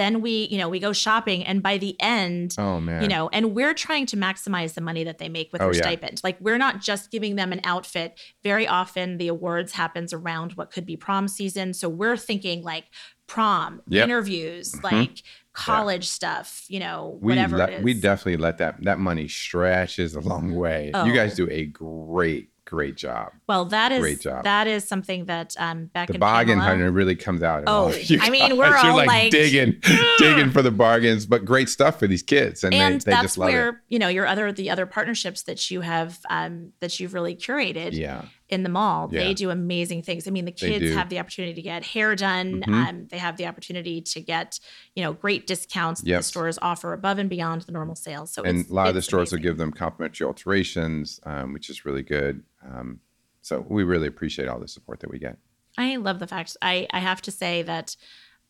then 0.00 0.22
we, 0.22 0.48
you 0.50 0.58
know, 0.58 0.68
we 0.68 0.78
go 0.80 0.92
shopping. 0.92 1.44
And 1.44 1.62
by 1.62 1.76
the 1.78 1.94
end, 2.00 2.54
Oh 2.58 2.80
man. 2.80 3.02
you 3.02 3.08
know 3.08 3.28
and 3.32 3.54
we're 3.54 3.74
trying 3.74 4.06
to 4.06 4.16
maximize 4.16 4.74
the 4.74 4.80
money 4.80 5.04
that 5.04 5.18
they 5.18 5.28
make 5.28 5.52
with 5.52 5.60
Oh, 5.62 5.66
their 5.66 5.74
yeah. 5.76 5.82
stipend 5.82 6.20
like 6.24 6.36
we're 6.40 6.58
not 6.58 6.80
just 6.80 7.10
giving 7.10 7.36
them 7.36 7.52
an 7.52 7.60
outfit 7.64 8.18
very 8.42 8.66
often 8.66 9.18
the 9.18 9.28
awards 9.28 9.72
happens 9.72 10.12
around 10.12 10.52
what 10.54 10.70
could 10.72 10.86
be 10.86 10.96
prom 10.96 11.28
season 11.28 11.74
so 11.74 11.88
we're 11.88 12.16
thinking 12.16 12.62
like 12.62 12.86
prom 13.26 13.80
Yep. 13.88 14.04
interviews 14.04 14.72
Mhm. 14.72 14.82
like 14.92 15.22
college 15.52 16.06
stuff 16.08 16.64
you 16.68 16.78
know 16.80 17.18
we 17.20 17.30
whatever 17.32 17.68
is 17.70 17.82
we 17.82 17.94
definitely 17.94 18.36
let 18.36 18.58
that 18.58 18.82
that 18.84 18.98
money 18.98 19.28
stretches 19.28 20.14
a 20.14 20.20
long 20.20 20.54
way. 20.54 20.90
Oh. 20.94 21.04
You 21.04 21.12
guys 21.12 21.34
do 21.34 21.48
a 21.50 21.64
great 21.66 22.49
great 22.64 22.96
job. 22.96 23.32
well 23.48 23.64
that 23.64 23.90
is 23.92 24.00
Great 24.00 24.20
job. 24.20 24.44
that 24.44 24.66
is 24.66 24.86
something 24.86 25.24
that 25.24 25.54
um 25.58 25.86
Beck 25.86 26.08
The 26.08 26.18
bargain 26.18 26.58
Pamela- 26.58 26.68
hunter 26.70 26.90
really 26.92 27.16
comes 27.16 27.42
out. 27.42 27.64
Oh, 27.66 27.88
I 28.20 28.30
mean, 28.30 28.56
we're 28.56 28.66
You're 28.68 28.76
all 28.78 28.96
like, 28.96 29.06
like, 29.08 29.30
digging 29.32 29.80
digging 30.18 30.50
for 30.50 30.62
the 30.62 30.70
bargains, 30.70 31.26
but 31.26 31.44
great 31.44 31.68
stuff 31.68 31.98
for 31.98 32.06
these 32.06 32.22
kids, 32.22 32.62
and, 32.64 32.72
and 32.74 33.00
they, 33.00 33.04
they 33.04 33.10
that's 33.10 33.22
just 33.22 33.38
love 33.38 33.48
where 33.50 33.68
it. 33.70 33.74
you 33.88 33.98
know 33.98 34.08
your 34.08 34.26
other 34.26 34.52
the 34.52 34.70
other 34.70 34.86
partnerships 34.86 35.42
that 35.44 35.70
you 35.70 35.80
have 35.80 36.18
um 36.30 36.72
that 36.80 37.00
you've 37.00 37.14
really 37.14 37.34
curated 37.34 37.92
Yeah, 37.92 38.22
in 38.50 38.62
the 38.62 38.68
mall. 38.68 39.08
Yeah. 39.12 39.20
They 39.20 39.34
do 39.34 39.50
amazing 39.50 40.02
things. 40.02 40.26
I 40.26 40.30
mean, 40.30 40.44
the 40.44 40.52
kids 40.52 40.94
have 40.94 41.08
the 41.08 41.18
opportunity 41.18 41.54
to 41.54 41.62
get 41.62 41.84
hair 41.84 42.14
done. 42.16 42.62
Mhm. 42.62 42.68
Um, 42.88 43.06
they 43.10 43.18
have 43.18 43.36
the 43.36 43.46
opportunity 43.46 44.00
to 44.00 44.20
get, 44.20 44.58
you 44.94 45.02
know, 45.02 45.12
great 45.12 45.46
discounts 45.46 46.00
that 46.00 46.08
Yep. 46.08 46.18
the 46.20 46.24
stores 46.24 46.58
offer 46.60 46.92
above 46.92 47.18
and 47.18 47.30
beyond 47.30 47.62
the 47.62 47.72
normal 47.72 47.94
sales. 47.94 48.32
So 48.32 48.42
and 48.42 48.68
a 48.68 48.72
lot 48.74 48.88
of 48.88 48.94
the 48.94 49.02
stores 49.02 49.32
will 49.32 49.38
give 49.38 49.56
them 49.56 49.70
complimentary 49.72 50.26
alterations, 50.26 51.20
um, 51.24 51.52
which 51.52 51.70
is 51.70 51.84
really 51.84 52.02
good. 52.02 52.42
Um, 52.64 53.00
so 53.40 53.64
we 53.68 53.84
really 53.84 54.06
appreciate 54.08 54.48
all 54.48 54.58
the 54.60 54.68
support 54.68 55.00
that 55.00 55.10
we 55.10 55.18
get. 55.18 55.38
I 55.78 55.96
love 55.96 56.18
the 56.18 56.26
fact. 56.26 56.56
I 56.60 56.86
I 56.90 56.98
have 56.98 57.22
to 57.22 57.30
say 57.30 57.62
that 57.62 57.96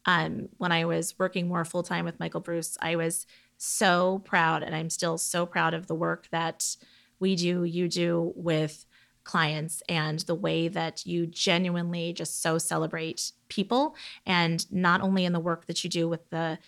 um, 0.06 0.48
when 0.56 0.72
I 0.72 0.86
was 0.86 1.14
working 1.18 1.46
more 1.46 1.64
full 1.64 1.82
time 1.82 2.06
with 2.06 2.18
Michael 2.18 2.40
Bruce, 2.40 2.78
I 2.80 2.96
was 2.96 3.26
so 3.58 4.20
proud, 4.24 4.62
and 4.62 4.74
I'm 4.74 4.88
still 4.88 5.18
so 5.18 5.44
proud 5.44 5.74
of 5.74 5.86
the 5.86 5.94
work 5.94 6.26
that 6.30 6.76
we 7.18 7.36
do, 7.36 7.64
you 7.64 7.86
do 7.86 8.32
with 8.34 8.86
clients, 9.24 9.82
and 9.88 10.20
the 10.20 10.34
way 10.34 10.68
that 10.68 11.06
you 11.06 11.26
genuinely 11.26 12.12
just 12.12 12.42
so 12.42 12.58
celebrate 12.58 13.32
people, 13.48 13.94
and 14.26 14.70
not 14.72 15.00
only 15.00 15.24
in 15.24 15.32
the 15.32 15.40
work 15.40 15.66
that 15.66 15.84
you 15.84 15.90
do 15.90 16.08
with 16.08 16.28
the 16.30 16.58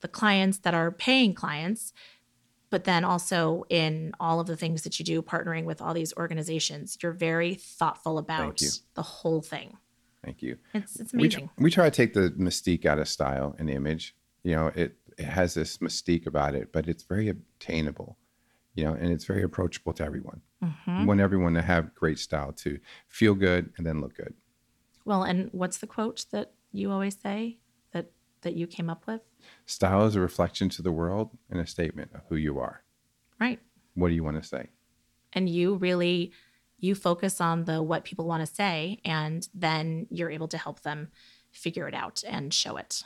the 0.00 0.08
clients 0.08 0.58
that 0.58 0.72
are 0.72 0.90
paying 0.90 1.34
clients, 1.34 1.92
but 2.70 2.84
then 2.84 3.04
also 3.04 3.64
in 3.68 4.12
all 4.18 4.40
of 4.40 4.46
the 4.46 4.56
things 4.56 4.82
that 4.82 4.98
you 4.98 5.04
do 5.04 5.20
partnering 5.20 5.64
with 5.64 5.82
all 5.82 5.92
these 5.92 6.14
organizations. 6.16 6.96
You're 7.02 7.12
very 7.12 7.54
thoughtful 7.54 8.16
about 8.16 8.62
the 8.94 9.02
whole 9.02 9.42
thing. 9.42 9.76
Thank 10.24 10.42
you. 10.42 10.58
It's 10.74 10.98
it's 11.00 11.12
we, 11.12 11.20
amazing. 11.20 11.50
we 11.58 11.70
try 11.70 11.84
to 11.84 11.90
take 11.90 12.14
the 12.14 12.30
mystique 12.38 12.86
out 12.86 12.98
of 12.98 13.08
style 13.08 13.56
and 13.58 13.68
image. 13.68 14.14
You 14.42 14.54
know, 14.54 14.66
it, 14.68 14.96
it 15.18 15.24
has 15.24 15.54
this 15.54 15.78
mystique 15.78 16.26
about 16.26 16.54
it, 16.54 16.72
but 16.72 16.88
it's 16.88 17.02
very 17.02 17.28
obtainable, 17.28 18.16
you 18.80 18.86
know, 18.86 18.94
and 18.94 19.12
it's 19.12 19.26
very 19.26 19.42
approachable 19.42 19.92
to 19.92 20.02
everyone. 20.02 20.40
Mhm. 20.62 21.00
We 21.00 21.04
want 21.04 21.20
everyone 21.20 21.52
to 21.52 21.60
have 21.60 21.94
great 21.94 22.18
style 22.18 22.52
to 22.64 22.80
feel 23.08 23.34
good 23.34 23.72
and 23.76 23.86
then 23.86 24.00
look 24.00 24.14
good. 24.16 24.32
Well, 25.04 25.22
and 25.22 25.50
what's 25.52 25.78
the 25.78 25.86
quote 25.86 26.24
that 26.30 26.54
you 26.72 26.90
always 26.90 27.18
say 27.18 27.58
that 27.92 28.10
that 28.40 28.54
you 28.54 28.66
came 28.66 28.88
up 28.88 29.06
with? 29.06 29.20
Style 29.66 30.06
is 30.06 30.14
a 30.14 30.20
reflection 30.20 30.70
to 30.70 30.82
the 30.82 30.92
world 30.92 31.36
and 31.50 31.60
a 31.60 31.66
statement 31.66 32.10
of 32.14 32.22
who 32.30 32.36
you 32.36 32.58
are. 32.58 32.82
Right. 33.38 33.60
What 33.94 34.08
do 34.08 34.14
you 34.14 34.24
want 34.24 34.42
to 34.42 34.48
say? 34.48 34.70
And 35.34 35.46
you 35.48 35.74
really 35.74 36.32
you 36.78 36.94
focus 36.94 37.38
on 37.42 37.64
the 37.64 37.82
what 37.82 38.04
people 38.04 38.24
want 38.26 38.40
to 38.46 38.54
say 38.54 38.98
and 39.04 39.46
then 39.52 40.06
you're 40.08 40.30
able 40.30 40.48
to 40.48 40.56
help 40.56 40.80
them 40.80 41.10
figure 41.50 41.86
it 41.86 41.92
out 41.94 42.24
and 42.26 42.54
show 42.54 42.78
it. 42.78 43.02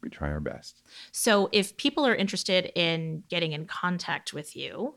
We 0.00 0.08
try 0.10 0.30
our 0.30 0.38
best. 0.38 0.82
So 1.10 1.48
if 1.50 1.76
people 1.76 2.06
are 2.06 2.14
interested 2.14 2.70
in 2.76 3.24
getting 3.28 3.50
in 3.50 3.66
contact 3.66 4.32
with 4.32 4.54
you, 4.54 4.94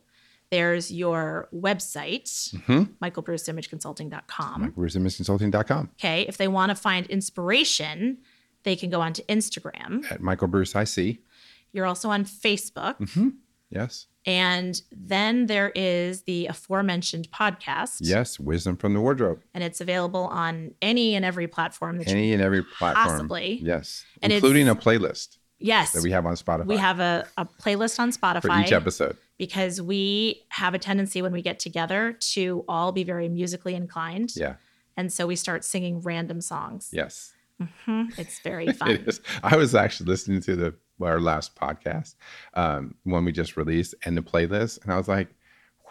there's 0.52 0.92
your 0.92 1.48
website, 1.54 2.54
Mm-hmm. 2.54 2.84
michaelbruceimageconsulting.com. 3.04 4.74
MichaelBruceImageConsulting.com 4.74 5.90
Okay. 6.00 6.22
If 6.28 6.38
they 6.38 6.48
want 6.48 6.70
to 6.70 6.76
find 6.76 7.06
inspiration, 7.08 8.18
they 8.64 8.76
can 8.76 8.90
go 8.90 9.02
onto 9.02 9.24
Instagram. 9.24 10.10
at 10.12 10.22
Michael 10.22 10.48
Bruce 10.48 10.76
IC. 10.76 11.20
You're 11.74 11.86
also 11.86 12.10
on 12.10 12.26
Facebook. 12.26 13.00
Mm-hmm. 13.00 13.30
Yes. 13.70 14.08
And 14.26 14.80
then 14.92 15.46
there 15.48 15.72
is 15.74 16.24
the 16.24 16.48
aforementioned 16.48 17.30
podcast. 17.32 18.00
Yes. 18.02 18.40
Wisdom 18.40 18.76
from 18.76 18.94
the 18.94 19.00
wardrobe. 19.02 19.40
And 19.54 19.64
it's 19.64 19.80
available 19.82 20.26
on 20.26 20.76
any 20.82 21.16
and 21.16 21.24
every 21.26 21.48
platform 21.48 21.98
that 21.98 22.08
you 22.08 22.14
Any 22.14 22.34
and 22.34 22.42
every 22.42 22.64
platform. 22.64 23.08
Possibly. 23.08 23.60
Yes. 23.64 24.04
And 24.22 24.32
Including 24.34 24.68
a 24.68 24.76
playlist 24.76 25.38
Yes. 25.62 25.92
that 25.94 26.04
we 26.04 26.12
have 26.12 26.26
on 26.26 26.34
Spotify 26.36 26.66
we 26.66 26.78
have 26.78 27.00
a, 27.00 27.28
a 27.38 27.46
playlist 27.46 28.00
on 28.00 28.12
Spotify. 28.12 28.42
for 28.42 28.60
each 28.62 28.72
episode. 28.72 29.18
because 29.38 29.82
we 29.82 30.44
have 30.50 30.74
a 30.74 30.80
tendency 30.80 31.22
when 31.22 31.32
we 31.32 31.42
get 31.42 31.60
together 31.60 32.14
to 32.34 32.64
all 32.68 32.92
be 32.92 33.04
very 33.04 33.30
musically 33.30 33.76
inclined. 33.76 34.36
Yeah. 34.36 34.56
And 34.98 35.12
so 35.12 35.26
we 35.28 35.36
start 35.36 35.64
singing 35.64 36.02
random 36.02 36.42
songs. 36.42 36.90
Yes. 36.92 37.34
Mhm. 37.62 38.18
It's 38.18 38.40
very 38.40 38.72
fun. 38.80 38.92
is. 38.92 39.22
I 39.44 39.56
was 39.56 39.74
actually 39.76 40.08
listening 40.08 40.42
to 40.42 40.56
the 40.56 40.74
our 41.02 41.20
last 41.20 41.56
podcast, 41.56 42.14
um, 42.54 42.94
one 43.06 43.26
we 43.26 43.32
just 43.32 43.58
released, 43.58 43.96
and 44.06 44.16
the 44.16 44.22
playlist, 44.22 44.84
and 44.84 44.94
I 44.94 44.98
was 44.98 45.08
like, 45.08 45.30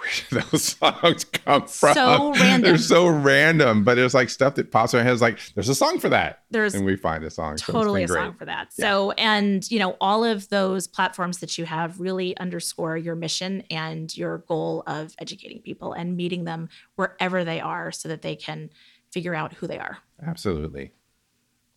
where 0.00 0.42
those 0.42 0.64
songs 0.78 1.24
come 1.24 1.66
from. 1.66 1.94
So 1.94 2.32
random. 2.32 2.62
They're 2.62 2.78
so 2.78 3.06
random, 3.06 3.84
but 3.84 3.98
it's 3.98 4.14
like 4.14 4.30
stuff 4.30 4.54
that 4.54 4.70
pops 4.70 4.94
in 4.94 4.98
our 4.98 5.04
heads. 5.04 5.20
Like 5.20 5.38
there's 5.54 5.68
a 5.68 5.74
song 5.74 5.98
for 5.98 6.08
that. 6.08 6.42
There's 6.50 6.74
and 6.74 6.84
we 6.84 6.96
find 6.96 7.24
a 7.24 7.30
song. 7.30 7.58
So 7.58 7.72
totally 7.72 8.04
a 8.04 8.06
great. 8.06 8.18
song 8.18 8.34
for 8.34 8.44
that. 8.46 8.68
Yeah. 8.76 8.84
So, 8.86 9.10
and 9.12 9.70
you 9.70 9.78
know, 9.78 9.96
all 10.00 10.24
of 10.24 10.48
those 10.48 10.86
platforms 10.86 11.38
that 11.38 11.58
you 11.58 11.64
have 11.64 12.00
really 12.00 12.36
underscore 12.38 12.96
your 12.96 13.14
mission 13.14 13.62
and 13.70 14.14
your 14.16 14.38
goal 14.38 14.82
of 14.86 15.14
educating 15.18 15.60
people 15.60 15.92
and 15.92 16.16
meeting 16.16 16.44
them 16.44 16.68
wherever 16.96 17.44
they 17.44 17.60
are 17.60 17.92
so 17.92 18.08
that 18.08 18.22
they 18.22 18.36
can 18.36 18.70
figure 19.10 19.34
out 19.34 19.54
who 19.54 19.66
they 19.66 19.78
are. 19.78 19.98
Absolutely. 20.24 20.92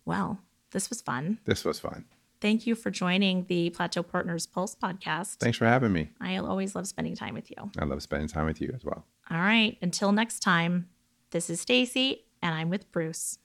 Well, 0.06 0.40
this 0.72 0.90
was 0.90 1.02
fun. 1.02 1.40
This 1.46 1.64
was 1.64 1.80
fun. 1.80 2.06
Thank 2.44 2.68
you 2.68 2.76
for 2.76 2.92
joining 2.92 3.46
the 3.46 3.70
Plateau 3.70 4.04
Partners 4.04 4.46
Pulse 4.46 4.76
podcast. 4.76 5.38
Thanks 5.38 5.58
for 5.58 5.66
having 5.66 5.94
me. 5.94 6.10
I 6.20 6.36
always 6.36 6.76
love 6.76 6.86
spending 6.88 7.16
time 7.16 7.36
with 7.36 7.50
you. 7.50 7.72
I 7.80 7.86
love 7.86 8.04
spending 8.04 8.28
time 8.28 8.48
with 8.48 8.60
you 8.60 8.70
as 8.76 8.84
well. 8.84 9.06
All 9.32 9.38
right, 9.38 9.78
until 9.82 10.12
next 10.12 10.42
time, 10.42 10.90
this 11.32 11.50
is 11.50 11.62
Stacy 11.62 12.26
and 12.42 12.54
I'm 12.54 12.70
with 12.70 12.92
Bruce. 12.92 13.38